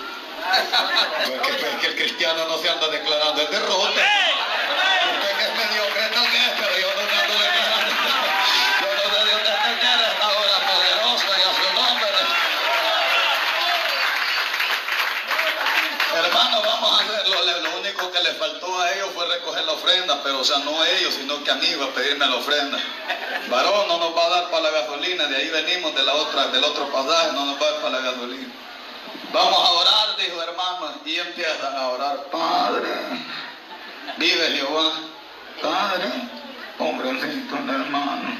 Porque, 1.26 1.52
porque 1.52 1.86
el 1.88 1.96
cristiano 1.96 2.46
no 2.48 2.56
se 2.58 2.68
anda 2.70 2.88
declarando 2.88 3.42
el 3.42 3.50
derrote. 3.50 4.00
Usted 4.00 5.36
que 5.36 5.44
es 5.44 5.54
mediocre 5.54 6.08
tal 6.14 6.28
vez, 6.32 6.52
pero 6.58 6.78
yo 6.78 6.88
no 6.96 7.02
me 7.02 7.16
ando 7.20 7.34
declarando. 7.34 7.92
Yo 8.80 8.88
no 8.96 9.04
sé 9.12 9.24
de 9.24 9.32
está 9.36 9.52
quiere 9.80 10.04
esta 10.12 10.28
hora 10.28 10.56
poderosa 10.64 11.28
y 11.28 11.42
a 11.42 11.52
su 11.52 11.68
nombre. 11.74 12.08
Hermano, 16.14 16.62
vamos 16.62 17.00
a 17.00 17.04
hacerlo. 17.04 17.36
Lo 17.62 17.78
único 17.80 18.10
que 18.10 18.22
le 18.22 18.32
faltó 18.32 18.80
a 18.80 18.92
ellos 18.92 19.10
fue 19.14 19.26
recoger 19.26 19.64
la 19.64 19.72
ofrenda, 19.72 20.22
pero 20.22 20.40
o 20.40 20.44
sea, 20.44 20.58
no 20.58 20.84
ellos, 20.84 21.14
sino 21.14 21.44
que 21.44 21.50
a 21.50 21.54
mí 21.56 21.66
iba 21.66 21.84
a 21.84 21.90
pedirme 21.90 22.26
la 22.26 22.36
ofrenda. 22.36 22.78
Varón 23.48 23.88
no 23.88 23.98
nos 23.98 24.16
va 24.16 24.26
a 24.26 24.28
dar 24.30 24.50
para 24.50 24.62
la 24.62 24.70
gasolina, 24.70 25.26
de 25.26 25.36
ahí 25.36 25.48
venimos 25.48 25.94
de 25.94 26.02
la 26.02 26.14
otra, 26.14 26.48
del 26.48 26.64
otro 26.64 26.90
pasaje, 26.90 27.32
no 27.32 27.46
nos 27.46 27.62
va 27.62 27.66
a 27.66 27.70
dar 27.70 27.80
para 27.82 28.00
la 28.00 28.10
gasolina. 28.10 28.54
Vamos 29.32 29.58
a 29.58 29.72
orar, 29.72 30.16
dijo 30.16 30.42
hermano, 30.42 31.00
y 31.04 31.16
empiezan 31.16 31.76
a 31.76 31.88
orar. 31.88 32.16
Padre, 32.30 32.88
vive 34.16 34.50
Jehová. 34.52 34.92
Padre, 35.62 36.10
hombrecito, 36.78 37.56
hermano. 37.56 38.38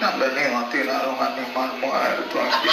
Han 0.00 0.18
venido 0.18 0.58
a 0.58 0.70
tirar 0.70 1.08
un 1.08 1.22
animal 1.22 1.72
muerto 1.74 2.40
aquí. 2.42 2.68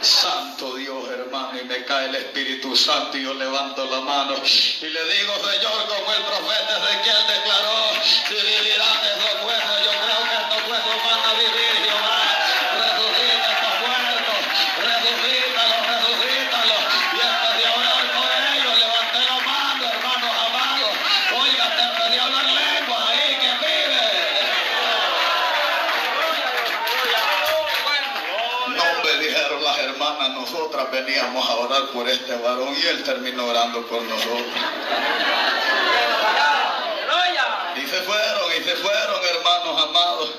Santo 0.00 0.74
Dios, 0.74 1.08
hermano, 1.10 1.58
y 1.58 1.64
me 1.64 1.84
cae 1.84 2.06
el 2.06 2.14
Espíritu 2.16 2.76
Santo 2.76 3.16
y 3.16 3.22
yo 3.22 3.32
levanto 3.34 3.86
la 3.86 4.00
mano 4.00 4.34
y 4.36 4.86
le 4.86 5.04
digo, 5.04 5.34
Señor, 5.34 5.88
como 5.88 6.12
el 6.12 6.22
profeta 6.22 6.78
Ezequiel 6.78 7.26
declaró, 7.26 7.86
veníamos 31.06 31.48
a 31.48 31.54
orar 31.56 31.86
por 31.92 32.08
este 32.08 32.34
varón 32.36 32.74
y 32.76 32.86
él 32.86 33.02
terminó 33.04 33.46
orando 33.46 33.86
por 33.86 34.02
nosotros. 34.02 34.42
Y 37.76 37.86
se 37.88 38.00
fueron, 38.02 38.52
y 38.58 38.64
se 38.64 38.76
fueron, 38.76 39.20
hermanos 39.24 39.82
amados. 39.82 40.30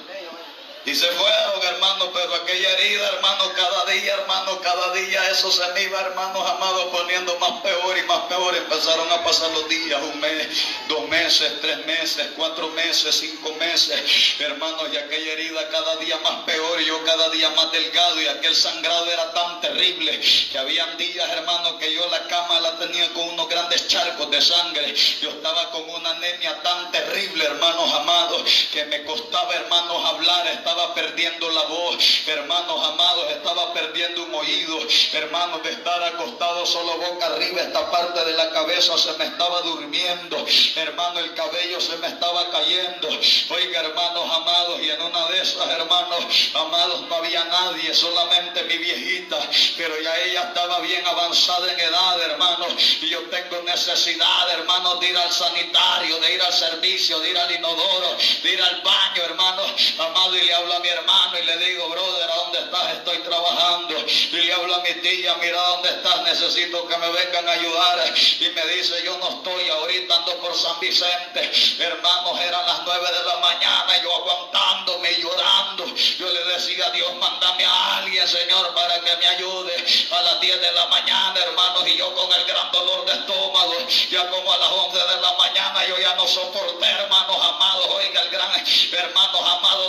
Y 0.86 0.94
se 0.94 1.08
fueron. 1.08 1.67
Hermano, 1.78 2.10
pero 2.12 2.34
aquella 2.34 2.72
herida, 2.72 3.08
hermano, 3.10 3.52
cada 3.56 3.86
día, 3.86 4.14
hermano, 4.16 4.60
cada 4.62 4.94
día 4.94 5.30
eso 5.30 5.52
se 5.52 5.66
me 5.74 5.84
iba, 5.84 6.00
hermanos 6.02 6.50
amados, 6.50 6.86
poniendo 6.92 7.38
más 7.40 7.62
peor 7.62 7.98
y 7.98 8.02
más 8.04 8.22
peor. 8.22 8.56
Empezaron 8.56 9.12
a 9.12 9.24
pasar 9.24 9.52
los 9.52 9.70
días, 9.70 10.02
un 10.02 10.20
mes, 10.20 10.48
dos 10.88 11.08
meses, 11.08 11.62
tres 11.62 11.86
meses, 11.86 12.30
cuatro 12.36 12.70
meses, 12.70 13.16
cinco 13.16 13.54
meses, 13.60 14.02
hermanos, 14.40 14.90
y 14.92 14.98
aquella 14.98 15.34
herida 15.34 15.70
cada 15.70 15.98
día 15.98 16.18
más 16.24 16.44
peor 16.46 16.82
y 16.82 16.86
yo 16.86 17.04
cada 17.06 17.30
día 17.30 17.50
más 17.52 17.72
delgado 17.72 18.22
y 18.22 18.28
aquel 18.28 18.56
sangrado 18.56 19.06
era 19.12 19.32
tan 19.34 19.62
terrible 19.62 20.20
que 20.52 20.58
habían 20.58 20.98
días, 20.98 21.30
hermanos, 21.30 21.76
que 21.80 21.94
yo 21.94 22.10
la 22.10 22.28
cama 22.28 22.60
la 22.60 22.78
tenía 22.80 23.08
con 23.14 23.30
unos 23.30 23.48
grandes 23.50 23.88
charcos 23.88 24.32
de 24.32 24.42
sangre. 24.42 24.96
Yo 25.22 25.30
estaba 25.30 25.70
con 25.70 25.88
una 25.90 26.10
anemia 26.12 26.60
tan 26.64 26.92
terrible, 26.92 27.46
hermanos 27.46 27.94
amados, 27.94 28.42
que 28.72 28.86
me 28.86 29.04
costaba, 29.04 29.54
hermanos, 29.54 30.06
hablar, 30.06 30.48
estaba 30.48 30.96
perdiendo 30.96 31.50
la 31.52 31.67
voz, 31.68 32.28
hermanos 32.28 32.88
amados, 32.88 33.32
estaba 33.32 33.74
perdiendo 33.74 34.24
un 34.24 34.36
oído, 34.36 34.80
hermanos, 35.14 35.64
de 35.64 35.72
estar 35.72 36.04
acostado 36.04 36.66
solo 36.66 36.98
boca 36.98 37.28
arriba, 37.28 37.62
esta 37.62 37.90
parte 37.92 38.24
de 38.26 38.34
la 38.34 38.50
cabeza 38.52 38.98
se 38.98 39.14
me 39.14 39.26
estaba 39.26 39.62
durmiendo, 39.62 40.46
hermano, 40.76 41.20
el 41.20 41.34
cabello 41.34 41.80
se 41.80 41.96
me 41.98 42.08
estaba 42.08 42.50
cayendo. 42.52 43.08
Oiga, 43.50 43.82
hermanos 43.82 44.30
amados, 44.36 44.82
y 44.82 44.90
en 44.90 45.02
una 45.02 45.28
de 45.28 45.42
esas, 45.42 45.70
hermanos 45.70 46.26
amados, 46.54 47.02
no 47.08 47.16
había 47.16 47.44
nadie, 47.46 47.94
solamente 47.94 48.64
mi 48.64 48.78
viejita, 48.78 49.38
pero 49.78 50.00
ya 50.02 50.18
ella 50.24 50.44
estaba 50.44 50.80
bien 50.80 51.06
avanzada 51.06 51.72
en 51.72 51.80
edad, 51.80 52.22
hermanos, 52.22 52.74
y 53.02 53.10
yo 53.10 53.22
tengo 53.30 53.62
necesidad, 53.64 54.52
hermanos, 54.52 55.00
de 55.00 55.10
ir 55.10 55.18
al 55.18 55.32
sanitario, 55.32 56.20
de 56.20 56.34
ir 56.34 56.42
al 56.42 56.54
servicio, 56.54 57.20
de 57.20 57.30
ir 57.30 57.38
al 57.38 57.52
inodoro, 57.52 58.18
de 58.44 58.54
ir 58.54 58.62
al 58.62 58.82
baño, 58.82 59.24
hermano, 59.24 59.64
amado, 60.00 60.38
y 60.38 60.42
le 60.42 60.54
hablo 60.54 60.74
a 60.74 60.80
mi 60.80 60.90
hermano 60.90 61.38
y 61.40 61.46
le 61.46 61.57
digo, 61.58 61.90
brother, 61.90 62.30
¿a 62.30 62.36
dónde 62.36 62.60
estás? 62.60 62.94
Estoy 62.94 63.18
trabajando. 63.20 63.96
Y 63.98 64.38
le 64.38 64.54
hablo 64.54 64.76
a 64.76 64.80
mi 64.82 64.94
tía, 64.96 65.36
mira 65.36 65.62
dónde 65.62 65.90
estás, 65.90 66.22
necesito 66.24 66.88
que 66.88 66.98
me 66.98 67.10
vengan 67.10 67.48
a 67.48 67.52
ayudar. 67.52 68.14
Y 68.40 68.50
me 68.50 68.66
dice, 68.74 69.04
yo 69.04 69.18
no 69.18 69.30
estoy 69.30 69.70
ahorita, 69.70 70.16
ando 70.16 70.38
por 70.40 70.56
San 70.56 70.80
Vicente. 70.80 71.52
Hermanos, 71.80 72.40
eran 72.42 72.66
las 72.66 72.82
nueve 72.86 73.08
de 73.12 73.26
la 73.26 73.38
mañana, 73.38 74.02
yo 74.02 74.16
aguantándome 74.16 75.12
y 75.12 75.22
llorando. 75.22 75.86
Yo 75.96 76.30
le 76.30 76.44
decía, 76.46 76.90
Dios, 76.92 77.14
mándame 77.16 77.66
a 77.66 77.98
alguien, 77.98 78.28
Señor, 78.28 78.74
para 78.74 79.00
que 79.02 79.16
me 79.18 79.28
ayude. 79.28 79.86
A 80.12 80.22
las 80.22 80.40
10 80.40 80.62
de 80.62 80.72
la 80.72 80.88
mañana, 80.88 81.40
hermanos, 81.40 81.84
y 81.88 81.98
yo 81.98 82.14
con 82.16 82.32
el 82.32 82.46
gran 82.46 82.72
dolor 82.72 83.06
de 83.06 83.14
estómago, 83.14 83.74
ya 84.10 84.30
como 84.30 84.54
a 84.54 84.58
las 84.58 84.70
11 84.70 84.98
de 84.98 85.22
la 85.22 85.34
mañana, 85.34 85.86
yo 85.88 85.98
ya 86.00 86.16
no 86.16 86.28
soporté, 86.28 86.86
hermanos 86.86 87.38
amados, 87.42 87.88
oiga 87.92 88.22
el 88.22 88.30
gran, 88.30 88.52
hermanos 88.92 89.42
amados, 89.42 89.87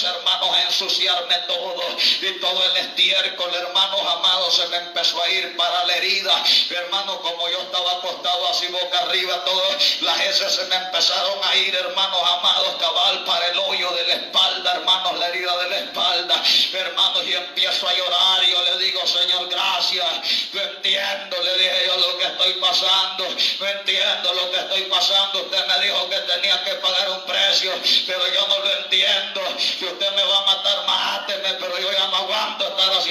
hermanos, 0.00 0.56
a 0.56 0.62
ensuciarme 0.62 1.36
todo. 1.46 1.82
Y 2.22 2.40
todo 2.40 2.64
el 2.64 2.76
estiércol, 2.78 3.54
hermanos 3.54 4.00
amados, 4.00 4.56
se 4.56 4.66
me 4.68 4.76
empezó 4.78 5.22
a 5.22 5.28
ir 5.28 5.56
para 5.56 5.84
la 5.84 5.96
herida, 5.96 6.42
hermanos, 6.70 7.18
como 7.20 7.48
yo 7.48 7.60
estaba 7.60 7.92
acostado 7.92 8.48
así 8.48 8.66
boca 8.68 8.98
arriba, 9.00 9.44
todas 9.44 10.00
las 10.02 10.20
heces 10.20 10.54
se 10.54 10.64
me 10.64 10.76
empezaron 10.76 11.38
a 11.42 11.56
ir, 11.56 11.74
hermanos 11.74 12.20
amados, 12.38 12.76
cabal 12.78 13.24
para 13.24 13.46
el 13.48 13.58
hoyo 13.58 13.90
de 13.90 14.06
la 14.06 14.14
espalda, 14.14 14.72
hermanos, 14.74 15.18
la 15.18 15.28
herida 15.28 15.56
de 15.58 15.70
la 15.70 15.78
espalda, 15.78 16.42
hermanos, 16.72 17.24
y 17.26 17.34
empiezo 17.34 17.88
a 17.88 17.94
llorar, 17.94 18.44
y 18.44 18.50
yo 18.50 18.62
le 18.62 18.78
digo, 18.78 19.06
Señor, 19.06 19.48
gracias, 19.48 20.06
no 20.52 20.60
entiendo, 20.62 21.42
le 21.42 21.58
dije 21.58 21.82
yo 21.86 21.96
lo 21.96 22.18
que 22.18 22.24
estoy 22.24 22.52
pasando, 22.54 23.28
no 23.60 23.68
entiendo 23.68 24.34
lo 24.34 24.50
que 24.50 24.56
estoy 24.58 24.82
pasando, 24.82 25.42
usted 25.42 25.66
me 25.66 25.84
dijo 25.84 26.08
que 26.08 26.18
tenía 26.20 26.64
que 26.64 26.74
pagar 26.76 27.10
un 27.10 27.22
precio, 27.22 27.72
pero 28.06 28.21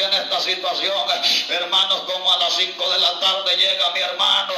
en 0.06 0.14
esta 0.14 0.40
situación, 0.42 0.94
hermanos, 1.50 2.02
como 2.02 2.34
a 2.34 2.38
las 2.40 2.54
5 2.56 2.90
de 2.92 3.00
la 3.00 3.20
tarde 3.20 3.56
llega 3.56 3.92
mi 3.92 4.00
hermano, 4.00 4.54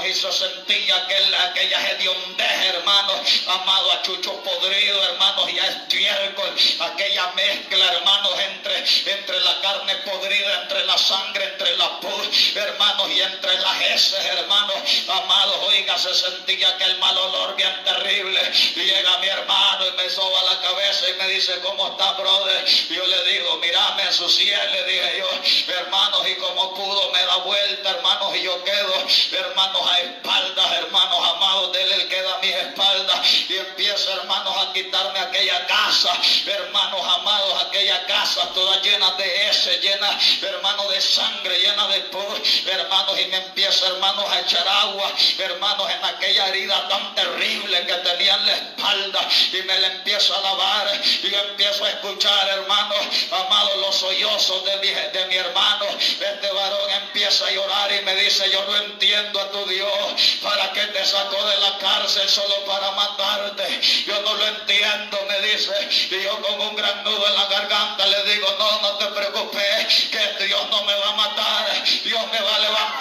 hermanos, 0.00 0.06
y 0.06 0.14
se 0.14 0.32
sentía 0.32 0.96
aquel, 0.96 1.34
aquella 1.34 1.90
hediondez, 1.90 2.64
hermanos, 2.74 3.20
amado 3.46 3.92
a 3.92 4.02
chucho 4.02 4.42
podrido, 4.42 5.02
hermanos, 5.04 5.50
y 5.50 5.58
a 5.58 5.66
estiércol, 5.66 6.54
aquella 6.80 7.32
mezcla, 7.32 7.92
hermanos, 7.92 8.32
entre, 8.38 8.84
entre 9.12 9.40
la 9.40 9.60
carne 9.60 9.94
podrida, 9.96 10.62
entre 10.62 10.84
la 10.84 10.98
sangre, 10.98 11.44
entre 11.44 11.76
la 11.76 12.00
pus, 12.00 12.56
hermanos, 12.56 13.10
y 13.10 13.20
entre 13.20 13.58
las 13.58 13.80
heces, 13.82 14.24
hermanos, 14.24 14.76
amados, 15.08 15.56
oiga, 15.68 15.98
se 15.98 16.14
sentía 16.14 16.68
aquel 16.68 16.98
mal 16.98 17.16
olor 17.16 17.56
bien 17.56 17.84
terrible, 17.84 18.40
y 18.76 18.80
llega 18.80 19.18
mi 19.18 19.28
hermano 19.28 19.86
y 19.86 19.92
me 19.92 20.10
soba 20.10 20.42
la 20.44 20.60
cabeza 20.60 21.08
y 21.08 21.14
me 21.14 21.28
dice, 21.28 21.58
¿cómo 21.60 21.88
está, 21.88 22.12
brother? 22.12 22.64
Yo 22.88 23.06
le 23.06 23.24
digo, 23.24 23.58
mira, 23.58 23.94
me 23.96 24.04
ensucié, 24.04 24.56
le 24.72 24.84
dije 24.84 25.18
yo, 25.18 25.74
hermanos, 25.74 26.26
y 26.28 26.34
como 26.36 26.74
pudo 26.74 27.10
me 27.12 27.22
da 27.22 27.36
vuelta, 27.36 27.90
hermanos, 27.90 28.36
y 28.36 28.42
yo 28.42 28.64
quedo, 28.64 28.94
hermanos, 29.32 29.89
espaldas, 29.98 30.72
hermanos 30.72 31.28
amados, 31.34 31.72
de 31.72 31.82
él, 31.82 31.92
él 31.92 32.08
queda 32.08 32.34
a 32.34 32.40
mis 32.40 32.54
espaldas, 32.54 33.20
y 33.48 33.56
empieza, 33.56 34.12
hermanos, 34.14 34.54
a 34.56 34.72
aquella 35.08 35.66
casa, 35.66 36.10
hermanos 36.46 37.00
amados, 37.02 37.64
aquella 37.64 38.06
casa 38.06 38.48
toda 38.54 38.80
llena 38.82 39.10
de 39.12 39.48
ese, 39.48 39.78
llena, 39.78 40.18
hermanos, 40.42 40.88
de 40.90 41.00
sangre, 41.00 41.58
llena 41.58 41.86
de 41.88 42.00
pus, 42.02 42.66
hermanos, 42.66 43.18
y 43.20 43.26
me 43.26 43.36
empieza, 43.36 43.86
hermanos, 43.86 44.24
a 44.30 44.40
echar 44.40 44.66
agua, 44.66 45.12
hermanos, 45.38 45.90
en 45.90 46.04
aquella 46.04 46.48
herida 46.48 46.88
tan 46.88 47.14
terrible 47.14 47.86
que 47.86 47.94
tenía 47.94 48.34
en 48.34 48.46
la 48.46 48.52
espalda, 48.52 49.28
y 49.52 49.62
me 49.62 49.78
la 49.78 49.86
empiezo 49.88 50.36
a 50.36 50.40
lavar, 50.40 51.00
y 51.22 51.30
yo 51.30 51.38
empiezo 51.50 51.84
a 51.84 51.90
escuchar, 51.90 52.48
hermanos, 52.48 52.98
amados, 53.30 53.76
los 53.78 53.96
sollozos 53.96 54.64
de 54.64 54.76
mi, 54.78 54.88
de 54.88 55.26
mi 55.26 55.36
hermano, 55.36 55.86
este 55.98 56.50
varón 56.52 56.90
empieza 56.90 57.46
a 57.46 57.50
llorar 57.50 57.92
y 57.92 58.04
me 58.04 58.14
dice, 58.16 58.50
yo 58.50 58.64
no 58.64 58.76
entiendo 58.76 59.40
a 59.40 59.50
tu 59.50 59.64
Dios, 59.66 60.38
¿para 60.42 60.72
qué 60.72 60.82
te 60.86 61.04
sacó 61.04 61.44
de 61.44 61.56
la 61.58 61.78
cárcel 61.78 62.28
solo 62.28 62.64
para 62.64 62.90
matarte? 62.92 63.80
Yo 64.06 64.20
no 64.22 64.34
lo 64.34 64.46
entiendo, 64.46 64.89
me 64.98 65.40
dice, 65.46 65.72
y 66.10 66.22
yo 66.24 66.40
con 66.42 66.60
un 66.68 66.76
gran 66.76 67.04
nudo 67.04 67.26
en 67.26 67.34
la 67.34 67.46
garganta 67.46 68.06
le 68.06 68.24
digo, 68.24 68.46
no, 68.58 68.80
no 68.82 68.98
te 68.98 69.06
preocupes, 69.06 70.08
que 70.10 70.44
Dios 70.44 70.70
no 70.70 70.84
me 70.84 70.94
va 70.94 71.10
a 71.10 71.16
matar, 71.16 71.84
Dios 71.84 72.26
me 72.32 72.40
va 72.40 72.56
a 72.56 72.58
levantar 72.58 72.99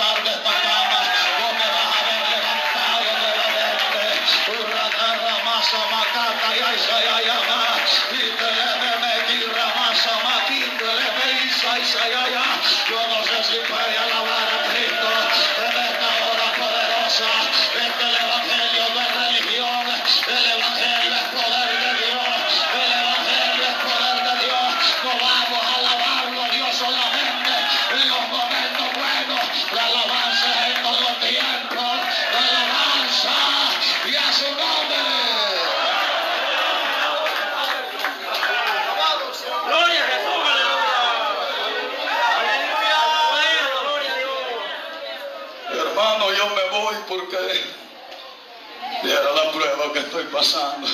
estoy 50.09 50.25
pasando. 50.25 50.87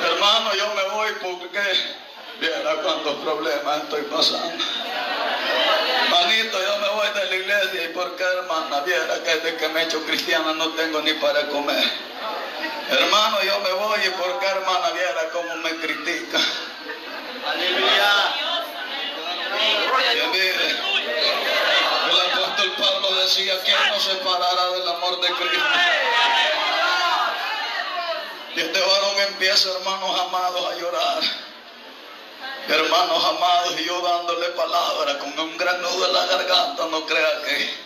Hermano, 0.00 0.54
yo 0.54 0.74
me 0.74 0.82
voy 0.94 1.10
porque 1.20 1.62
viera 2.38 2.76
cuántos 2.82 3.16
problemas 3.16 3.82
estoy 3.82 4.02
pasando. 4.02 4.64
Manito, 6.10 6.62
yo 6.62 6.78
me 6.78 6.88
voy 6.90 7.08
de 7.08 7.24
la 7.24 7.34
iglesia 7.34 7.84
y 7.84 7.88
porque 7.88 8.22
hermana, 8.22 8.80
viera 8.82 9.20
que 9.24 9.34
desde 9.36 9.56
que 9.56 9.68
me 9.70 9.80
he 9.80 9.84
hecho 9.84 10.04
cristiana 10.04 10.52
no 10.54 10.68
tengo 10.70 11.00
ni 11.00 11.12
para 11.14 11.46
comer. 11.48 11.84
Hermano, 12.88 13.42
yo 13.42 13.58
me 13.60 13.72
voy 13.72 14.00
y 14.06 14.10
porque 14.10 14.46
hermana, 14.46 14.90
viera 14.90 15.28
cómo 15.32 15.56
me 15.56 15.70
critica. 15.76 16.38
Aleluya. 17.50 18.34
Mire, 20.30 20.70
el 22.10 22.20
apóstol 22.20 22.72
Pablo 22.78 23.14
decía 23.22 23.60
que 23.64 23.72
nos 23.90 24.02
separará 24.02 24.70
del 24.70 24.88
amor 24.88 25.20
de 25.20 25.28
Cristo. 25.28 25.64
Y 28.56 28.60
este 28.60 28.80
varón 28.80 29.20
empieza, 29.28 29.70
hermanos 29.72 30.20
amados, 30.20 30.72
a 30.72 30.76
llorar. 30.76 31.22
Hermanos 32.68 33.24
amados, 33.24 33.80
y 33.80 33.84
yo 33.84 34.00
dándole 34.00 34.46
palabra 34.50 35.18
con 35.18 35.38
un 35.38 35.56
gran 35.58 35.82
nudo 35.82 36.06
en 36.06 36.12
la 36.14 36.26
garganta, 36.26 36.86
no 36.86 37.04
crea 37.04 37.42
que 37.42 37.84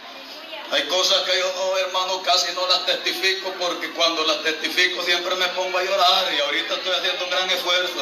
hay 0.70 0.82
cosas 0.82 1.22
que 1.22 1.38
yo 1.38 1.50
no, 1.56 1.78
hermano, 1.78 2.22
casi 2.22 2.52
no 2.52 2.66
las 2.66 2.84
testifico 2.84 3.50
porque 3.58 3.90
cuando 3.92 4.24
las 4.26 4.42
testifico 4.42 5.02
siempre 5.02 5.34
me 5.36 5.46
pongo 5.48 5.78
a 5.78 5.82
llorar 5.82 6.34
y 6.34 6.40
ahorita 6.40 6.74
estoy 6.74 6.92
haciendo 6.92 7.24
un 7.24 7.30
gran 7.30 7.50
esfuerzo. 7.50 8.00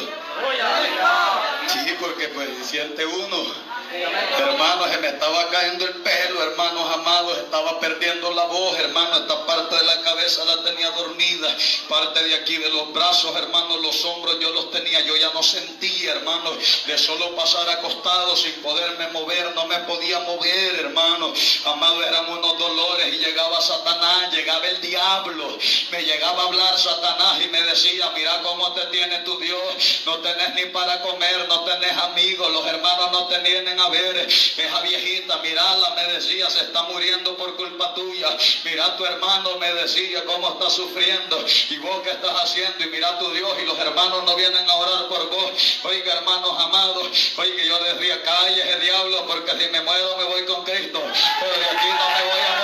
que 2.19 2.29
pues 2.29 2.49
siente 2.67 3.07
uno. 3.07 3.66
Hermanos, 3.93 4.91
se 4.91 4.99
me 4.99 5.09
estaba 5.09 5.49
cayendo 5.49 5.85
el 5.87 5.95
pelo, 6.03 6.43
hermanos 6.43 6.93
amados, 6.93 7.39
estaba 7.39 7.79
perdiendo 7.79 8.33
la 8.33 8.45
voz, 8.45 8.79
hermano, 8.81 9.17
esta 9.17 9.47
parte 9.47 9.77
de 9.77 9.85
la 9.85 10.01
cabeza 10.03 10.45
la 10.45 10.63
tenía 10.65 10.91
dormida, 10.91 11.57
parte 11.89 12.23
de 12.25 12.35
aquí 12.35 12.57
de 12.57 12.69
los 12.71 12.93
brazos, 12.93 13.35
hermanos, 13.37 13.81
los 13.81 14.05
hombros 14.05 14.39
yo 14.41 14.51
los 14.51 14.73
tenía, 14.73 15.01
yo 15.03 15.17
ya 15.17 15.31
no 15.33 15.43
sentía, 15.43 16.13
hermanos, 16.13 16.57
de 16.87 16.99
solo 16.99 17.37
pasar 17.37 17.69
acostado 17.71 18.37
sin 18.37 18.53
poderme 18.55 19.07
mover, 19.09 19.55
no 19.55 19.67
me 19.67 19.79
podía 19.81 20.19
mover, 20.21 20.75
hermano, 20.81 21.33
amado, 21.67 22.03
eran 22.03 22.29
unos 22.33 22.59
dolores 22.59 23.15
y 23.15 23.19
llegaba 23.19 23.61
Satanás, 23.61 24.33
llegaba 24.33 24.67
el 24.67 24.81
diablo, 24.81 25.59
me 25.93 26.03
llegaba 26.03 26.43
a 26.43 26.47
hablar 26.47 26.79
Satanás 26.79 27.41
y 27.45 27.49
me 27.49 27.63
decía, 27.63 28.11
mira 28.17 28.43
cómo 28.43 28.73
te 28.73 28.85
tiene 28.87 29.21
tu 29.21 29.39
Dios, 29.39 30.03
no 30.07 30.19
tenés 30.19 30.55
ni 30.55 30.67
para 30.67 31.01
comer, 31.03 31.47
no 31.49 31.61
tenés 31.61 31.97
amigos, 31.99 32.53
los 32.53 32.67
hermanos 32.67 33.13
no 33.13 33.27
te 33.29 33.37
a 33.81 33.89
ver, 33.89 34.17
esa 34.17 34.81
viejita, 34.81 35.37
mirala, 35.39 35.95
me 35.95 36.13
decía, 36.15 36.49
se 36.51 36.61
está 36.61 36.83
muriendo 36.85 37.37
por 37.37 37.57
culpa 37.57 37.95
tuya, 37.95 38.29
mira 38.65 38.97
tu 38.97 39.05
hermano, 39.05 39.57
me 39.59 39.73
decía, 39.75 40.25
cómo 40.25 40.51
está 40.51 40.71
sufriendo, 40.71 41.45
y 41.71 41.79
vos 41.79 42.01
qué 42.03 42.11
estás 42.11 42.33
haciendo, 42.43 42.85
y 42.85 42.89
mira 42.89 43.19
tu 43.19 43.31
Dios, 43.33 43.51
y 43.63 43.67
los 43.67 43.79
hermanos 43.79 44.25
no 44.25 44.37
vienen 44.37 44.69
a 44.69 44.75
orar 44.75 45.09
por 45.09 45.31
vos, 45.31 45.51
oiga 45.85 46.15
hermanos 46.15 46.53
amados, 46.59 47.09
oiga 47.37 47.65
yo 47.65 47.79
decía, 47.85 48.23
calle 48.23 48.63
ese 48.63 48.81
diablo, 48.81 49.27
porque 49.27 49.53
si 49.53 49.69
me 49.71 49.81
muero 49.83 50.17
me 50.17 50.25
voy 50.25 50.45
con 50.45 50.65
Cristo, 50.65 51.03
pero 51.41 51.53
de 51.53 51.67
aquí 51.67 51.89
no 51.89 52.09
me 52.11 52.23
voy 52.31 52.41
a 52.41 52.56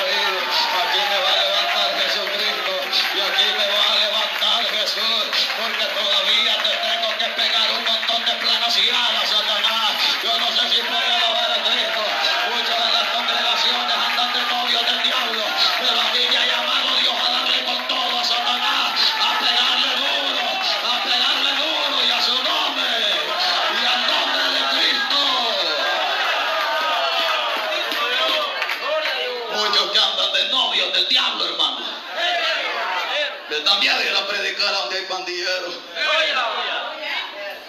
hay 35.03 35.09
pandilleros. 35.09 35.75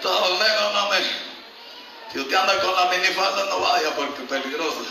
Todo 0.02 0.38
negro, 0.38 0.72
no 0.72 0.88
me. 0.90 0.98
Si 2.12 2.20
usted 2.20 2.36
anda 2.36 2.60
con 2.60 2.74
la 2.74 2.86
minifalda, 2.86 3.44
no 3.46 3.60
vaya 3.60 3.90
porque 3.96 4.22
es 4.22 4.28
peligroso. 4.28 4.86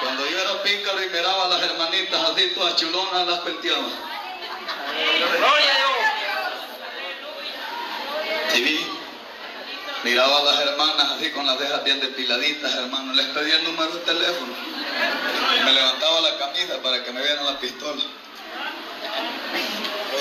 Cuando 0.00 0.26
yo 0.26 0.38
era 0.38 0.62
pícaro 0.62 1.02
y 1.02 1.08
miraba 1.10 1.44
a 1.44 1.48
las 1.48 1.62
hermanitas 1.62 2.30
así 2.30 2.52
todas 2.54 2.76
chulonas, 2.76 3.26
las 3.26 3.40
penteaba. 3.40 3.88
Y 8.54 8.60
vi, 8.62 8.86
miraba 10.04 10.38
a 10.38 10.42
las 10.42 10.60
hermanas 10.60 11.10
así 11.12 11.30
con 11.32 11.46
las 11.46 11.58
dejas 11.58 11.84
bien 11.84 12.00
depiladitas, 12.00 12.74
hermano. 12.74 13.12
Les 13.12 13.26
pedía 13.26 13.56
el 13.56 13.64
número 13.64 13.92
de 13.92 14.00
teléfono. 14.00 14.52
Y 15.56 15.64
me 15.64 15.72
levantaba 15.72 16.20
la 16.20 16.38
camisa 16.38 16.80
para 16.82 17.02
que 17.04 17.12
me 17.12 17.20
vieran 17.20 17.44
la 17.44 17.58
pistola. 17.58 18.02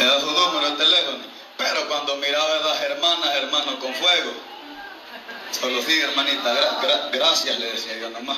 Me 0.02 0.08
da 0.08 0.20
su 0.20 0.32
número 0.32 0.72
de 0.72 0.78
teléfono. 0.84 1.20
Pero 1.58 1.88
cuando 1.88 2.16
miraba 2.16 2.56
a 2.56 2.60
las 2.74 2.82
hermanas, 2.82 3.36
hermano, 3.36 3.78
con 3.80 3.94
fuego, 3.94 4.32
solo 5.52 5.80
sí, 5.84 6.00
hermanita, 6.00 6.54
gra- 6.56 6.80
gra- 6.82 7.10
gracias, 7.12 7.60
le 7.60 7.72
decía 7.72 7.98
yo 7.98 8.10
nomás. 8.10 8.38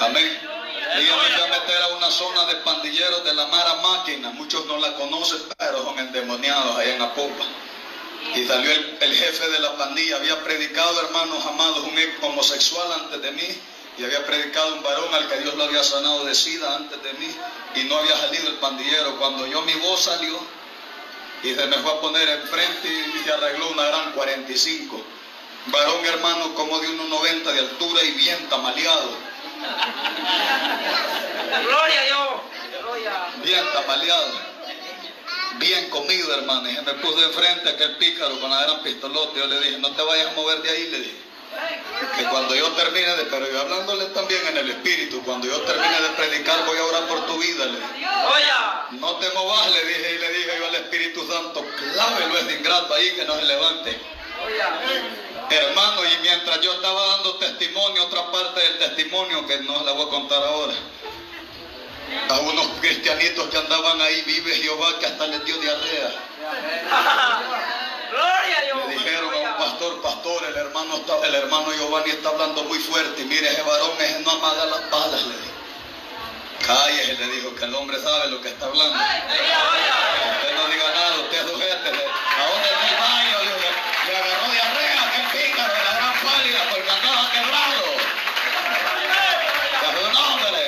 Amén. 0.00 0.40
Y 0.98 1.06
yo 1.06 1.16
me 1.16 1.28
fui 1.28 1.42
a 1.42 1.46
meter 1.60 1.82
a 1.82 1.88
una 1.88 2.10
zona 2.10 2.46
de 2.46 2.54
pandilleros 2.56 3.22
de 3.24 3.34
la 3.34 3.46
Mara 3.48 3.74
Máquina. 3.76 4.30
Muchos 4.30 4.64
no 4.64 4.78
la 4.78 4.94
conocen, 4.94 5.42
pero 5.58 5.82
son 5.84 5.98
endemoniados 5.98 6.78
allá 6.78 6.94
en 6.94 7.02
Apopa. 7.02 7.44
Y 8.34 8.46
salió 8.46 8.70
el, 8.70 8.96
el 9.00 9.14
jefe 9.14 9.48
de 9.50 9.58
la 9.58 9.76
pandilla, 9.76 10.16
había 10.16 10.42
predicado, 10.42 11.00
hermanos 11.02 11.44
amados, 11.44 11.80
un 11.80 11.98
ex 11.98 12.22
homosexual 12.22 12.92
antes 12.92 13.20
de 13.20 13.30
mí, 13.32 13.48
y 13.98 14.04
había 14.04 14.24
predicado 14.24 14.74
un 14.74 14.82
varón 14.82 15.14
al 15.14 15.28
que 15.28 15.36
Dios 15.40 15.54
lo 15.54 15.64
había 15.64 15.82
sanado 15.84 16.24
de 16.24 16.34
sida 16.34 16.76
antes 16.76 17.02
de 17.02 17.12
mí, 17.14 17.28
y 17.74 17.84
no 17.84 17.98
había 17.98 18.16
salido 18.16 18.48
el 18.48 18.54
pandillero. 18.54 19.18
Cuando 19.18 19.46
yo 19.46 19.60
mi 19.62 19.74
voz 19.74 20.04
salió, 20.04 20.38
y 21.42 21.54
se 21.54 21.66
me 21.66 21.76
fue 21.78 21.92
a 21.92 22.00
poner 22.00 22.28
enfrente 22.28 22.88
y 22.88 23.24
se 23.24 23.32
arregló 23.32 23.70
una 23.70 23.84
gran 23.86 24.12
45. 24.12 25.02
Varón 25.66 26.04
hermano 26.06 26.54
como 26.54 26.78
de 26.80 26.88
1,90 26.88 27.42
de 27.44 27.58
altura 27.60 28.02
y 28.02 28.10
bien 28.12 28.48
tamaleado, 28.48 29.10
Gloria 31.64 32.00
a 32.00 32.04
Dios. 32.04 32.28
bien 33.44 33.64
tamaleado, 33.72 34.32
bien 35.58 35.90
comido 35.90 36.34
hermano. 36.34 36.68
Y 36.68 36.74
se 36.74 36.82
me 36.82 36.94
puso 36.94 37.22
enfrente 37.22 37.68
aquel 37.68 37.96
pícaro 37.96 38.40
con 38.40 38.50
la 38.50 38.62
gran 38.62 38.82
pistolota. 38.82 39.38
Yo 39.38 39.46
le 39.46 39.60
dije, 39.60 39.78
no 39.78 39.92
te 39.92 40.02
vayas 40.02 40.28
a 40.28 40.34
mover 40.34 40.62
de 40.62 40.70
ahí, 40.70 40.88
le 40.90 40.98
dije. 40.98 41.31
Que 42.16 42.24
cuando 42.24 42.54
yo 42.54 42.70
termine 42.72 43.16
de, 43.16 43.24
pero 43.24 43.50
yo 43.50 43.60
hablándole 43.60 44.06
también 44.06 44.46
en 44.48 44.56
el 44.58 44.70
espíritu, 44.70 45.22
cuando 45.24 45.46
yo 45.46 45.60
termine 45.62 46.00
de 46.00 46.08
predicar 46.10 46.64
voy 46.66 46.76
a 46.78 46.84
orar 46.84 47.04
por 47.06 47.26
tu 47.26 47.38
vida, 47.38 47.64
le 47.66 47.72
dije. 47.78 48.06
Oya. 48.06 48.86
No 48.92 49.16
te 49.16 49.30
movas, 49.30 49.70
le 49.70 49.84
dije 49.84 50.14
y 50.14 50.18
le 50.18 50.28
dije 50.32 50.50
yo 50.58 50.66
al 50.66 50.74
Espíritu 50.74 51.26
Santo, 51.26 51.64
clávelo 51.78 52.38
ese 52.38 52.52
ingrato 52.58 52.92
ahí 52.94 53.10
que 53.12 53.24
no 53.24 53.34
se 53.36 53.42
levante. 53.44 53.98
Hermano, 55.50 56.04
y 56.04 56.18
mientras 56.22 56.60
yo 56.60 56.72
estaba 56.74 57.06
dando 57.08 57.36
testimonio, 57.36 58.04
otra 58.04 58.30
parte 58.30 58.60
del 58.60 58.78
testimonio 58.78 59.46
que 59.46 59.58
no 59.60 59.82
la 59.84 59.92
voy 59.92 60.06
a 60.06 60.10
contar 60.10 60.42
ahora, 60.42 60.74
a 62.28 62.38
unos 62.40 62.66
cristianitos 62.80 63.48
que 63.48 63.56
andaban 63.58 64.00
ahí, 64.00 64.22
vive 64.26 64.54
Jehová, 64.56 64.98
que 64.98 65.06
hasta 65.06 65.26
les 65.28 65.44
dio 65.44 65.56
diarrea. 65.58 66.10
Gloria 68.10 68.60
Le 68.60 68.66
Dios. 68.66 68.88
dijeron 68.90 69.30
pastor, 69.62 70.02
pastor, 70.02 70.44
el 70.48 70.56
hermano, 70.56 71.00
el 71.22 71.34
hermano 71.34 71.72
Giovanni 71.72 72.10
está 72.10 72.30
hablando 72.30 72.64
muy 72.64 72.78
fuerte, 72.80 73.22
y 73.22 73.24
mire 73.26 73.48
ese 73.48 73.62
varón, 73.62 73.90
ese 74.00 74.20
no 74.20 74.30
amaga 74.32 74.66
las 74.66 74.90
balas, 74.90 75.22
le 75.22 75.36
dijo. 75.36 75.52
Cállese, 76.66 77.14
le 77.14 77.26
dijo, 77.28 77.54
que 77.54 77.64
el 77.64 77.74
hombre 77.74 78.00
sabe 78.00 78.28
lo 78.30 78.40
que 78.40 78.48
está 78.48 78.66
hablando. 78.66 78.94
Usted 78.94 80.54
no 80.56 80.66
diga 80.68 80.90
nada, 80.94 81.16
usted 81.20 81.48
sujétese. 81.48 82.04
¿A 82.38 82.46
dónde 82.50 82.68
está 82.68 82.88
el 82.88 82.96
baño? 83.02 83.38
Dijo, 83.42 83.56
le, 83.62 84.12
le 84.12 84.18
agarró 84.18 84.52
diarrea, 84.52 85.02
aquel 85.08 85.26
pícaro 85.30 85.74
de 85.74 85.84
la 85.84 85.92
gran 85.94 86.14
pálida, 86.22 86.60
porque 86.70 86.90
andaba 86.90 87.30
quebrado. 87.30 87.86
A 89.78 89.90
su 89.98 90.12
nombre. 90.12 90.62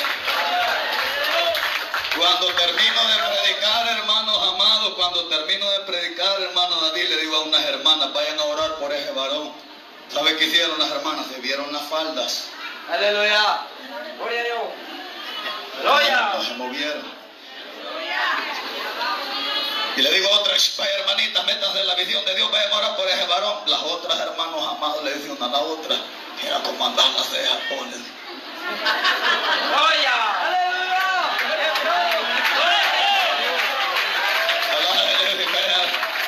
Cuando 2.16 2.46
termino 2.54 3.00
de 3.08 3.16
predicar, 3.28 3.88
hermanos 3.98 4.38
amados, 4.48 4.94
cuando 4.94 5.26
termino 5.26 5.70
de 5.70 5.80
predicar, 5.80 6.42
hermano 6.42 6.80
David, 6.80 7.08
le 7.08 7.16
digo 7.22 7.36
a 7.36 7.42
unas 7.42 7.64
hermanas, 7.64 8.12
vayan 8.12 8.38
a 8.38 8.44
orar 8.44 8.74
por 8.76 8.92
ese 8.92 9.10
varón. 9.12 9.52
¿Sabe 10.14 10.36
qué 10.36 10.44
hicieron 10.46 10.78
las 10.78 10.90
hermanas? 10.92 11.26
Se 11.26 11.40
vieron 11.40 11.72
las 11.72 11.82
faldas. 11.88 12.48
Aleluya. 12.88 13.66
Gloria 14.16 14.40
a 14.40 14.44
Dios. 14.44 14.62
Gloria. 15.82 16.32
No 16.34 16.44
se 16.44 16.54
movieron. 16.54 17.14
Y 19.96 20.02
le 20.02 20.10
digo 20.10 20.28
a 20.28 20.40
otras, 20.40 20.78
hermanitas, 20.78 21.44
métanse 21.46 21.80
en 21.80 21.86
la 21.86 21.94
visión 21.94 22.24
de 22.24 22.34
Dios, 22.34 22.50
vayan 22.50 22.72
a 22.72 22.76
orar 22.76 22.96
por 22.96 23.08
ese 23.08 23.26
varón. 23.26 23.58
Las 23.66 23.80
otras 23.82 24.18
hermanos 24.18 24.66
amados 24.76 25.04
le 25.04 25.14
dicen 25.14 25.32
una 25.32 25.46
a 25.46 25.50
la 25.50 25.58
otra, 25.58 25.96
mira 26.42 26.60
cómo 26.64 26.86
andan 26.86 27.14
las 27.14 27.28
cejas, 27.28 27.58
ponen. 27.68 28.04
Gloria. 29.68 30.12
Aleluya. 30.46 31.04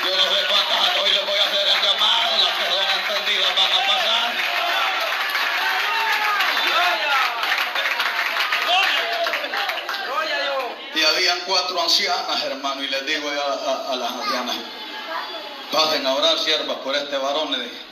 Yo 0.07 0.15
no 0.15 0.23
sé 0.23 0.39
cuántas 0.49 0.97
hoy 1.03 1.11
les 1.11 1.27
voy 1.27 1.39
a 1.39 1.43
hacer 1.43 1.67
el 1.67 1.83
llamado, 1.83 2.37
las 2.45 2.55
que 2.55 2.65
son 2.71 2.87
entendidas 3.01 3.51
van 3.57 3.73
a 3.73 3.87
pasar. 3.87 4.31
Gloria 10.07 10.37
a 10.37 10.41
Dios. 10.43 10.65
Y 10.95 11.03
habían 11.05 11.36
cuatro 11.47 11.81
ancianas, 11.83 12.43
hermano, 12.45 12.83
y 12.83 12.89
les 12.89 13.07
digo 13.07 13.29
a, 13.31 13.93
a- 13.93 13.97
las 13.97 14.11
ancianas, 14.11 14.57
pasen 15.73 16.07
a 16.07 16.15
orar, 16.15 16.39
siervas, 16.39 16.77
por 16.79 16.95
este 16.97 17.17
varón, 17.17 17.53
le 17.53 17.59
dije. 17.65 17.83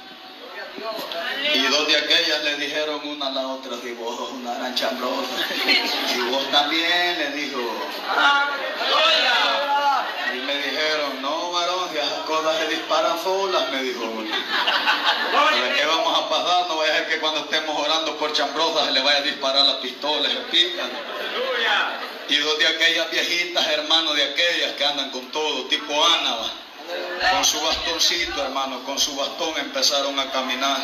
Y 1.54 1.66
dos 1.68 1.86
de 1.86 1.96
aquellas 1.96 2.42
le 2.44 2.56
dijeron 2.56 3.00
una 3.06 3.26
a 3.28 3.30
la 3.30 3.46
otra, 3.46 3.76
si 3.80 3.92
vos 3.92 4.16
sos 4.16 4.30
una 4.32 4.54
gran 4.54 4.74
chambrosa, 4.74 5.36
y 6.16 6.20
vos 6.30 6.50
también, 6.50 7.18
le 7.18 7.30
dijo. 7.30 7.60
Y 10.34 10.38
me 10.38 10.56
dijeron, 10.56 11.22
no, 11.22 11.52
varón, 11.52 11.88
si 11.92 11.98
esas 11.98 12.18
cosas 12.26 12.56
se 12.58 12.68
disparan 12.68 13.22
solas, 13.22 13.70
me 13.70 13.82
dijo. 13.82 14.02
¿Para 15.32 15.74
qué 15.74 15.86
vamos 15.86 16.18
a 16.18 16.28
pasar? 16.28 16.66
No 16.68 16.76
vaya 16.76 16.92
a 16.92 16.96
ser 16.96 17.08
que 17.08 17.18
cuando 17.20 17.40
estemos 17.40 17.78
orando 17.78 18.16
por 18.18 18.32
chambrosas 18.32 18.86
se 18.86 18.92
le 18.92 19.00
vaya 19.02 19.18
a 19.18 19.22
disparar 19.22 19.64
la 19.64 19.80
pistola, 19.80 20.28
pican. 20.50 20.90
Y 22.28 22.36
dos 22.36 22.58
de 22.58 22.66
aquellas 22.66 23.10
viejitas, 23.10 23.66
hermanos, 23.68 24.14
de 24.16 24.24
aquellas 24.24 24.72
que 24.72 24.84
andan 24.84 25.10
con 25.10 25.30
todo, 25.30 25.64
tipo 25.66 25.86
con 25.92 26.64
con 27.30 27.44
su 27.44 27.60
bastoncito, 27.60 28.42
hermano, 28.42 28.84
con 28.84 28.98
su 28.98 29.16
bastón 29.16 29.56
empezaron 29.58 30.18
a 30.18 30.30
caminar. 30.30 30.78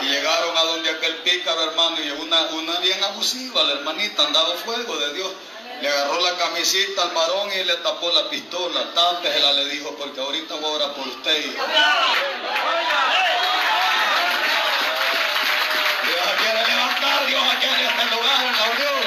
Y 0.00 0.04
llegaron 0.06 0.56
a 0.56 0.62
donde 0.62 0.90
aquel 0.90 1.16
pícaro, 1.16 1.62
hermano, 1.64 1.96
y 2.02 2.10
una, 2.10 2.40
una 2.52 2.78
bien 2.80 3.02
abusiva, 3.04 3.62
la 3.62 3.74
hermanita 3.74 4.24
andaba 4.24 4.54
fuego 4.56 4.96
de 4.96 5.14
Dios. 5.14 5.30
Le 5.80 5.88
agarró 5.88 6.20
la 6.20 6.36
camisita 6.36 7.02
al 7.02 7.10
varón 7.10 7.50
y 7.52 7.64
le 7.64 7.76
tapó 7.78 8.10
la 8.12 8.28
pistola. 8.30 8.94
Tápesela, 8.94 9.52
le 9.52 9.66
dijo, 9.66 9.94
porque 9.96 10.20
ahorita 10.20 10.54
voy 10.54 10.64
a 10.64 10.68
orar 10.68 10.94
por 10.94 11.08
usted. 11.08 11.56
Dios 17.26 17.42
quiere 17.60 17.86
este 17.86 18.04
lugar 18.14 18.40
en 18.44 18.52
la 18.52 18.64
unión. 18.64 19.02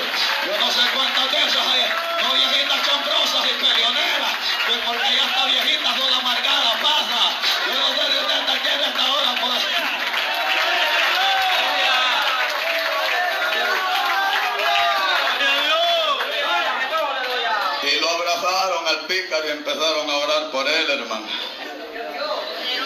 Yo 0.45 0.57
no 0.57 0.71
sé 0.71 0.81
cuántas 0.93 1.31
veces 1.31 1.57
hay, 1.57 1.83
no 2.23 2.33
viejitas 2.33 2.81
chambrosas 2.83 3.45
y 3.45 3.53
peleoneras, 3.63 4.33
pues 4.65 4.79
porque 4.85 5.15
ya 5.15 5.25
está 5.25 5.45
viejita, 5.45 5.89
la 6.09 6.17
amargada 6.17 6.71
pasa. 6.81 7.21
Yo 7.67 7.79
no 7.79 7.87
sé 7.95 8.11
si 8.11 8.17
usted 8.17 8.39
está 8.39 8.53
aquí 8.53 8.67
en 8.67 8.81
esta 8.81 9.13
hora 9.13 9.35
por 9.41 9.47
Y 17.83 17.99
lo 17.99 18.09
abrazaron 18.09 18.87
al 18.87 18.99
pícaro 19.05 19.47
y 19.47 19.51
empezaron 19.51 20.09
a 20.09 20.15
orar 20.17 20.51
por 20.51 20.67
él, 20.67 20.89
hermano. 20.89 21.27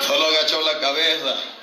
Solo 0.06 0.26
agachó 0.28 0.62
la 0.62 0.80
cabeza. 0.80 1.61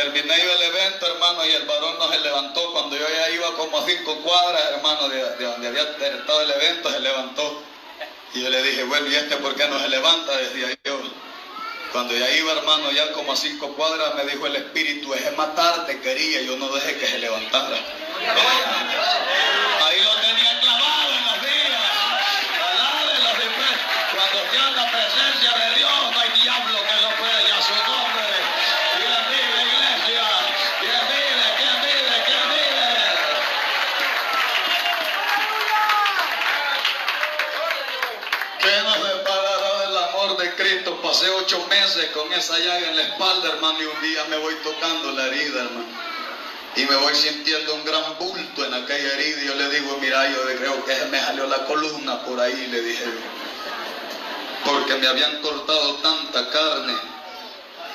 Terminé 0.00 0.34
yo 0.42 0.52
el 0.54 0.62
evento, 0.62 1.06
hermano, 1.08 1.44
y 1.44 1.50
el 1.50 1.66
varón 1.66 1.98
no 1.98 2.10
se 2.10 2.20
levantó. 2.20 2.72
Cuando 2.72 2.96
yo 2.96 3.06
ya 3.06 3.28
iba 3.32 3.54
como 3.54 3.78
a 3.78 3.84
cinco 3.84 4.16
cuadras, 4.22 4.70
hermano, 4.70 5.10
de, 5.10 5.22
de 5.36 5.44
donde 5.44 5.68
había 5.68 5.82
estado 5.82 6.40
el 6.40 6.50
evento, 6.52 6.90
se 6.90 7.00
levantó. 7.00 7.62
Y 8.32 8.42
yo 8.42 8.48
le 8.48 8.62
dije, 8.62 8.84
bueno, 8.84 9.08
¿y 9.08 9.16
este 9.16 9.36
por 9.36 9.54
qué 9.54 9.68
no 9.68 9.78
se 9.78 9.88
levanta? 9.88 10.34
Decía 10.38 10.74
yo. 10.84 11.02
Cuando 11.92 12.16
ya 12.16 12.30
iba, 12.30 12.52
hermano, 12.52 12.90
ya 12.92 13.12
como 13.12 13.34
a 13.34 13.36
cinco 13.36 13.74
cuadras, 13.74 14.14
me 14.14 14.24
dijo 14.24 14.46
el 14.46 14.56
espíritu, 14.56 15.12
es 15.12 15.36
matarte, 15.36 16.00
quería, 16.00 16.40
yo 16.42 16.56
no 16.56 16.70
dejé 16.70 16.96
que 16.96 17.06
se 17.06 17.18
levantara. 17.18 17.76
Pasé 41.20 41.32
ocho 41.32 41.66
meses 41.68 42.06
con 42.12 42.32
esa 42.32 42.58
llaga 42.60 42.88
en 42.88 42.96
la 42.96 43.02
espalda, 43.02 43.50
hermano, 43.50 43.78
y 43.78 43.84
un 43.84 44.00
día 44.00 44.24
me 44.30 44.38
voy 44.38 44.54
tocando 44.64 45.12
la 45.12 45.26
herida, 45.26 45.64
hermano. 45.64 45.84
Y 46.76 46.84
me 46.86 46.96
voy 46.96 47.14
sintiendo 47.14 47.74
un 47.74 47.84
gran 47.84 48.16
bulto 48.18 48.64
en 48.64 48.72
aquella 48.72 49.12
herida. 49.12 49.42
Y 49.42 49.46
yo 49.48 49.54
le 49.54 49.68
digo, 49.68 49.98
mira, 50.00 50.30
yo 50.30 50.42
creo 50.56 50.82
que 50.82 50.94
me 51.10 51.20
salió 51.20 51.46
la 51.46 51.66
columna 51.66 52.22
por 52.22 52.40
ahí, 52.40 52.68
le 52.68 52.80
dije. 52.80 53.04
Porque 54.64 54.94
me 54.94 55.08
habían 55.08 55.42
cortado 55.42 55.96
tanta 55.96 56.48
carne 56.48 56.94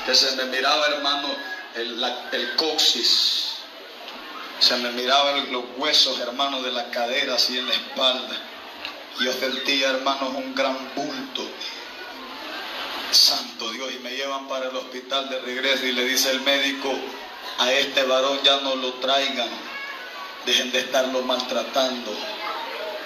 que 0.06 0.14
se 0.14 0.36
me 0.36 0.44
miraba, 0.46 0.86
hermano, 0.90 1.36
el, 1.74 2.04
el 2.32 2.56
coxis. 2.58 3.56
Se 4.60 4.78
me 4.78 4.92
miraban 4.92 5.52
los 5.52 5.64
huesos, 5.78 6.20
hermano, 6.20 6.62
de 6.62 6.72
la 6.72 6.92
cadera, 6.92 7.34
así 7.34 7.58
en 7.58 7.68
la 7.68 7.74
espalda. 7.74 8.38
Yo 9.20 9.34
sentía, 9.34 9.90
hermanos, 9.90 10.30
un 10.36 10.54
gran 10.54 10.94
bulto. 10.94 11.50
Santo 13.16 13.72
Dios, 13.72 13.92
y 13.94 14.00
me 14.00 14.12
llevan 14.12 14.48
para 14.48 14.70
el 14.70 14.76
hospital 14.76 15.30
de 15.30 15.40
regreso 15.40 15.86
y 15.86 15.94
le 15.94 16.06
dice 16.06 16.32
el 16.32 16.42
médico, 16.42 16.94
a 17.60 17.72
este 17.72 18.04
varón 18.04 18.40
ya 18.44 18.60
no 18.60 18.76
lo 18.76 18.94
traigan, 18.96 19.50
dejen 20.46 20.72
de 20.72 20.80
estarlo 20.80 21.22
maltratando, 21.22 22.12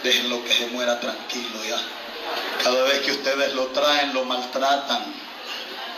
déjenlo 0.03 0.43
que 0.43 0.53
se 0.53 0.67
muera 0.67 0.99
tranquilo 0.99 1.63
ya. 1.63 1.79
Cada 2.63 2.83
vez 2.83 3.01
que 3.01 3.11
ustedes 3.11 3.53
lo 3.53 3.67
traen, 3.67 4.13
lo 4.13 4.25
maltratan, 4.25 5.13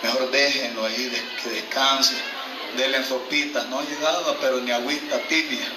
mejor 0.03 0.29
déjenlo 0.29 0.85
ahí, 0.85 1.11
que 1.41 1.49
descanse. 1.49 2.15
Denle 2.77 3.03
sopitas, 3.03 3.67
no 3.67 3.81
llegaba, 3.81 4.37
pero 4.39 4.61
ni 4.61 4.71
agüita 4.71 5.19
tibia. 5.27 5.67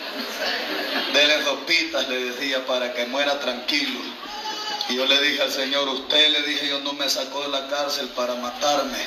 Denle 1.12 1.42
sopitas, 1.42 2.08
le 2.08 2.30
decía, 2.30 2.64
para 2.66 2.92
que 2.94 3.06
muera 3.06 3.40
tranquilo. 3.40 3.98
Yo 4.94 5.06
le 5.06 5.20
dije 5.20 5.42
al 5.42 5.50
Señor, 5.52 5.88
usted 5.88 6.28
le 6.30 6.42
dije, 6.42 6.68
yo 6.68 6.78
no 6.80 6.92
me 6.92 7.08
sacó 7.08 7.42
de 7.42 7.48
la 7.48 7.66
cárcel 7.68 8.08
para 8.08 8.34
matarme. 8.36 8.98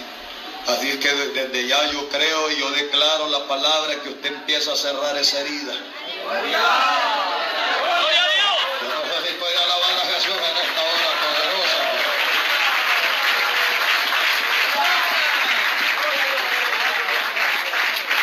Así 0.68 0.98
que 1.00 1.10
de- 1.14 1.28
desde 1.30 1.68
ya 1.68 1.90
yo 1.92 2.10
creo 2.10 2.52
y 2.52 2.60
yo 2.60 2.70
declaro 2.72 3.30
la 3.30 3.48
palabra 3.48 3.96
que 4.04 4.10
usted 4.10 4.34
empieza 4.34 4.74
a 4.74 4.76
cerrar 4.76 5.16
esa 5.18 5.40
herida. 5.40 5.74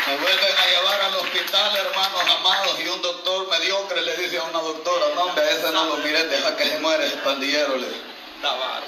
Me 0.07 0.17
vuelven 0.19 0.55
a 0.59 0.67
llevar 0.67 1.01
al 1.01 1.15
hospital, 1.15 1.77
hermanos 1.77 2.23
amados, 2.39 2.79
y 2.79 2.89
un 2.89 3.01
doctor 3.01 3.49
mediocre 3.49 4.03
le 4.03 4.17
dice 4.19 4.39
a 4.39 4.43
una 4.45 4.61
doctora, 4.61 5.07
no 5.15 5.25
hombre, 5.25 5.43
a 5.45 5.51
ese 5.51 5.71
no 5.73 5.85
lo 5.85 5.97
mire, 5.97 6.25
deja 6.25 6.55
que 6.57 6.65
se 6.65 6.79
muere 6.79 7.07
ese 7.07 7.17
pandillero. 7.19 7.77
Le. 7.77 7.87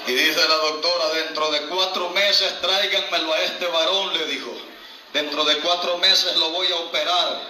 Y 0.05 0.13
dice 0.13 0.47
la 0.47 0.55
doctora, 0.57 1.09
dentro 1.15 1.49
de 1.49 1.61
cuatro 1.67 2.09
meses 2.11 2.61
tráiganmelo 2.61 3.33
a 3.33 3.41
este 3.41 3.65
varón, 3.65 4.13
le 4.13 4.25
dijo. 4.25 4.51
Dentro 5.11 5.43
de 5.45 5.57
cuatro 5.59 5.97
meses 5.97 6.35
lo 6.35 6.51
voy 6.51 6.71
a 6.71 6.75
operar. 6.75 7.41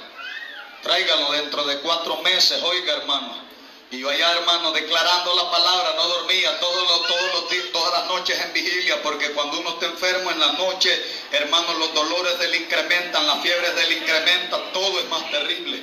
Tráiganlo 0.81 1.31
dentro 1.33 1.65
de 1.65 1.79
cuatro 1.79 2.17
meses, 2.17 2.63
oiga 2.63 2.93
hermano. 2.93 3.46
Y 3.89 3.99
yo 3.99 4.09
allá, 4.09 4.31
hermano, 4.33 4.71
declarando 4.71 5.33
la 5.33 5.49
palabra, 5.49 5.93
no 5.95 6.07
dormía 6.07 6.59
todos 6.59 6.87
los, 6.87 7.07
todos 7.07 7.33
los 7.33 7.71
todas 7.71 7.99
las 7.99 8.07
noches 8.07 8.37
en 8.39 8.53
vigilia, 8.53 9.01
porque 9.01 9.31
cuando 9.31 9.59
uno 9.59 9.69
está 9.69 9.85
enfermo 9.85 10.31
en 10.31 10.39
la 10.39 10.51
noche, 10.53 11.01
hermano, 11.31 11.73
los 11.75 11.93
dolores 11.93 12.37
del 12.39 12.55
incrementan, 12.55 13.25
las 13.25 13.41
fiebres 13.41 13.75
del 13.75 13.93
incrementan, 13.93 14.73
todo 14.73 14.99
es 14.99 15.07
más 15.09 15.29
terrible. 15.31 15.81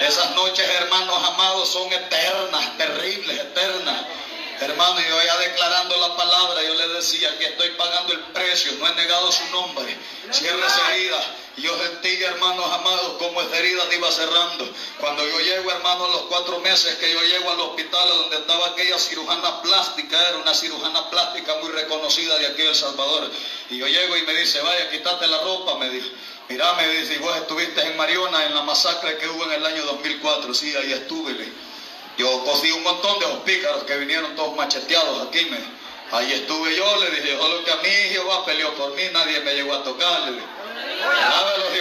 Esas 0.00 0.34
noches, 0.34 0.68
hermanos 0.68 1.16
amados, 1.28 1.68
son 1.68 1.90
eternas, 1.92 2.76
terribles, 2.76 3.38
eternas. 3.38 4.04
Hermano, 4.60 5.00
yo 5.00 5.22
ya 5.22 5.38
declarando 5.38 5.96
la 5.96 6.16
palabra, 6.16 6.62
yo 6.62 6.74
le 6.74 6.88
decía 6.88 7.38
que 7.38 7.46
estoy 7.46 7.70
pagando 7.70 8.12
el 8.12 8.20
precio, 8.20 8.72
no 8.72 8.86
he 8.86 8.94
negado 8.94 9.32
su 9.32 9.44
nombre. 9.46 9.96
Cierre 10.30 10.66
esa 10.66 10.92
herida. 10.94 11.22
Y 11.56 11.62
yo 11.62 11.76
sentí, 11.78 12.22
hermanos 12.22 12.64
amados, 12.72 13.16
como 13.18 13.42
esa 13.42 13.58
herida 13.58 13.82
se 13.88 13.96
iba 13.96 14.10
cerrando. 14.10 14.68
Cuando 14.98 15.26
yo 15.26 15.40
llego, 15.40 15.70
hermano, 15.70 16.04
a 16.04 16.08
los 16.08 16.22
cuatro 16.22 16.58
meses 16.60 16.94
que 16.96 17.12
yo 17.12 17.20
llego 17.22 17.50
al 17.50 17.60
hospital 17.60 18.08
donde 18.08 18.36
estaba 18.36 18.68
aquella 18.68 18.98
cirujana 18.98 19.60
plástica, 19.60 20.28
era 20.28 20.38
una 20.38 20.54
cirujana 20.54 21.10
plástica 21.10 21.56
muy 21.56 21.70
reconocida 21.72 22.38
de 22.38 22.46
aquí 22.46 22.62
de 22.62 22.68
El 22.68 22.74
Salvador. 22.74 23.30
Y 23.68 23.78
yo 23.78 23.86
llego 23.86 24.16
y 24.16 24.22
me 24.22 24.34
dice, 24.34 24.60
vaya, 24.60 24.90
quítate 24.90 25.26
la 25.26 25.38
ropa, 25.42 25.74
me 25.76 25.90
dijo. 25.90 26.08
Mira, 26.48 26.72
me 26.74 26.88
dice, 26.88 27.14
y 27.14 27.18
vos 27.18 27.36
estuviste 27.36 27.80
en 27.82 27.96
Mariona 27.96 28.46
en 28.46 28.54
la 28.54 28.62
masacre 28.62 29.18
que 29.18 29.28
hubo 29.28 29.44
en 29.44 29.52
el 29.52 29.66
año 29.66 29.84
2004. 29.84 30.54
Sí, 30.54 30.74
ahí 30.76 30.92
estuve. 30.92 31.32
le. 31.32 31.48
Yo 32.16 32.44
cosí 32.44 32.70
un 32.72 32.82
montón 32.82 33.18
de 33.18 33.26
esos 33.26 33.38
pícaros 33.40 33.84
que 33.84 33.96
vinieron 33.96 34.34
todos 34.34 34.56
macheteados 34.56 35.28
aquí. 35.28 35.44
Me, 35.46 35.58
ahí 36.10 36.32
estuve 36.32 36.76
yo, 36.76 36.96
le 36.96 37.10
dije, 37.12 37.36
solo 37.38 37.64
que 37.64 37.70
a 37.70 37.76
mí 37.76 37.88
Jehová 37.88 38.44
peleó 38.44 38.74
por 38.74 38.94
mí, 38.94 39.02
nadie 39.12 39.40
me 39.40 39.54
llegó 39.54 39.74
a 39.74 39.84
tocar. 39.84 40.22
Le 40.22 40.32
dije. 40.32 40.59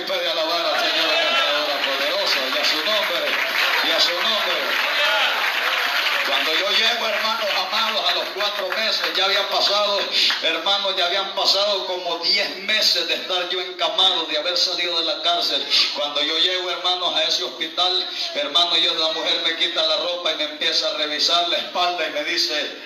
Alabar 0.10 0.66
al 0.66 0.80
Señor 0.80 1.10
en 1.12 1.36
hora 1.36 1.80
su 2.70 2.78
nombre, 2.78 3.32
y 3.84 4.02
su 4.02 4.14
nombre. 4.14 4.90
Cuando 6.28 6.54
yo 6.54 6.70
llego, 6.70 7.08
hermanos 7.08 7.50
amados, 7.68 8.10
a 8.10 8.16
los 8.16 8.26
cuatro 8.36 8.70
meses, 8.70 9.02
ya 9.16 9.26
habían 9.26 9.48
pasado, 9.48 10.00
hermanos, 10.44 10.96
ya 10.96 11.08
habían 11.08 11.34
pasado 11.34 11.88
como 11.88 12.20
diez 12.20 12.58
meses 12.58 13.08
de 13.08 13.16
estar 13.16 13.50
yo 13.50 13.62
encamado, 13.62 14.26
de 14.26 14.38
haber 14.38 14.56
salido 14.56 15.00
de 15.00 15.06
la 15.06 15.22
cárcel. 15.24 15.66
Cuando 15.96 16.22
yo 16.22 16.38
llego, 16.38 16.70
hermanos, 16.70 17.16
a 17.16 17.24
ese 17.24 17.44
hospital, 17.44 18.08
hermano, 18.36 18.78
yo 18.78 18.94
la 18.94 19.14
mujer 19.14 19.42
me 19.44 19.56
quita 19.56 19.82
la 19.82 19.98
ropa 19.98 20.32
y 20.34 20.36
me 20.36 20.44
empieza 20.44 20.90
a 20.90 20.98
revisar 20.98 21.50
la 21.50 21.58
espalda 21.58 22.08
y 22.08 22.12
me 22.12 22.24
dice, 22.26 22.78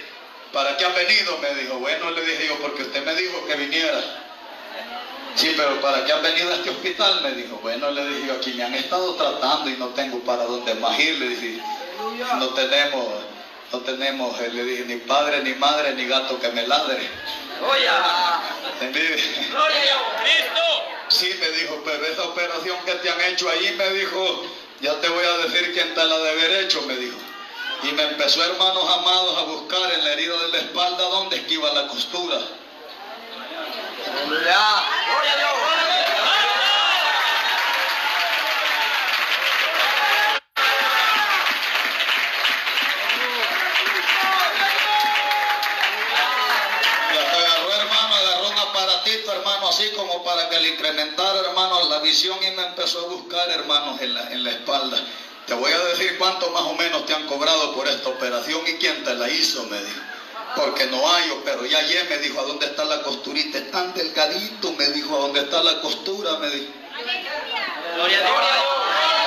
¿para 0.54 0.78
qué 0.78 0.86
ha 0.86 0.90
venido? 0.90 1.38
Me 1.40 1.54
dijo, 1.56 1.76
bueno, 1.80 2.12
le 2.12 2.26
dije 2.26 2.48
yo, 2.48 2.58
porque 2.60 2.84
usted 2.84 3.04
me 3.04 3.14
dijo 3.16 3.46
que 3.46 3.56
viniera. 3.56 4.23
Sí, 5.36 5.54
pero 5.58 5.82
¿para 5.82 6.06
qué 6.06 6.14
has 6.14 6.22
venido 6.22 6.52
a 6.52 6.56
este 6.56 6.70
hospital? 6.70 7.22
Me 7.22 7.32
dijo, 7.32 7.60
bueno, 7.62 7.90
le 7.92 8.06
dije 8.06 8.32
aquí 8.32 8.54
me 8.54 8.64
han 8.64 8.76
estado 8.76 9.16
tratando 9.16 9.70
y 9.70 9.78
no 9.78 9.88
tengo 9.90 10.20
para 10.20 10.44
dónde 10.46 10.76
más 10.76 10.98
ir. 11.00 11.18
Le 11.18 11.30
dije, 11.30 11.62
no 12.38 12.50
tenemos, 12.50 13.06
no 13.72 13.80
tenemos, 13.80 14.40
eh, 14.42 14.50
le 14.54 14.64
dije, 14.64 14.86
ni 14.86 14.98
padre, 14.98 15.42
ni 15.44 15.54
madre, 15.56 15.94
ni 15.96 16.06
gato 16.06 16.40
que 16.40 16.50
me 16.50 16.68
ladre. 16.68 17.10
¿Entendí? 18.80 19.00
Sí, 21.10 21.30
me 21.40 21.50
dijo, 21.50 21.82
pero 21.84 22.06
esa 22.06 22.24
operación 22.24 22.78
que 22.86 22.94
te 22.94 23.10
han 23.10 23.22
hecho 23.22 23.50
ahí, 23.50 23.76
me 23.78 23.90
dijo, 23.94 24.46
ya 24.82 24.94
te 25.00 25.10
voy 25.10 25.24
a 25.26 25.38
decir 25.46 25.74
quién 25.74 25.94
te 25.94 26.04
la 26.04 26.18
debe 26.18 26.30
haber 26.30 26.64
hecho, 26.64 26.82
me 26.84 26.96
dijo. 26.96 27.18
Y 27.84 27.92
me 27.92 28.04
empezó, 28.04 28.44
hermanos 28.44 28.84
amados, 28.98 29.38
a 29.38 29.42
buscar 29.44 29.92
en 29.94 30.04
la 30.04 30.14
herida 30.14 30.38
de 30.44 30.48
la 30.50 30.58
espalda 30.60 31.04
dónde 31.04 31.38
esquiva 31.38 31.74
la 31.74 31.88
costura. 31.88 32.40
Y 52.24 52.52
me 52.56 52.64
empezó 52.64 53.06
a 53.06 53.10
buscar, 53.10 53.50
hermanos, 53.50 54.00
en 54.02 54.44
la 54.44 54.52
espalda. 54.52 54.98
Te 55.48 55.54
voy 55.56 55.72
a 55.72 55.80
decir 55.80 56.18
cuánto 56.18 56.50
más 56.52 56.64
o 56.64 56.74
menos 56.76 57.06
te 57.06 57.14
han 57.14 57.26
cobrado 57.26 57.74
por 57.74 57.88
esta 57.88 58.10
operación 58.10 58.62
y 58.68 58.74
quién 58.74 59.04
te 59.04 59.14
la 59.16 59.30
hizo, 59.30 59.64
me 59.64 59.78
dijo. 59.78 60.02
Porque 60.56 60.86
no 60.86 61.10
hay, 61.10 61.42
pero 61.44 61.66
ya 61.66 61.80
ayer 61.80 62.08
me 62.10 62.18
dijo, 62.20 62.40
¿a 62.40 62.44
dónde 62.44 62.68
está 62.68 62.86
la 62.86 63.02
costurita? 63.02 63.58
Es 63.58 63.72
tan 63.72 63.94
delgadito, 63.94 64.72
me 64.74 64.88
dijo, 64.90 65.16
¿a 65.16 65.20
dónde 65.20 65.42
está 65.42 65.64
la 65.64 65.82
costura? 65.82 66.38
Me 66.38 66.50
dijo. 66.50 66.72
Gloria 67.96 68.20
a 68.20 69.23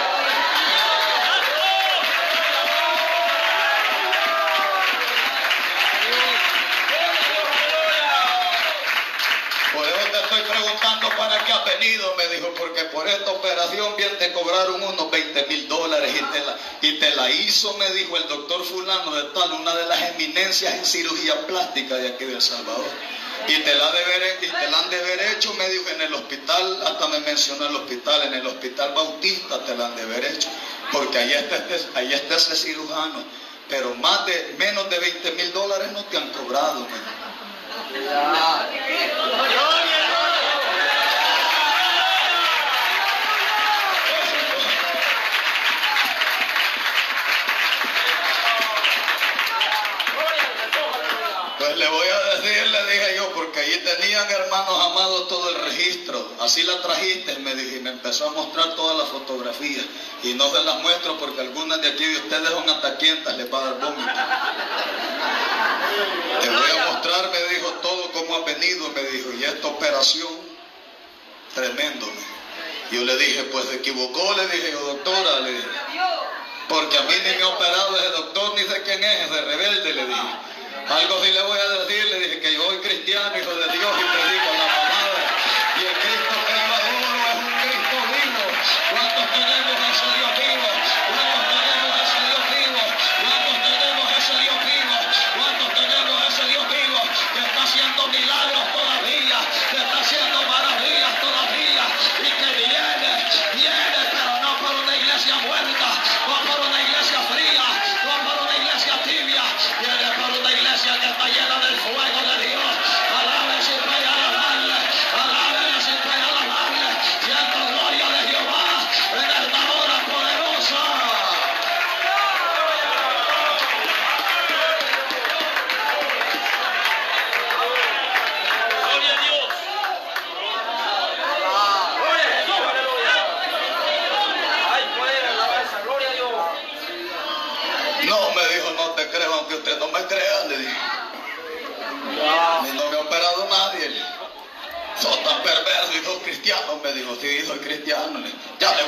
para 11.16 11.44
qué 11.44 11.52
has 11.52 11.64
venido, 11.64 12.14
me 12.16 12.26
dijo, 12.28 12.52
porque 12.54 12.82
por 12.84 13.06
esta 13.08 13.30
operación 13.30 13.94
bien 13.96 14.16
te 14.18 14.32
cobraron 14.32 14.82
unos 14.82 15.10
20 15.10 15.46
mil 15.46 15.68
dólares 15.68 16.12
y 16.14 16.22
te, 16.32 16.40
la, 16.40 16.56
y 16.82 16.98
te 16.98 17.14
la 17.14 17.30
hizo, 17.30 17.76
me 17.78 17.90
dijo 17.90 18.16
el 18.16 18.28
doctor 18.28 18.64
fulano 18.64 19.14
de 19.14 19.24
tal, 19.34 19.52
una 19.52 19.74
de 19.74 19.86
las 19.86 20.02
eminencias 20.10 20.74
en 20.74 20.84
cirugía 20.86 21.46
plástica 21.46 21.96
de 21.96 22.08
aquí 22.08 22.24
de 22.24 22.34
El 22.34 22.42
Salvador. 22.42 22.84
Y 23.48 23.58
te 23.60 23.74
la, 23.74 23.92
y 24.42 24.46
te 24.48 24.70
la 24.70 24.78
han 24.80 24.90
de 24.90 24.98
haber 24.98 25.22
hecho, 25.36 25.52
me 25.54 25.68
dijo, 25.68 25.88
en 25.90 26.00
el 26.02 26.14
hospital, 26.14 26.82
hasta 26.86 27.06
me 27.08 27.20
mencionó 27.20 27.66
el 27.66 27.76
hospital, 27.76 28.22
en 28.22 28.34
el 28.34 28.46
hospital 28.46 28.92
Bautista 28.94 29.64
te 29.64 29.76
la 29.76 29.86
han 29.86 29.96
de 29.96 30.02
haber 30.02 30.24
hecho, 30.24 30.48
porque 30.90 31.18
ahí 31.18 31.32
está, 31.32 31.56
este- 31.56 32.34
ese 32.34 32.56
cirujano. 32.56 33.24
Pero 33.68 33.94
más 33.96 34.24
de, 34.26 34.54
menos 34.58 34.88
de 34.88 34.98
20 34.98 35.32
mil 35.32 35.52
dólares 35.52 35.90
no 35.92 36.04
te 36.04 36.16
han 36.16 36.28
cobrado, 36.30 36.80
me 36.80 36.86
dijo. 36.86 38.16
Le 51.76 51.88
voy 51.88 52.08
a 52.08 52.20
decir, 52.36 52.66
le 52.68 52.92
dije 52.92 53.16
yo, 53.16 53.32
porque 53.32 53.60
allí 53.60 53.76
tenían, 53.78 54.30
hermanos 54.30 54.86
amados, 54.86 55.28
todo 55.28 55.50
el 55.50 55.56
registro. 55.56 56.32
Así 56.40 56.62
la 56.62 56.80
trajiste, 56.80 57.38
me 57.40 57.54
dije, 57.54 57.76
y 57.76 57.80
me 57.80 57.90
empezó 57.90 58.28
a 58.28 58.30
mostrar 58.30 58.74
todas 58.74 58.96
las 58.98 59.08
fotografías. 59.08 59.84
Y 60.22 60.32
no 60.34 60.50
se 60.50 60.64
las 60.64 60.80
muestro 60.80 61.18
porque 61.18 61.42
algunas 61.42 61.80
de 61.80 61.88
aquí 61.88 62.04
de 62.04 62.16
ustedes 62.16 62.48
son 62.48 62.68
ataquientas, 62.68 63.36
les 63.36 63.52
va 63.52 63.58
a 63.58 63.64
dar 63.64 63.80
vómito. 63.80 64.10
Te 66.40 66.48
voy 66.48 66.70
a 66.70 66.92
mostrar, 66.92 67.30
me 67.30 67.54
dijo, 67.54 67.68
todo 67.82 68.10
cómo 68.12 68.36
ha 68.36 68.44
venido, 68.44 68.88
me 68.90 69.02
dijo, 69.02 69.32
y 69.32 69.44
esta 69.44 69.68
operación, 69.68 70.32
tremendo. 71.54 72.06
Yo 72.90 73.04
le 73.04 73.16
dije, 73.16 73.44
pues 73.44 73.66
se 73.66 73.76
equivocó, 73.76 74.34
le 74.34 74.46
dije 74.48 74.72
yo, 74.72 74.80
doctora, 74.80 75.40
le 75.40 75.52
dije. 75.52 75.68
Porque 76.68 76.98
a 76.98 77.02
mí 77.02 77.14
ni 77.24 77.36
me 77.36 77.42
ha 77.42 77.48
operado 77.48 77.96
ese 77.96 78.10
doctor, 78.10 78.54
ni 78.56 78.62
sé 78.62 78.82
quién 78.82 79.02
es, 79.02 79.30
ese 79.30 79.40
rebelde, 79.42 79.94
le 79.94 80.06
dije. 80.06 80.22
Algo 80.88 81.24
sí 81.24 81.32
le 81.32 81.42
voy 81.42 81.58
a 81.58 81.68
decir, 81.80 82.04
le 82.06 82.20
dije 82.20 82.40
que 82.40 82.54
yo 82.54 82.64
soy 82.66 82.78
cristiano, 82.78 83.36
hijo 83.36 83.50
de 83.50 83.72
Dios, 83.72 83.92
y 83.98 84.04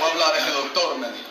a 0.09 0.13
hablar 0.13 0.37
ese 0.37 0.51
doctor, 0.51 0.97
me 0.97 1.07
dijo. 1.09 1.29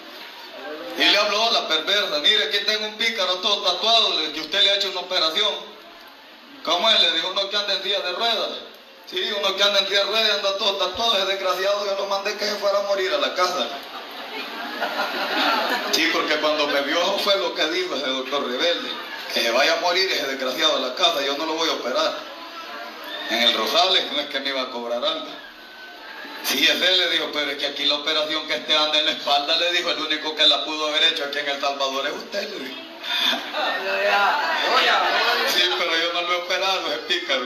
Y 0.98 1.04
le 1.04 1.18
habló 1.18 1.44
a 1.50 1.52
la 1.52 1.68
perversa. 1.68 2.20
Mire, 2.20 2.46
aquí 2.46 2.60
tengo 2.66 2.88
un 2.88 2.98
pícaro 2.98 3.36
todo 3.36 3.62
tatuado, 3.62 4.34
que 4.34 4.42
usted 4.42 4.64
le 4.64 4.72
ha 4.72 4.76
hecho 4.76 4.90
una 4.90 5.02
operación. 5.02 5.54
¿Cómo 6.64 6.90
es? 6.90 7.00
Le 7.02 7.12
dijo 7.14 7.30
uno 7.32 7.50
que 7.50 7.58
anda 7.58 7.74
en 7.74 7.84
silla 7.84 8.00
de 8.00 8.12
ruedas. 8.14 8.50
Sí, 9.06 9.22
uno 9.40 9.56
que 9.56 9.64
anda 9.64 9.80
en 9.80 9.88
silla 9.88 10.00
de 10.00 10.12
ruedas 10.12 10.38
anda 10.38 10.58
todo 10.58 10.76
tatuado, 10.78 11.18
ese 11.18 11.26
desgraciado, 11.28 11.86
yo 11.86 11.96
lo 11.96 12.08
mandé 12.08 12.36
que 12.36 12.46
se 12.46 12.56
fuera 12.56 12.80
a 12.80 12.82
morir 12.84 13.14
a 13.14 13.18
la 13.20 13.34
casa. 13.36 13.68
Sí, 15.92 16.10
porque 16.12 16.36
cuando 16.38 16.68
me 16.68 16.82
vio 16.82 17.00
fue 17.20 17.38
lo 17.38 17.54
que 17.54 17.68
dijo 17.70 17.96
ese 17.96 18.08
doctor 18.08 18.48
rebelde, 18.48 18.90
que 19.34 19.42
se 19.42 19.52
vaya 19.52 19.74
a 19.74 19.82
morir 19.82 20.12
ese 20.12 20.26
desgraciado 20.26 20.78
a 20.78 20.80
la 20.80 20.96
casa, 20.96 21.22
yo 21.22 21.38
no 21.38 21.46
lo 21.46 21.54
voy 21.54 21.70
a 21.70 21.74
operar. 21.74 22.16
En 23.30 23.44
el 23.44 23.54
Rosales 23.54 24.12
no 24.12 24.20
es 24.20 24.28
que 24.28 24.40
me 24.40 24.50
iba 24.50 24.62
a 24.62 24.70
cobrar 24.70 25.04
algo. 25.04 25.47
Sí, 26.44 26.64
ese 26.66 26.98
le 26.98 27.10
dijo, 27.10 27.30
pero 27.34 27.52
es 27.52 27.58
que 27.58 27.68
aquí 27.68 27.86
la 27.86 27.96
operación 27.96 28.48
que 28.48 28.56
este 28.56 28.76
anda 28.76 29.00
en 29.00 29.06
la 29.06 29.12
espalda, 29.12 29.58
le 29.58 29.72
dijo, 29.74 29.92
el 29.92 30.00
único 30.00 30.36
que 30.36 30.48
la 30.48 30.64
pudo 30.64 30.88
haber 30.88 31.04
hecho 31.04 31.26
aquí 31.26 31.40
en 31.40 31.50
El 31.50 31.62
Salvador 31.62 32.08
es 32.08 32.14
usted, 32.14 32.50
le 32.50 32.60
dijo. 32.66 32.82
Sí, 35.54 35.64
pero 35.78 35.92
yo 35.98 36.14
no 36.14 36.22
lo 36.22 36.34
he 36.34 36.36
operado, 36.38 36.94
es 36.94 37.00
pícaro. 37.00 37.46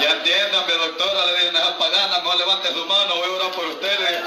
ya 0.00 0.10
entiéndame, 0.10 0.72
doctora, 0.72 1.26
le 1.26 1.32
dije, 1.40 1.52
no 1.52 1.58
es 1.58 1.74
pagana, 1.76 2.18
mejor 2.18 2.38
levante 2.38 2.72
su 2.72 2.86
mano, 2.86 3.14
voy 3.16 3.28
a 3.28 3.32
orar 3.32 3.50
por 3.52 3.66
usted, 3.66 4.24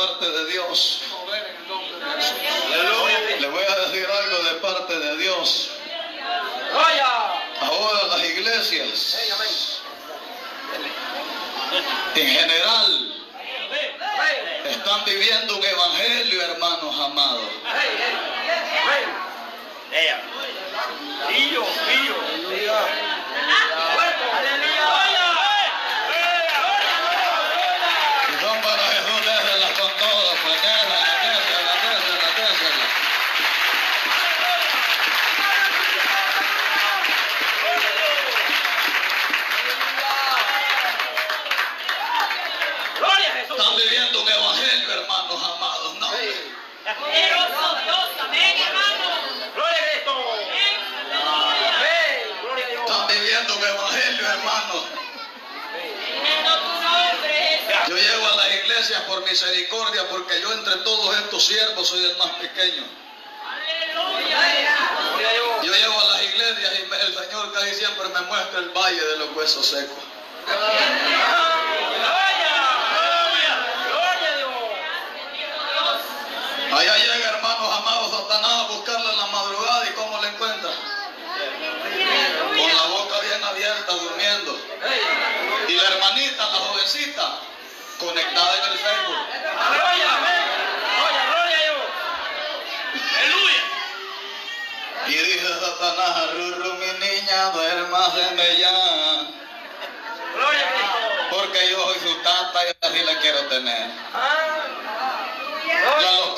parte 0.00 0.30
de 0.30 0.46
Dios. 0.46 1.02
Le 3.40 3.48
voy 3.48 3.64
a 3.64 3.76
decir 3.86 4.06
algo 4.06 4.42
de 4.44 4.54
parte 4.60 4.98
de 4.98 5.16
Dios. 5.18 5.70
Ahora 7.60 8.06
las 8.16 8.24
iglesias, 8.24 9.18
en 12.14 12.28
general, 12.28 13.14
están 14.64 15.04
viviendo 15.04 15.56
un 15.56 15.64
evangelio, 15.64 16.42
hermanos 16.42 16.98
amados. 16.98 17.44
Poderoso 47.10 47.74
Dios, 47.84 48.08
amén, 48.20 48.54
hermano. 48.56 49.06
Gloria 49.54 49.78
a 49.78 49.90
Cristo. 49.90 50.14
Amén. 50.30 50.78
Gloria 52.42 52.64
a 52.64 52.68
Dios. 52.70 52.82
Están 52.86 53.06
viviendo 53.08 53.56
un 53.56 53.64
evangelio, 53.64 54.26
hermano. 54.28 54.84
Yo 57.88 57.96
llego 57.96 58.26
a 58.28 58.36
las 58.36 58.54
iglesias 58.54 59.02
por 59.02 59.24
misericordia, 59.26 60.08
porque 60.08 60.40
yo 60.40 60.52
entre 60.52 60.76
todos 60.76 61.16
estos 61.16 61.44
siervos 61.44 61.88
soy 61.88 62.04
el 62.04 62.16
más 62.16 62.30
pequeño. 62.34 62.84
Aleluya. 63.44 64.78
Gloria 65.10 65.28
a 65.28 65.32
Dios. 65.32 65.64
Yo 65.64 65.72
llego 65.74 66.00
a 66.00 66.04
las 66.04 66.22
iglesias 66.22 66.72
y 66.78 66.82
el 66.94 67.14
Señor 67.14 67.52
casi 67.52 67.74
siempre 67.74 68.08
me 68.08 68.20
muestra 68.20 68.60
el 68.60 68.68
valle 68.68 69.04
de 69.04 69.16
los 69.16 69.34
huesos 69.34 69.66
secos. 69.66 69.98
Gloria. 70.46 70.78
Gloria. 71.98 72.60
Gloria 73.88 74.30
a 74.30 74.36
Dios. 74.36 74.50
Allá 76.72 76.96
llega, 76.96 77.28
hermanos 77.30 77.72
amados, 77.78 78.12
Satanás 78.30 78.52
a 78.52 78.62
buscarle 78.68 79.10
en 79.10 79.18
la 79.18 79.26
madrugada 79.26 79.90
y 79.90 79.92
cómo 79.94 80.22
le 80.22 80.28
encuentra. 80.28 80.70
Con 80.70 82.76
la 82.76 82.82
boca 82.94 83.18
bien 83.22 83.42
abierta, 83.42 83.92
durmiendo. 83.92 84.56
Y 85.66 85.74
la 85.74 85.82
hermanita, 85.82 86.46
la 86.46 86.58
jovencita, 86.58 87.40
conectada 87.98 88.56
en 88.56 88.64
el 88.72 88.78
Facebook. 88.78 89.18
Gloria. 89.42 90.14
Amén. 90.14 90.44
Gloria. 90.96 91.26
Gloria 91.26 91.56
a 91.56 91.58
Dios. 91.58 91.82
Aleluya. 93.18 93.62
Y 95.08 95.12
dice 95.12 95.48
Satanás, 95.58 96.30
Rurru, 96.34 96.72
mi 96.74 96.92
niña, 97.04 97.50
duérmase 97.50 98.58
ya. 98.60 98.76
Porque 101.30 101.68
yo 101.68 101.82
soy 101.82 101.98
su 101.98 102.14
tata 102.22 102.64
y 102.64 102.68
así 102.80 103.02
la 103.02 103.18
quiero 103.18 103.44
tener. 103.46 103.90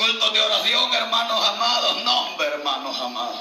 De 0.03 0.41
oración, 0.41 0.93
hermanos 0.93 1.47
amados, 1.47 2.03
no, 2.03 2.21
hombre, 2.23 2.47
hermanos 2.47 2.99
amados. 2.99 3.39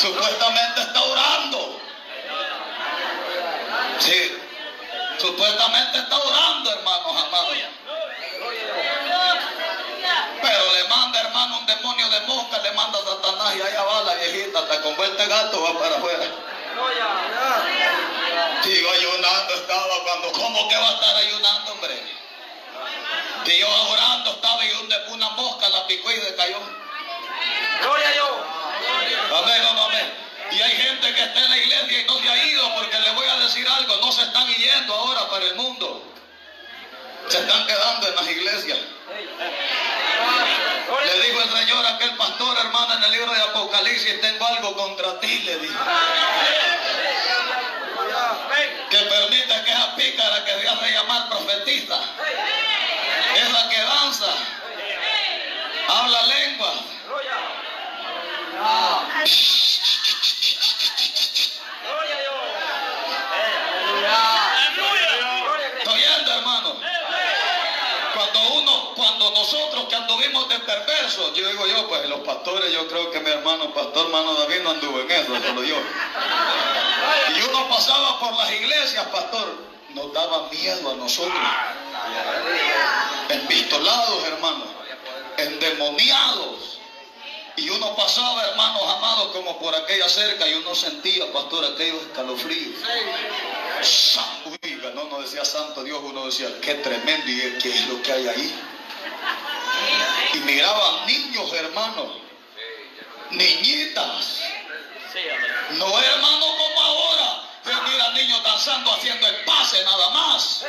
Supuestamente 0.00 0.80
está 0.80 1.02
orando. 1.02 1.80
Sí. 4.00 4.38
Supuestamente 5.20 5.98
está 5.98 6.16
orando, 6.16 6.72
hermanos 6.72 7.22
amados. 7.28 7.56
Pero 10.42 10.72
le 10.72 10.88
manda, 10.88 11.20
hermano, 11.20 11.58
un 11.58 11.66
demonio 11.66 12.08
de 12.08 12.20
mosca, 12.22 12.58
le 12.58 12.72
manda 12.72 12.98
Satanás 12.98 13.54
y 13.56 13.62
allá 13.62 13.84
va 13.84 14.02
la 14.02 14.14
viejita, 14.14 14.58
hasta 14.58 14.82
con 14.82 14.96
vuelta 14.96 15.26
gato 15.26 15.62
va 15.62 15.78
para 15.78 15.96
afuera. 15.96 16.26
Sigo 18.64 18.90
ayunando 18.90 19.54
estaba 19.54 20.02
cuando, 20.02 20.32
¿cómo 20.32 20.68
que 20.68 20.76
va 20.76 20.88
a 20.88 20.94
estar 20.94 21.16
ayunando, 21.16 21.72
hombre? 21.72 22.16
Yo 23.46 23.68
orando 23.68 24.36
y 24.66 25.12
una 25.12 25.30
mosca 25.30 25.68
la 25.68 25.86
picó 25.86 26.10
y 26.10 26.20
se 26.20 26.34
cayó. 26.34 26.60
Gloria 27.80 28.08
a 28.08 28.12
Dios. 28.12 28.30
Amén, 29.32 29.62
amén, 29.62 29.84
amén. 29.84 30.26
Y 30.52 30.62
hay 30.62 30.76
gente 30.76 31.14
que 31.14 31.22
está 31.22 31.44
en 31.44 31.50
la 31.50 31.56
iglesia 31.58 32.00
y 32.00 32.04
no 32.04 32.18
se 32.18 32.28
ha 32.28 32.44
ido 32.44 32.74
porque 32.74 32.98
le 33.00 33.10
voy 33.10 33.26
a 33.26 33.36
decir 33.40 33.66
algo, 33.68 33.96
no 33.96 34.12
se 34.12 34.22
están 34.22 34.46
yendo 34.54 34.94
ahora 34.94 35.28
para 35.28 35.44
el 35.44 35.54
mundo. 35.56 36.02
Se 37.28 37.38
están 37.38 37.66
quedando 37.66 38.08
en 38.08 38.14
las 38.14 38.28
iglesias. 38.28 38.78
Le 41.04 41.20
dijo 41.26 41.42
el 41.42 41.50
Señor 41.50 41.84
a 41.84 41.96
aquel 41.96 42.16
pastor, 42.16 42.56
hermano, 42.58 42.94
en 42.94 43.04
el 43.04 43.10
libro 43.10 43.32
de 43.32 43.42
Apocalipsis, 43.42 44.20
tengo 44.20 44.46
algo 44.46 44.76
contra 44.76 45.18
ti, 45.20 45.40
le 45.40 45.58
dijo. 45.58 45.78
Amén. 48.18 48.86
Que 48.88 48.98
permite 48.98 49.64
que 49.64 49.70
esa 49.72 49.96
pícara 49.96 50.44
que 50.44 50.60
se 50.60 50.68
hace 50.68 50.92
llamar 50.92 51.28
profetista, 51.28 52.00
esa 53.34 53.68
que 53.68 53.80
danza, 53.80 54.32
habla 55.88 55.95
lengua, 55.95 55.95
Gloria. 55.95 55.95
Gloria 55.95 55.95
a 55.95 55.95
Dios. 55.95 55.95
Aleluya. 55.95 55.95
Gloria 55.95 55.95
a 56.14 56.22
Cristo. 59.22 59.66
Estoy 65.78 66.00
yendo, 66.00 66.32
hermano. 66.32 66.76
Cuando 68.14 68.54
uno, 68.54 68.94
cuando 68.94 69.30
nosotros 69.30 69.86
que 69.88 69.96
anduvimos 69.96 70.48
de 70.48 70.58
perversos, 70.60 71.34
yo 71.34 71.48
digo 71.48 71.66
yo, 71.66 71.88
pues 71.88 72.08
los 72.08 72.20
pastores, 72.20 72.72
yo 72.72 72.86
creo 72.88 73.10
que 73.10 73.20
mi 73.20 73.30
hermano 73.30 73.74
pastor, 73.74 74.06
hermano 74.06 74.34
David, 74.34 74.62
no 74.62 74.70
anduvo 74.70 75.00
en 75.00 75.10
eso, 75.10 75.40
solo 75.42 75.62
yo. 75.64 75.76
Y 77.36 77.42
uno 77.42 77.68
pasaba 77.68 78.18
por 78.20 78.32
las 78.36 78.50
iglesias, 78.52 79.06
pastor, 79.06 79.54
nos 79.90 80.12
daba 80.12 80.48
miedo 80.50 80.92
a 80.92 80.94
nosotros. 80.94 81.38
Empistolados, 83.28 84.24
hermano, 84.24 84.75
endemoniados. 85.46 86.78
Y 87.56 87.70
uno 87.70 87.96
pasaba, 87.96 88.44
hermanos 88.48 88.82
amados, 88.82 89.32
como 89.32 89.58
por 89.58 89.74
aquella 89.74 90.08
cerca 90.08 90.46
y 90.46 90.54
uno 90.54 90.74
sentía, 90.74 91.32
pastor, 91.32 91.64
aquellos 91.64 92.02
escalofríos. 92.02 92.82
No, 94.94 95.04
no 95.04 95.20
decía 95.20 95.44
santo 95.44 95.82
Dios, 95.82 96.00
uno 96.02 96.26
decía, 96.26 96.48
qué 96.60 96.74
tremendo 96.74 97.30
y 97.30 97.58
qué 97.60 97.70
es 97.70 97.88
lo 97.88 98.02
que 98.02 98.12
hay 98.12 98.28
ahí. 98.28 98.60
Y 100.34 100.38
miraban 100.38 101.06
niños, 101.06 101.52
hermanos, 101.52 102.08
niñitas, 103.30 104.40
no 105.72 105.98
hermano 105.98 106.46
como 106.58 106.80
ahora, 106.82 107.42
que 107.64 107.90
mira 107.90 108.10
niños 108.12 108.42
danzando 108.44 108.92
haciendo 108.92 109.26
el 109.26 109.44
pase 109.44 109.82
nada 109.84 110.10
más. 110.10 110.64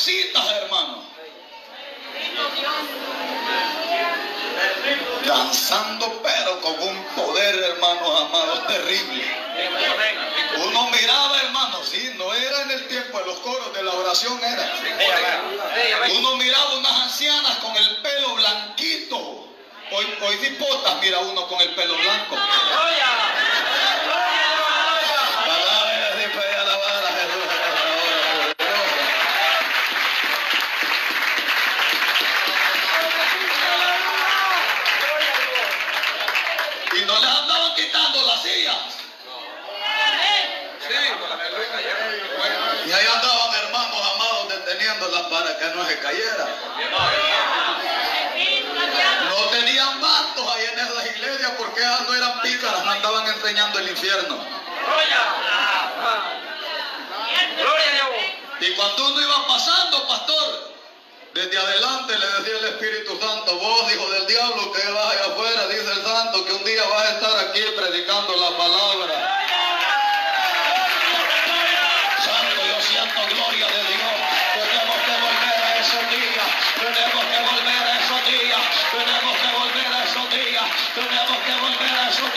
Jovencitas, 0.00 0.52
hermano. 0.62 1.04
Danzando, 5.26 6.22
pero 6.22 6.60
con 6.60 6.88
un 6.88 7.04
poder, 7.14 7.54
hermanos 7.56 8.20
amados, 8.20 8.66
terrible. 8.66 9.24
Uno 10.66 10.90
miraba, 10.90 11.42
hermano, 11.42 11.82
sí, 11.84 12.14
no 12.16 12.32
era 12.32 12.62
en 12.62 12.70
el 12.72 12.88
tiempo 12.88 13.18
de 13.18 13.26
los 13.26 13.38
coros 13.40 13.72
de 13.74 13.82
la 13.82 13.92
oración, 13.92 14.38
era. 14.42 14.72
Uno 16.18 16.36
miraba 16.36 16.74
unas 16.74 16.92
ancianas 17.02 17.56
con 17.58 17.76
el 17.76 17.96
pelo 17.98 18.34
blanquito. 18.34 19.46
Hoy, 19.92 20.06
hoy 20.22 20.36
dipotas 20.36 21.00
mira 21.00 21.18
uno 21.18 21.48
con 21.48 21.60
el 21.60 21.74
pelo 21.74 21.94
blanco. 21.96 22.36
Que 45.60 45.66
no 45.76 45.86
se 45.86 45.98
cayera. 45.98 46.48
No 49.28 49.36
tenían 49.50 50.00
mantos 50.00 50.52
ahí 50.52 50.64
en 50.72 50.78
esas 50.78 51.16
iglesias 51.16 51.52
porque 51.58 51.80
esas 51.80 52.00
no 52.08 52.14
eran 52.14 52.40
pícaras, 52.40 52.84
no 52.84 52.90
andaban 52.90 53.26
enseñando 53.26 53.78
el 53.78 53.90
infierno. 53.90 54.38
Gloria. 54.86 55.20
Gloria 57.58 57.86
a 57.88 57.92
Dios. 57.92 58.08
Y 58.60 58.72
cuando 58.74 59.06
uno 59.06 59.20
iba 59.20 59.46
pasando, 59.46 60.08
pastor, 60.08 60.72
desde 61.34 61.58
adelante 61.58 62.18
le 62.18 62.26
decía 62.26 62.58
el 62.58 62.64
Espíritu 62.64 63.20
Santo, 63.20 63.56
vos, 63.56 63.92
hijo 63.92 64.10
del 64.12 64.26
diablo, 64.26 64.72
que 64.72 64.90
vas 64.90 65.12
allá 65.12 65.24
afuera, 65.26 65.66
dice 65.68 65.92
el 65.92 66.02
Santo, 66.02 66.44
que 66.46 66.52
un 66.54 66.64
día 66.64 66.82
vas 66.88 67.04
a 67.04 67.10
estar 67.10 67.38
aquí 67.38 67.60
predicando 67.76 68.34
la 68.34 68.56
palabra. 68.56 69.39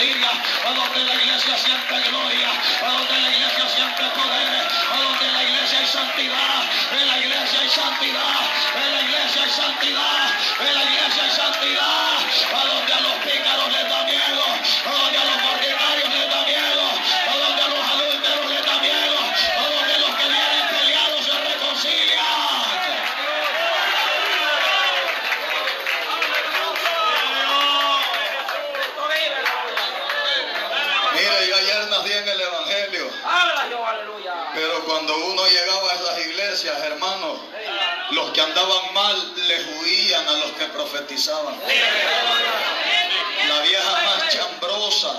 A 0.04 0.74
donde 0.74 1.04
la 1.06 1.16
iglesia 1.16 1.58
siente 1.58 2.10
gloria. 2.10 2.50
A 2.82 2.92
donde 2.92 3.22
la 3.22 3.30
iglesia 3.30 3.70
siente 3.70 4.04
poder. 4.10 4.68
A 4.92 4.98
donde 5.02 5.32
la 5.32 5.44
iglesia 5.44 5.63
a 40.28 40.32
los 40.34 40.52
que 40.52 40.66
profetizaban. 40.66 41.56
La 43.48 43.60
vieja 43.62 43.92
más 44.06 44.30
chambrosa, 44.30 45.14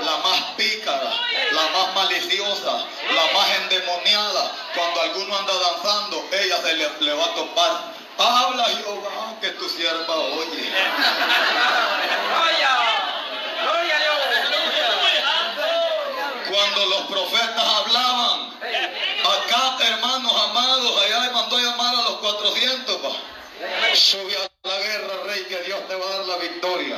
la 0.00 0.16
más 0.18 0.40
pícara, 0.56 1.12
la 1.52 1.68
más 1.68 1.94
maliciosa, 1.94 2.84
la 3.14 3.32
más 3.32 3.48
endemoniada, 3.62 4.52
cuando 4.74 5.00
alguno 5.02 5.36
anda 5.38 5.52
danzando, 5.54 6.24
ella 6.32 6.56
se 6.62 6.74
le, 6.74 6.90
le 7.00 7.12
va 7.14 7.24
a 7.24 7.34
topar. 7.34 7.94
Habla 8.16 8.64
Jehová 8.64 9.34
que 9.40 9.50
tu 9.50 9.68
sierva 9.68 10.14
oye. 10.14 10.72
Cuando 16.48 16.86
los 16.86 17.00
profetas 17.02 17.64
hablaban, 17.64 18.50
acá 19.24 19.76
hermanos 19.88 20.32
amados, 20.48 21.02
allá 21.02 21.30
mandó 21.32 21.56
a 21.56 21.60
llamar 21.60 21.94
a 21.94 22.02
los 22.02 22.18
400. 22.18 22.93
Sube 23.94 24.36
a 24.36 24.68
la 24.68 24.76
guerra, 24.76 25.22
rey, 25.24 25.44
que 25.44 25.62
Dios 25.62 25.86
te 25.86 25.94
va 25.94 26.04
a 26.04 26.18
dar 26.18 26.26
la 26.26 26.36
victoria. 26.38 26.96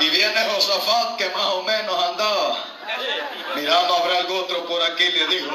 Y 0.00 0.08
viene 0.08 0.44
Josafat, 0.50 1.16
que 1.16 1.28
más 1.28 1.46
o 1.46 1.62
menos 1.62 2.04
andaba. 2.04 2.56
Mirando, 3.54 3.94
habrá 3.94 4.18
algún 4.18 4.38
otro 4.38 4.64
por 4.64 4.82
aquí, 4.82 5.04
le 5.04 5.26
dijo. 5.26 5.50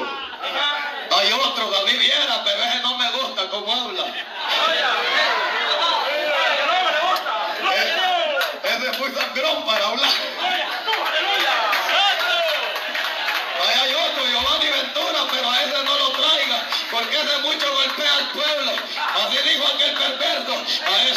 Hay 1.12 1.32
otro, 1.32 1.72
David 1.72 2.00
viera, 2.00 2.44
pero 2.44 2.64
ese 2.64 2.80
no 2.82 2.98
me 2.98 3.12
gusta 3.12 3.50
cómo 3.50 3.74
habla. 3.74 4.06
Ese 8.64 8.92
es 8.92 9.00
muy 9.00 9.12
sangrón 9.12 9.66
para 9.66 9.88
hablar. 9.88 10.39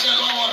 A 0.02 0.14
ese 0.14 0.51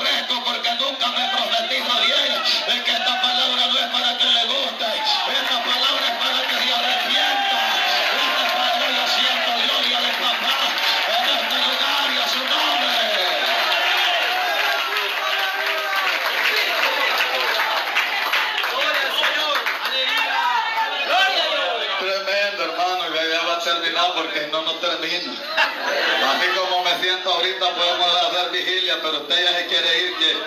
porque 24.29 24.47
no, 24.47 24.61
no 24.61 24.73
termina. 24.75 25.31
Así 25.31 26.47
como 26.55 26.83
me 26.83 27.01
siento 27.01 27.33
ahorita, 27.33 27.73
podemos 27.73 28.15
hacer 28.15 28.51
vigilia, 28.51 28.99
pero 29.01 29.19
usted 29.19 29.43
ya 29.43 29.57
se 29.57 29.67
quiere 29.67 29.99
ir, 29.99 30.17
que 30.17 30.37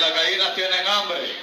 las 0.00 0.14
gallinas 0.14 0.54
tienen 0.54 0.88
hambre. 0.88 1.36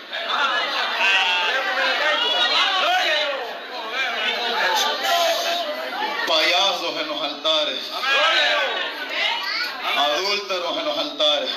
Payasos 6.27 7.01
en 7.01 7.07
los 7.07 7.21
altares, 7.21 7.79
adúlteros 9.95 10.77
en 10.77 10.85
los 10.85 10.97
altares. 10.97 11.49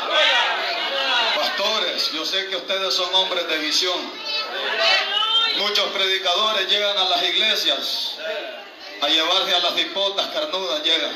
Pastores, 1.34 2.12
yo 2.12 2.24
sé 2.24 2.48
que 2.48 2.56
ustedes 2.56 2.94
son 2.94 3.14
hombres 3.14 3.48
de 3.48 3.58
visión. 3.58 4.12
Muchos 5.56 5.90
predicadores 5.90 6.68
llegan 6.68 6.96
a 6.96 7.04
las 7.04 7.22
iglesias 7.22 8.09
a 9.00 9.08
llevarse 9.08 9.54
a 9.54 9.58
las 9.60 9.78
hipotas 9.78 10.26
carnudas, 10.28 10.82
llegan. 10.82 11.12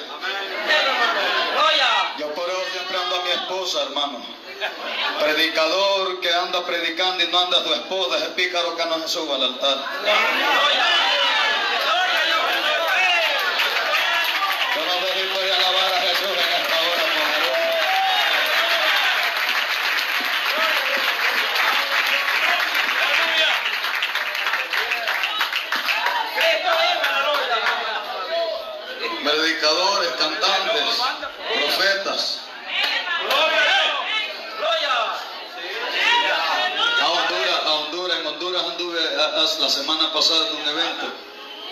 Yo 2.19 2.32
por 2.32 2.48
eso 2.48 2.65
siempre 2.73 2.97
ando 2.97 3.16
a 3.16 3.24
mi 3.24 3.31
esposa, 3.31 3.82
hermano. 3.82 4.24
Predicador 5.20 6.20
que 6.20 6.32
anda 6.32 6.65
predicando 6.65 7.24
y 7.24 7.27
no 7.28 7.39
anda 7.39 7.59
a 7.59 7.65
su 7.65 7.74
esposa, 7.74 8.16
ese 8.19 8.28
pícaro 8.31 8.77
que 8.77 8.85
no 8.86 8.98
se 9.01 9.09
suba 9.09 9.36
al 9.36 9.43
altar. 9.44 9.78
Profetas. 31.75 32.39
A 37.01 37.09
Honduras, 37.09 37.61
a 37.67 37.73
Honduras, 37.75 38.19
en 38.21 38.27
Honduras 38.27 38.65
anduve 38.65 39.01
a- 39.21 39.25
a- 39.41 39.61
la 39.61 39.69
semana 39.69 40.13
pasada 40.13 40.49
en 40.49 40.57
un 40.57 40.69
evento, 40.69 41.07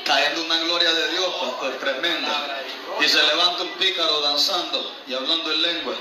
cayendo 0.05 0.43
una 0.43 0.59
gloria 0.59 0.93
de 0.93 1.09
Dios, 1.13 1.27
pastor, 1.41 1.73
tremenda. 1.79 2.63
Y 3.01 3.09
se 3.09 3.23
levanta 3.23 3.63
un 3.63 3.71
pícaro 3.79 4.21
danzando 4.21 4.93
y 5.07 5.15
hablando 5.15 5.51
en 5.53 5.63
lengua. 5.63 5.95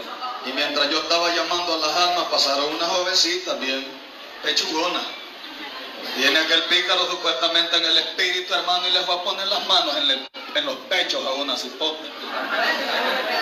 Y 0.46 0.52
mientras 0.54 0.90
yo 0.90 1.00
estaba 1.00 1.30
llamando 1.34 1.74
a 1.76 1.78
las 1.78 1.96
almas, 1.96 2.26
pasaron 2.26 2.66
una 2.76 2.86
jovencita 2.88 3.54
bien 3.56 3.86
pechugona. 4.44 5.02
Viene 6.18 6.40
aquel 6.40 6.64
pícaro 6.64 7.06
supuestamente 7.10 7.78
en 7.78 7.86
el 7.86 7.98
espíritu, 8.00 8.54
hermano, 8.54 8.88
y 8.88 8.92
les 8.92 9.08
va 9.10 9.14
a 9.16 9.24
poner 9.24 9.48
las 9.48 9.66
manos 9.68 9.96
en, 9.98 10.10
el- 10.12 10.30
en 10.56 10.66
los 10.66 10.76
pechos 10.90 11.26
a 11.26 11.32
una 11.32 11.56
cipota. 11.58 12.04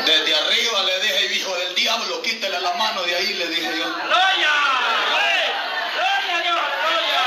Desde 0.05 0.35
arriba 0.35 0.83
le 0.83 0.99
dije, 0.99 1.35
hijo 1.35 1.55
del 1.57 1.75
diablo, 1.75 2.21
quítele 2.21 2.59
la 2.59 2.73
mano 2.73 3.01
de 3.03 3.15
ahí, 3.15 3.33
le 3.33 3.47
dije 3.47 3.77
yo. 3.77 3.85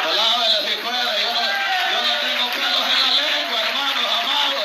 Alábele 0.04 0.68
si 0.68 0.76
fuera, 0.82 1.18
yo 1.18 1.32
no, 1.32 1.40
yo 1.92 1.98
no 2.02 2.12
tengo 2.20 2.50
pelos 2.52 2.86
en 2.92 2.98
la 3.00 3.22
lengua, 3.22 3.60
hermanos 3.60 4.06
amados. 4.20 4.64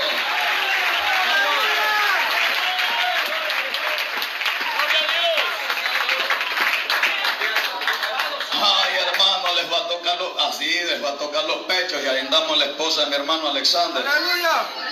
Ay, 8.52 8.92
hermano, 8.98 9.56
les 9.56 9.72
va 9.72 9.78
a 9.78 9.88
tocar 9.88 10.18
los, 10.18 10.32
así, 10.50 10.80
les 10.86 11.04
va 11.04 11.10
a 11.10 11.18
tocar 11.18 11.44
los 11.46 11.58
pechos 11.66 12.02
y 12.04 12.08
ahí 12.08 12.20
andamos 12.20 12.58
la 12.58 12.66
esposa 12.66 13.02
de 13.02 13.08
mi 13.08 13.16
hermano 13.16 13.50
Alexander. 13.50 14.04
Maná 14.04 14.87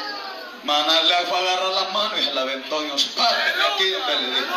le 0.65 1.25
fue 1.27 1.37
a 1.37 1.41
agarrar 1.41 1.71
las 1.73 1.91
manos 1.93 2.19
y 2.19 2.23
se 2.23 2.33
la 2.33 2.41
aventó 2.41 2.83
y 2.83 2.87
nos 2.87 3.03
parte 3.05 3.35
de 3.35 3.63
aquí, 3.73 3.83
le 3.83 4.17
dijo. 4.41 4.55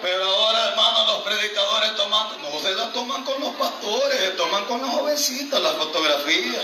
Pero 0.00 0.24
ahora, 0.24 0.68
hermano, 0.68 1.06
los 1.06 1.22
predicadores 1.22 1.96
toman, 1.96 2.28
no 2.40 2.60
se 2.60 2.72
la 2.74 2.92
toman 2.92 3.24
con 3.24 3.40
los 3.40 3.52
pastores, 3.56 4.20
se 4.20 4.30
toman 4.30 4.64
con 4.66 4.80
las 4.80 4.90
jovencitas, 4.90 5.60
las 5.60 5.72
fotografías. 5.74 6.62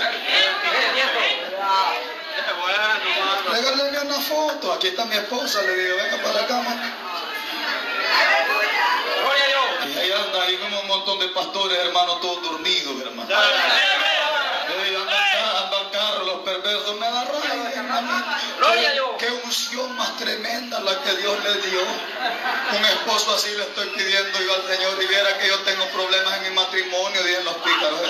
Regáleme 3.51 3.99
una 4.01 4.21
foto, 4.21 4.73
aquí 4.73 4.89
está 4.89 5.05
mi 5.07 5.17
esposa, 5.17 5.63
le 5.63 5.75
digo, 5.77 5.97
venga 5.97 6.23
para 6.23 6.41
acá, 6.45 6.55
man. 6.61 6.95
Y 9.87 9.99
ahí 9.99 10.13
anda, 10.13 10.43
ahí 10.43 10.57
vemos 10.57 10.81
un 10.83 10.89
montón 10.89 11.19
de 11.19 11.29
pastores, 11.29 11.79
hermano, 11.79 12.17
todos 12.19 12.43
dormidos, 12.43 12.95
hermano. 13.03 13.29
Ey, 14.85 14.95
andan 14.97 15.17
ca- 15.33 15.61
andan 15.65 15.91
carros, 15.91 16.27
los 16.27 16.39
perversos, 16.41 16.95
me 16.97 17.07
da 17.11 17.25
rabia, 17.25 17.71
hermano. 17.75 18.25
Gloria 18.59 18.81
a 18.81 18.85
Qué- 18.87 18.93
Dios. 18.93 19.11
Unción 19.75 19.97
más 19.97 20.17
tremenda 20.19 20.79
la 20.81 21.03
que 21.03 21.17
Dios 21.17 21.37
le 21.43 21.55
dio. 21.69 21.81
Un 21.83 22.85
esposo 22.85 23.35
así 23.35 23.51
le 23.57 23.65
estoy 23.65 23.89
pidiendo 23.89 24.41
yo 24.41 24.55
al 24.55 24.63
Señor 24.69 25.03
y 25.03 25.07
viera 25.07 25.37
que 25.37 25.49
yo 25.49 25.59
tengo 25.63 25.85
problemas 25.89 26.37
en 26.37 26.43
mi 26.45 26.51
matrimonio, 26.51 27.21
dicen 27.25 27.45
los 27.45 27.57
pícaros. 27.57 28.01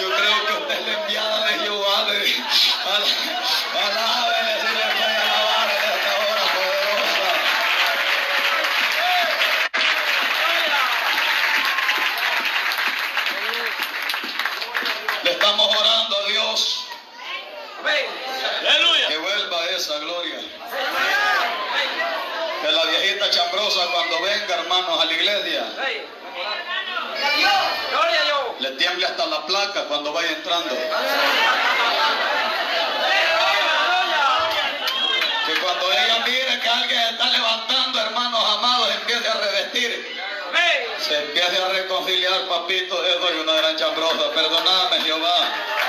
Yo 0.00 0.08
creo 0.16 0.46
que 0.46 0.52
usted 0.54 0.80
es 0.80 0.86
la 0.88 0.92
enviada 1.02 1.46
de 1.46 1.58
Jehová. 1.60 1.98
"Ala- 2.00 2.16
Alábele 3.86 4.60
si 4.62 4.74
le 4.74 4.82
puede 4.96 5.16
alabar 5.16 5.70
en 5.70 5.90
esta 5.94 6.12
hora 6.18 6.42
poderosa. 6.54 7.30
Le 15.24 15.30
estamos 15.32 15.66
orando 15.76 16.16
a 16.16 16.28
Dios 16.28 16.86
Aleluya. 17.84 18.21
Vuelva 19.32 19.64
esa 19.70 19.98
gloria. 19.98 20.38
Que 22.62 22.70
la 22.70 22.84
viejita 22.84 23.30
chambrosa 23.30 23.86
cuando 23.92 24.22
venga, 24.22 24.54
hermanos, 24.54 25.00
a 25.00 25.04
la 25.04 25.12
iglesia, 25.12 25.64
le 28.60 28.70
tiemble 28.72 29.06
hasta 29.06 29.26
la 29.26 29.44
placa 29.46 29.84
cuando 29.84 30.12
vaya 30.12 30.30
entrando. 30.30 30.74
Que 35.46 35.54
cuando 35.60 35.92
ella 35.92 36.24
mire 36.24 36.60
que 36.60 36.68
alguien 36.68 37.00
está 37.00 37.26
levantando, 37.30 38.00
hermanos 38.00 38.44
amados, 38.58 38.94
empiece 38.94 39.28
a 39.28 39.34
revestir. 39.34 40.22
Se 41.00 41.18
empiece 41.18 41.60
a 41.60 41.68
reconciliar, 41.68 42.46
papito, 42.48 43.04
eso 43.04 43.34
y 43.34 43.40
una 43.40 43.54
gran 43.54 43.76
chambrosa. 43.76 44.30
Perdóname, 44.32 45.00
Jehová. 45.00 45.81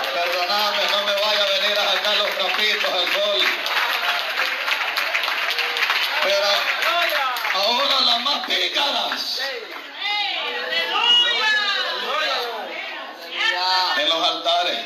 altares. 14.44 14.80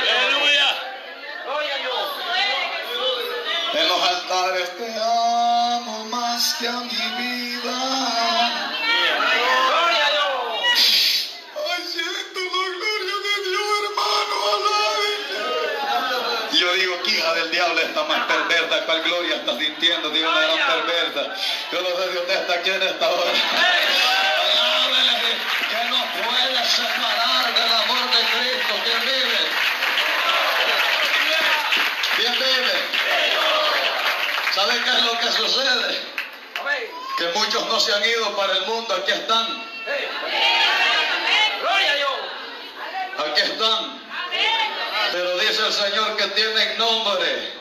Aleluya. 0.00 0.70
En 3.74 3.88
los 3.88 4.02
altares 4.08 4.76
te 4.76 4.94
amo 5.00 6.04
más 6.10 6.54
que 6.58 6.68
a 6.68 6.72
mi 6.72 6.88
vida. 6.88 7.76
Ay, 11.70 11.82
siento 11.90 12.40
la 12.40 12.66
gloria 12.74 13.16
de 13.26 13.34
Dios, 13.50 13.68
hermano. 13.84 14.34
Alabe. 14.54 15.10
Yo 16.58 16.68
digo 16.74 16.94
que 17.02 17.10
hija 17.10 17.34
del 17.34 17.50
diablo 17.50 17.80
está 17.80 18.02
más 18.04 18.26
perversa. 18.26 18.84
¿Cuál 18.86 19.02
gloria 19.02 19.36
está 19.36 19.58
sintiendo? 19.58 20.10
Tiene 20.10 20.28
una 20.28 20.40
gran 20.40 20.66
perversa. 20.66 21.34
Yo 21.72 21.80
no 21.82 21.88
sé 21.88 22.12
si 22.12 22.18
usted 22.18 22.34
está 22.34 22.54
aquí 22.54 22.70
en 22.70 22.82
esta. 22.82 23.08
¿Sabe 34.54 34.72
qué 34.84 34.90
es 34.90 35.02
lo 35.02 35.18
que 35.18 35.32
sucede? 35.32 36.00
Que 37.18 37.28
muchos 37.34 37.66
no 37.66 37.80
se 37.80 37.92
han 37.92 38.04
ido 38.04 38.36
para 38.36 38.52
el 38.52 38.66
mundo, 38.66 38.94
aquí 38.94 39.10
están. 39.10 39.46
Aquí 43.18 43.40
están. 43.40 44.00
Pero 45.10 45.38
dice 45.38 45.66
el 45.66 45.72
Señor 45.72 46.16
que 46.16 46.26
tienen 46.28 46.78
nombre. 46.78 47.52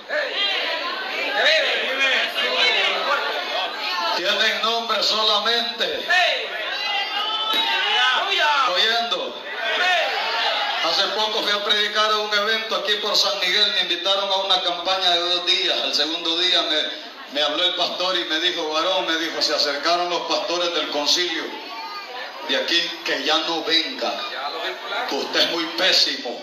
Tienen 4.15 4.61
nombre 4.61 5.01
solamente. 5.03 6.05
Oyendo. 8.71 9.43
Hace 10.83 11.03
poco 11.15 11.41
fui 11.41 11.51
a 11.51 11.63
predicar 11.63 12.11
a 12.11 12.17
un 12.17 12.33
evento 12.33 12.75
aquí 12.75 12.93
por 13.01 13.15
San 13.15 13.39
Miguel. 13.39 13.71
Me 13.75 13.81
invitaron 13.81 14.29
a 14.29 14.35
una 14.37 14.61
campaña 14.61 15.11
de 15.11 15.19
dos 15.19 15.45
días. 15.45 15.77
El 15.85 15.93
segundo 15.93 16.37
día 16.37 16.61
me, 16.63 16.81
me 17.33 17.41
habló 17.41 17.63
el 17.63 17.75
pastor 17.75 18.17
y 18.17 18.25
me 18.25 18.39
dijo, 18.39 18.67
varón, 18.69 19.05
me 19.07 19.17
dijo, 19.17 19.41
se 19.41 19.55
acercaron 19.55 20.09
los 20.09 20.21
pastores 20.23 20.73
del 20.73 20.89
concilio 20.89 21.43
de 22.47 22.57
aquí 22.57 22.81
que 23.05 23.23
ya 23.23 23.37
no 23.39 23.63
venga. 23.63 24.13
Usted 25.11 25.39
es 25.39 25.51
muy 25.51 25.65
pésimo. 25.77 26.41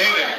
Mire, 0.00 0.36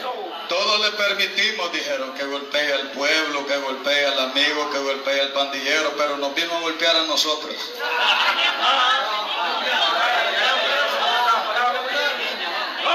todos 0.49 0.79
le 0.81 0.91
permitimos, 0.91 1.71
dijeron, 1.71 2.13
que 2.13 2.25
golpee 2.25 2.73
al 2.73 2.91
pueblo, 2.91 3.45
que 3.45 3.57
golpee 3.57 4.05
al 4.07 4.19
amigo, 4.19 4.69
que 4.71 4.79
golpee 4.79 5.21
al 5.21 5.31
pandillero, 5.33 5.93
pero 5.97 6.17
nos 6.17 6.33
vino 6.33 6.55
a 6.55 6.59
golpear 6.61 6.95
a 6.95 7.03
nosotros. 7.03 7.55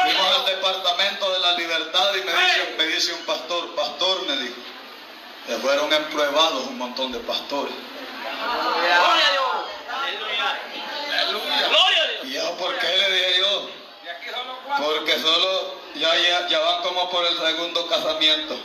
Fuimos 0.03 0.37
al 0.37 0.47
departamento 0.47 1.33
de 1.33 1.39
la 1.39 1.53
libertad 1.53 2.15
y 2.17 2.25
me 2.25 2.33
dice, 2.33 2.75
me 2.77 2.87
dice 2.87 3.15
un 3.15 3.25
pastor, 3.25 3.75
pastor, 3.75 4.27
me 4.27 4.37
dijo, 4.37 4.57
que 5.47 5.57
fueron 5.57 5.93
empruebados 5.93 6.67
un 6.67 6.79
montón 6.79 7.13
de 7.13 7.21
pastores. 7.21 7.75
Y 12.25 12.33
yo, 12.33 12.57
¿por 12.57 12.77
qué 12.79 12.89
le 12.89 13.11
dije 13.13 13.39
yo? 13.39 13.71
Porque 14.79 15.19
solo 15.21 15.76
ya, 15.99 16.17
ya, 16.17 16.49
ya 16.49 16.59
van 16.59 16.83
como 16.83 17.11
por 17.11 17.25
el 17.27 17.39
segundo 17.39 17.87
casamiento. 17.89 18.59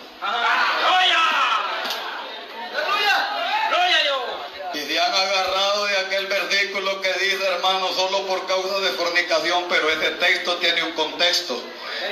Y 4.74 4.80
se 4.80 5.00
han 5.00 5.14
agarrado 5.14 5.86
de 5.86 5.98
aquel 5.98 6.28
versículo 6.28 7.02
que 7.02 7.14
dice, 7.14 7.46
hermano, 7.46 7.92
solo 7.94 8.26
por 8.26 8.48
causa 8.48 8.80
de 8.80 8.92
fornicación, 8.92 9.66
pero 9.68 9.90
ese 9.90 10.12
texto 10.12 10.56
tiene 10.58 10.84
un 10.84 10.94
contexto. 10.94 11.62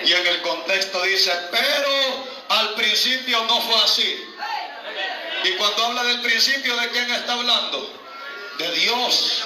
Y 0.03 0.13
en 0.13 0.27
el 0.27 0.41
contexto 0.41 1.01
dice, 1.03 1.31
pero 1.51 1.89
al 2.49 2.73
principio 2.75 3.41
no 3.43 3.61
fue 3.61 3.75
así. 3.81 4.25
Y 5.43 5.51
cuando 5.53 5.85
habla 5.85 6.03
del 6.03 6.21
principio, 6.21 6.75
¿de 6.75 6.89
quién 6.89 7.09
está 7.11 7.33
hablando? 7.33 7.93
De 8.57 8.71
Dios. 8.71 9.45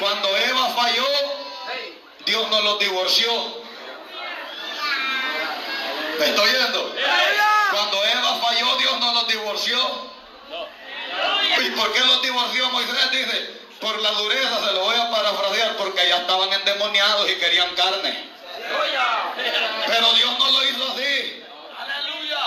Cuando 0.00 0.34
Eva 0.36 0.70
falló, 0.70 1.06
Dios 2.24 2.50
no 2.50 2.60
los 2.62 2.78
divorció. 2.78 3.57
¿Me 6.18 6.26
estoy 6.26 6.50
oyendo? 6.50 6.94
Cuando 7.70 8.04
Eva 8.04 8.40
falló, 8.40 8.76
Dios 8.76 8.98
no 8.98 9.14
los 9.14 9.28
divorció. 9.28 9.78
¿Y 11.60 11.70
por 11.70 11.92
qué 11.92 12.00
los 12.00 12.22
divorció 12.22 12.68
Moisés? 12.70 13.10
Dice, 13.10 13.60
por 13.80 14.00
la 14.00 14.10
dureza, 14.12 14.66
se 14.66 14.72
lo 14.72 14.80
voy 14.80 14.96
a 14.96 15.10
parafrasear, 15.10 15.76
porque 15.76 16.08
ya 16.08 16.18
estaban 16.18 16.52
endemoniados 16.52 17.30
y 17.30 17.34
querían 17.36 17.74
carne. 17.74 18.30
Pero 19.86 20.12
Dios 20.14 20.38
no 20.38 20.50
lo 20.50 20.64
hizo 20.64 20.92
así. 20.92 21.44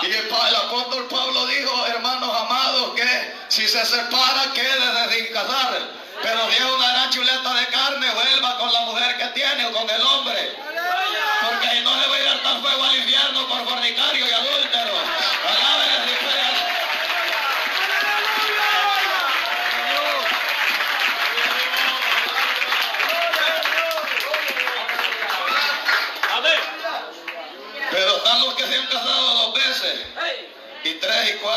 Y 0.02 0.06
el, 0.06 0.26
el 0.26 0.56
apóstol 0.56 1.06
Pablo 1.08 1.46
dijo, 1.46 1.86
hermanos 1.86 2.36
amados, 2.40 2.94
que 2.94 3.34
si 3.48 3.66
se 3.68 3.86
separa, 3.86 4.52
quede 4.52 5.14
sin 5.14 5.32
casar. 5.32 5.78
Pero 6.22 6.50
si 6.50 6.62
una 6.62 6.92
gran 6.92 7.10
chuleta 7.10 7.54
de 7.54 7.66
carne, 7.66 8.10
vuelva 8.10 8.58
con 8.58 8.72
la 8.72 8.80
mujer 8.82 9.16
que 9.16 9.26
tiene 9.28 9.66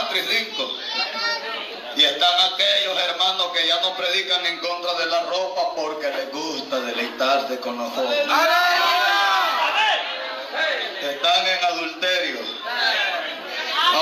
4 0.08 0.18
y 0.18 0.22
5. 0.22 0.72
Y 1.96 2.04
están 2.04 2.54
aquellos 2.54 3.00
hermanos 3.00 3.48
que 3.54 3.68
ya 3.68 3.80
no 3.80 3.96
predican 3.96 4.46
en 4.46 4.60
contra 4.60 4.94
de 4.96 5.06
la 5.08 5.22
ropa 5.24 5.76
porque 5.76 6.10
les 6.10 6.32
gusta 6.32 6.80
deleitarse 6.82 7.60
con 7.60 7.78
los 7.78 7.92
jóvenes. 7.94 8.28
Están 11.02 11.48
en 11.48 11.64
adulterio. 11.66 12.40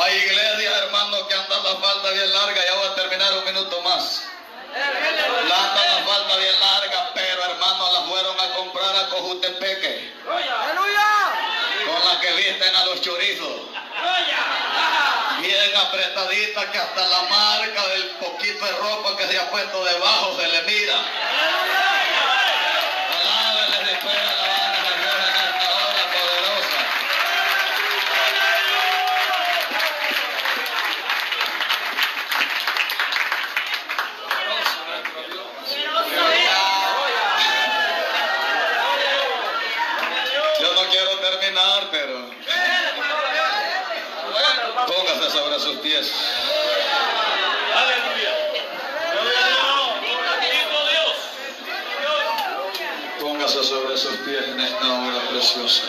Hay 0.03 0.15
iglesias, 0.17 0.73
hermanos, 0.83 1.27
que 1.27 1.35
andan 1.35 1.63
la 1.63 1.75
falda 1.75 2.11
bien 2.11 2.33
larga. 2.33 2.65
Ya 2.65 2.75
voy 2.75 2.87
a 2.87 2.95
terminar 2.95 3.33
un 3.37 3.45
minuto 3.45 3.81
más. 3.81 4.23
La 4.73 5.63
andan 5.63 5.95
la 5.95 6.11
falda 6.11 6.37
bien 6.37 6.59
larga, 6.59 7.11
pero 7.13 7.43
hermanos, 7.43 7.93
la 7.93 8.01
fueron 8.09 8.39
a 8.39 8.49
comprar 8.55 8.95
a 8.95 9.09
Cojutepeque. 9.09 10.13
Con 11.85 12.05
la 12.05 12.19
que 12.21 12.31
visten 12.33 12.75
a 12.75 12.85
los 12.85 13.01
chorizos. 13.01 13.73
Bien 15.43 15.75
apretadita 15.75 16.71
que 16.71 16.77
hasta 16.77 17.05
la 17.05 17.23
marca 17.23 17.85
del 17.89 18.11
poquito 18.11 18.65
de 18.65 18.71
ropa 18.77 19.17
que 19.17 19.27
se 19.27 19.37
ha 19.37 19.51
puesto 19.51 19.83
debajo 19.83 20.39
se 20.39 20.47
le 20.47 20.61
mira. 20.61 20.95
Preciosa. 55.33 55.83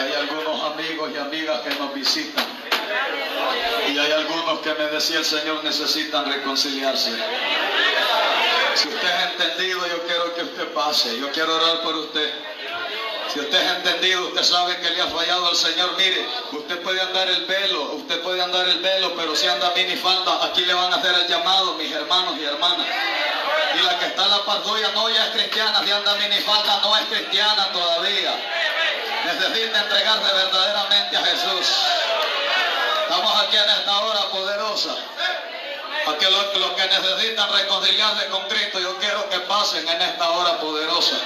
Hay 0.00 0.12
algunos 0.14 0.72
amigos 0.72 1.10
y 1.12 1.18
amigas 1.18 1.60
que 1.62 1.70
nos 1.74 1.92
visitan. 1.92 2.46
Y 3.88 3.98
hay 3.98 4.12
algunos 4.12 4.60
que 4.60 4.72
me 4.74 4.84
decía 4.86 5.18
el 5.18 5.24
Señor 5.24 5.64
necesitan 5.64 6.30
reconciliarse. 6.30 7.10
Si 8.74 8.88
usted 8.88 9.08
ha 9.08 9.32
entendido, 9.32 9.86
yo 9.88 10.06
quiero 10.06 10.34
que 10.34 10.42
usted 10.42 10.68
pase. 10.72 11.18
Yo 11.18 11.32
quiero 11.32 11.56
orar 11.56 11.82
por 11.82 11.96
usted. 11.96 12.32
Si 13.32 13.40
usted 13.40 13.58
ha 13.66 13.76
entendido, 13.78 14.28
usted 14.28 14.42
sabe 14.42 14.78
que 14.78 14.90
le 14.90 15.02
ha 15.02 15.08
fallado 15.08 15.48
al 15.48 15.56
Señor. 15.56 15.94
Mire, 15.98 16.24
usted 16.52 16.80
puede 16.82 17.00
andar 17.00 17.28
el 17.28 17.44
velo, 17.46 17.94
usted 17.94 18.22
puede 18.22 18.40
andar 18.40 18.66
el 18.68 18.78
velo, 18.78 19.14
pero 19.16 19.34
si 19.34 19.46
anda 19.46 19.72
minifalda, 19.74 20.46
aquí 20.46 20.64
le 20.64 20.72
van 20.72 20.92
a 20.92 20.96
hacer 20.96 21.14
el 21.14 21.26
llamado, 21.28 21.74
mis 21.74 21.92
hermanos 21.92 22.36
y 22.40 22.44
hermanas. 22.44 22.86
Y 23.74 23.82
la 23.82 23.98
que 23.98 24.06
está 24.06 24.24
en 24.24 24.30
la 24.30 24.44
pardoya 24.44 24.88
no 24.94 25.08
ya 25.10 25.26
es 25.26 25.30
cristiana, 25.30 25.82
si 25.84 25.90
anda 25.90 26.14
minifalda 26.14 26.80
no 26.82 26.96
es 26.96 27.04
cristiana 27.06 27.68
todavía. 27.72 28.34
Necesita 29.24 29.80
entregarse 29.80 30.34
verdaderamente 30.34 31.16
a 31.16 31.24
Jesús. 31.24 31.76
Estamos 33.02 33.42
aquí 33.42 33.56
en 33.56 33.70
esta 33.70 33.98
hora 34.00 34.20
poderosa. 34.30 34.94
Aquí 36.06 36.24
los, 36.24 36.72
que 36.72 36.86
necesitan 36.86 37.52
reconciliarse 37.52 38.26
con 38.28 38.42
Cristo, 38.48 38.80
yo 38.80 38.96
quiero 38.98 39.28
que 39.28 39.40
pasen 39.40 39.86
en 39.86 40.00
esta 40.00 40.30
hora 40.30 40.58
poderosa. 40.58 41.16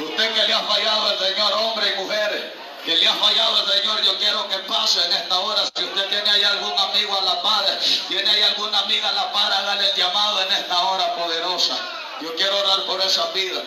Usted 0.00 0.34
que 0.34 0.42
le 0.42 0.52
ha 0.52 0.62
fallado 0.62 1.12
el 1.12 1.18
Señor, 1.18 1.52
hombre 1.54 1.94
y 1.94 2.00
mujeres, 2.00 2.44
que 2.84 2.96
le 2.96 3.08
ha 3.08 3.14
fallado 3.14 3.58
el 3.58 3.64
quiero 4.24 4.48
que 4.48 4.58
pase 4.60 5.04
en 5.04 5.12
esta 5.12 5.38
hora. 5.38 5.62
Si 5.74 5.84
usted 5.84 6.08
tiene 6.08 6.30
ahí 6.30 6.44
algún 6.44 6.78
amigo 6.78 7.18
a 7.18 7.24
la 7.24 7.42
par, 7.42 7.64
tiene 8.08 8.30
ahí 8.30 8.42
alguna 8.42 8.78
amiga 8.80 9.08
a 9.08 9.12
la 9.12 9.32
par, 9.32 9.52
hágale 9.52 9.90
el 9.90 9.96
llamado 9.96 10.42
en 10.42 10.52
esta 10.52 10.82
hora. 10.82 10.93
Yo 12.20 12.34
quiero 12.36 12.56
orar 12.58 12.86
por 12.86 13.00
esa 13.00 13.26
vida. 13.32 13.62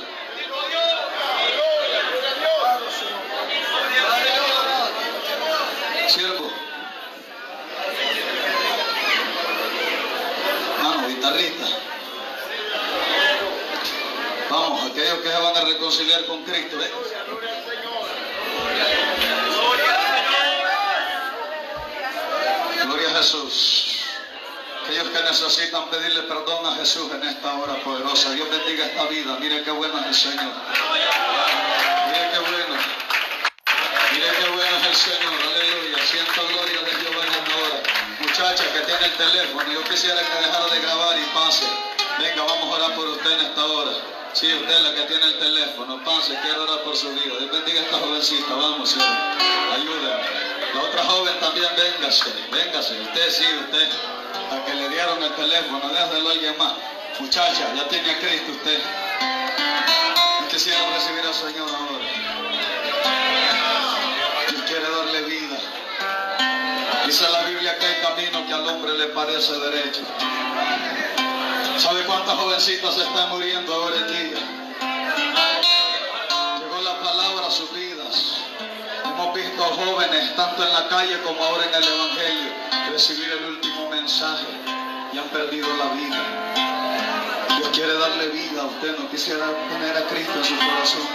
Siervo. 6.07 6.49
Mano, 10.81 11.07
guitarrista. 11.07 11.65
Vamos, 14.49 14.91
aquellos 14.91 15.19
que 15.19 15.29
se 15.29 15.39
van 15.39 15.57
a 15.57 15.61
reconciliar 15.61 16.25
con 16.25 16.43
Cristo. 16.43 16.81
¿eh? 16.81 16.91
Gloria 22.85 23.09
a 23.09 23.17
Jesús. 23.17 23.86
Aquellos 24.87 25.09
que 25.09 25.19
necesitan 25.21 25.89
pedirle 25.89 26.21
perdón 26.31 26.65
a 26.65 26.75
Jesús 26.77 27.11
en 27.11 27.21
esta 27.27 27.55
hora 27.55 27.75
poderosa. 27.83 28.31
Dios 28.31 28.49
bendiga 28.49 28.85
esta 28.85 29.03
vida. 29.07 29.35
Mire 29.37 29.61
qué 29.61 29.71
bueno 29.71 29.99
es 29.99 30.05
el 30.05 30.15
Señor. 30.15 30.53
Mire 32.07 32.29
qué 32.31 32.39
bueno. 32.39 32.75
Mire 34.13 34.27
qué 34.39 34.49
bueno 34.49 34.77
es 34.77 34.87
el 34.87 34.95
Señor. 34.95 35.33
Aleluya. 35.43 35.97
Siento 36.09 36.41
gloria 36.47 36.81
de 36.87 37.03
Dios 37.03 37.11
en 37.11 37.33
esta 37.33 37.55
hora. 37.57 37.83
Muchacha 38.21 38.63
que 38.71 38.79
tiene 38.79 39.05
el 39.07 39.13
teléfono. 39.17 39.73
Yo 39.73 39.83
quisiera 39.83 40.21
que 40.21 40.45
dejara 40.45 40.67
de 40.67 40.79
grabar 40.79 41.19
y 41.19 41.23
pase. 41.35 41.65
Venga, 42.19 42.43
vamos 42.43 42.71
a 42.71 42.75
orar 42.77 42.95
por 42.95 43.07
usted 43.09 43.31
en 43.31 43.41
esta 43.41 43.65
hora. 43.65 43.91
Sí, 44.31 44.53
usted 44.53 44.79
la 44.79 44.95
que 44.95 45.01
tiene 45.01 45.25
el 45.25 45.37
teléfono. 45.37 46.01
Pase, 46.05 46.33
quiero 46.43 46.63
orar 46.63 46.79
por 46.83 46.95
su 46.95 47.09
vida. 47.09 47.35
Dios 47.39 47.51
bendiga 47.51 47.81
a 47.81 47.83
esta 47.83 47.97
jovencita. 47.97 48.55
Vamos, 48.55 48.89
Señor. 48.89 49.09
Ayúdenme. 49.75 50.47
La 50.75 50.81
otra 50.81 51.03
joven 51.03 51.37
también, 51.41 51.67
véngase. 51.75 52.31
Véngase. 52.53 53.01
Usted 53.01 53.29
sí, 53.31 53.45
usted. 53.65 54.16
La 54.51 54.63
que 54.63 54.73
le 54.73 54.89
dieron 54.89 55.21
el 55.21 55.35
teléfono. 55.35 55.89
Déjalo 55.89 56.29
más. 56.57 56.73
Muchacha, 57.19 57.73
ya 57.75 57.87
tiene 57.89 58.11
a 58.11 58.19
Cristo 58.19 58.51
usted. 58.51 58.81
Quisiera 60.49 60.79
recibir 60.93 61.25
al 61.25 61.33
Señor 61.33 61.69
ahora. 61.69 62.05
Dios 64.49 64.61
quiere 64.67 64.89
darle 64.89 65.21
vida. 65.23 65.57
Dice 67.05 67.29
la 67.29 67.43
Biblia 67.43 67.77
que 67.77 67.85
hay 67.85 68.01
camino 68.01 68.45
que 68.45 68.53
al 68.53 68.67
hombre 68.67 68.97
le 68.97 69.07
parece 69.07 69.51
derecho. 69.53 70.01
¿Sabe 71.77 72.03
cuántas 72.05 72.35
jovencitas 72.35 72.95
se 72.95 73.03
están 73.03 73.29
muriendo 73.29 73.73
ahora 73.73 73.97
en 73.97 74.07
día? 74.07 74.39
Llegó 76.59 76.81
la 76.81 76.99
palabra 76.99 77.47
a 77.47 77.51
sus 77.51 77.71
vidas. 77.73 78.37
Hemos 79.03 79.33
visto 79.33 79.63
jóvenes, 79.63 80.35
tanto 80.35 80.63
en 80.63 80.73
la 80.73 80.87
calle 80.87 81.21
como 81.21 81.43
ahora 81.43 81.65
en 81.65 81.75
el 81.75 81.83
Evangelio, 81.83 82.51
recibir 82.91 83.31
el 83.31 83.45
último 83.45 83.66
mensaje 83.89 84.47
y 85.13 85.17
han 85.17 85.29
perdido 85.29 85.67
la 85.77 85.85
vida. 85.93 87.57
Dios 87.57 87.69
quiere 87.73 87.93
darle 87.93 88.27
vida 88.27 88.61
a 88.61 88.65
usted, 88.65 88.97
no 88.97 89.09
quisiera 89.09 89.47
tener 89.69 89.97
a 89.97 90.07
Cristo 90.07 90.33
en 90.37 90.45
su 90.45 90.55
corazón. 90.55 91.07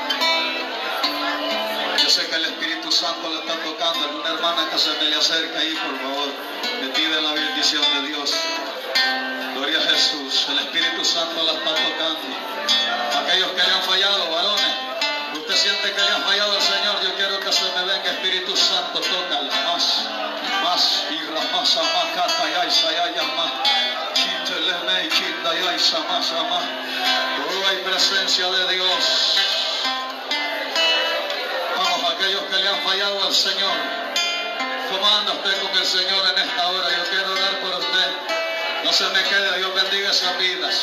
Yo 2.02 2.10
sé 2.10 2.26
que 2.26 2.34
el 2.34 2.44
Espíritu 2.44 2.90
Santo 2.90 3.28
le 3.30 3.38
está 3.40 3.54
tocando. 3.62 4.08
Alguna 4.08 4.28
hermana 4.30 4.68
que 4.70 4.78
se 4.78 4.90
me 4.98 5.04
le 5.04 5.16
acerca 5.16 5.58
ahí, 5.58 5.72
por 5.72 6.00
favor, 6.00 6.28
le 6.82 6.88
pide 6.88 7.20
la 7.20 7.32
bendición 7.32 7.82
de 7.94 8.08
Dios. 8.08 8.34
Gloria 9.54 9.78
a 9.78 9.82
Jesús. 9.82 10.46
El 10.50 10.58
Espíritu 10.58 11.04
Santo 11.04 11.42
la 11.44 11.52
está 11.52 11.70
tocando. 11.70 12.26
Aquellos 13.22 13.50
que 13.52 13.62
le 13.62 13.72
han 13.72 13.82
fallado, 13.82 14.30
varones, 14.30 14.74
usted 15.34 15.56
siente 15.56 15.92
que 15.92 16.00
le 16.00 16.24
fallado 16.24 16.52
al 16.52 16.62
Señor. 16.62 17.02
Yo 17.04 17.14
quiero 17.14 17.40
que 17.40 17.52
se 17.52 17.64
me 17.64 17.84
venga 17.84 18.10
Espíritu 18.10 18.56
Santo, 18.56 19.00
tócala 19.00 19.50
más, 19.66 20.08
más. 20.62 21.04
Y 21.10 21.18
ramasa 21.26 21.82
más, 21.82 22.06
cata 22.14 22.50
y 22.50 22.54
aisa 22.54 22.92
y 22.92 22.96
aya 22.96 23.22
más. 23.36 23.52
Quítele 24.14 24.74
me, 24.86 25.08
quita 25.08 25.54
y 25.54 25.68
aisa 25.68 25.98
más, 26.00 26.32
más. 26.32 26.64
Oh, 26.64 27.68
hay 27.68 27.76
presencia 27.78 28.46
de 28.50 28.74
Dios. 28.74 29.38
Vamos, 31.76 32.12
aquellos 32.14 32.42
que 32.44 32.56
le 32.56 32.68
han 32.68 32.80
fallado 32.82 33.24
al 33.24 33.34
Señor. 33.34 33.76
¿Cómo 34.90 35.08
anda 35.08 35.32
usted 35.32 35.62
con 35.62 35.78
el 35.78 35.86
Señor 35.86 36.22
en 36.36 36.38
esta 36.46 36.68
hora? 36.68 36.88
Yo 36.90 37.04
quiero 37.10 37.32
orar 37.32 37.60
por 37.60 37.80
usted. 37.80 38.10
No 38.84 38.92
se 38.92 39.04
me 39.08 39.22
quede, 39.22 39.58
Dios 39.58 39.74
bendiga 39.74 40.10
esas 40.10 40.38
vidas. 40.38 40.74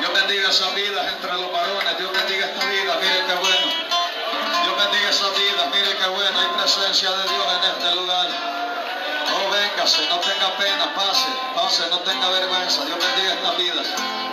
Dios 0.00 0.12
bendiga 0.12 0.50
esas 0.50 0.74
vidas 0.74 1.12
entre 1.12 1.32
los 1.32 1.52
varones. 1.52 1.98
Dios 1.98 2.12
bendiga 2.12 2.46
esta 2.46 2.66
vida. 2.66 2.79
Bendiga 4.80 5.10
esas 5.10 5.36
vidas. 5.36 5.66
Mire 5.72 5.96
qué 5.96 6.08
bueno. 6.08 6.38
Hay 6.38 6.48
presencia 6.58 7.10
de 7.10 7.22
Dios 7.24 7.46
en 7.56 7.70
este 7.70 7.94
lugar. 7.96 8.28
Oh, 9.32 9.50
véngase, 9.50 10.06
no 10.08 10.18
tenga 10.20 10.56
pena, 10.56 10.94
pase, 10.94 11.28
pase, 11.54 11.88
no 11.90 11.98
tenga 12.00 12.28
vergüenza. 12.30 12.84
Dios 12.84 12.98
bendiga 12.98 13.34
estas 13.34 13.56
vidas. 13.56 14.29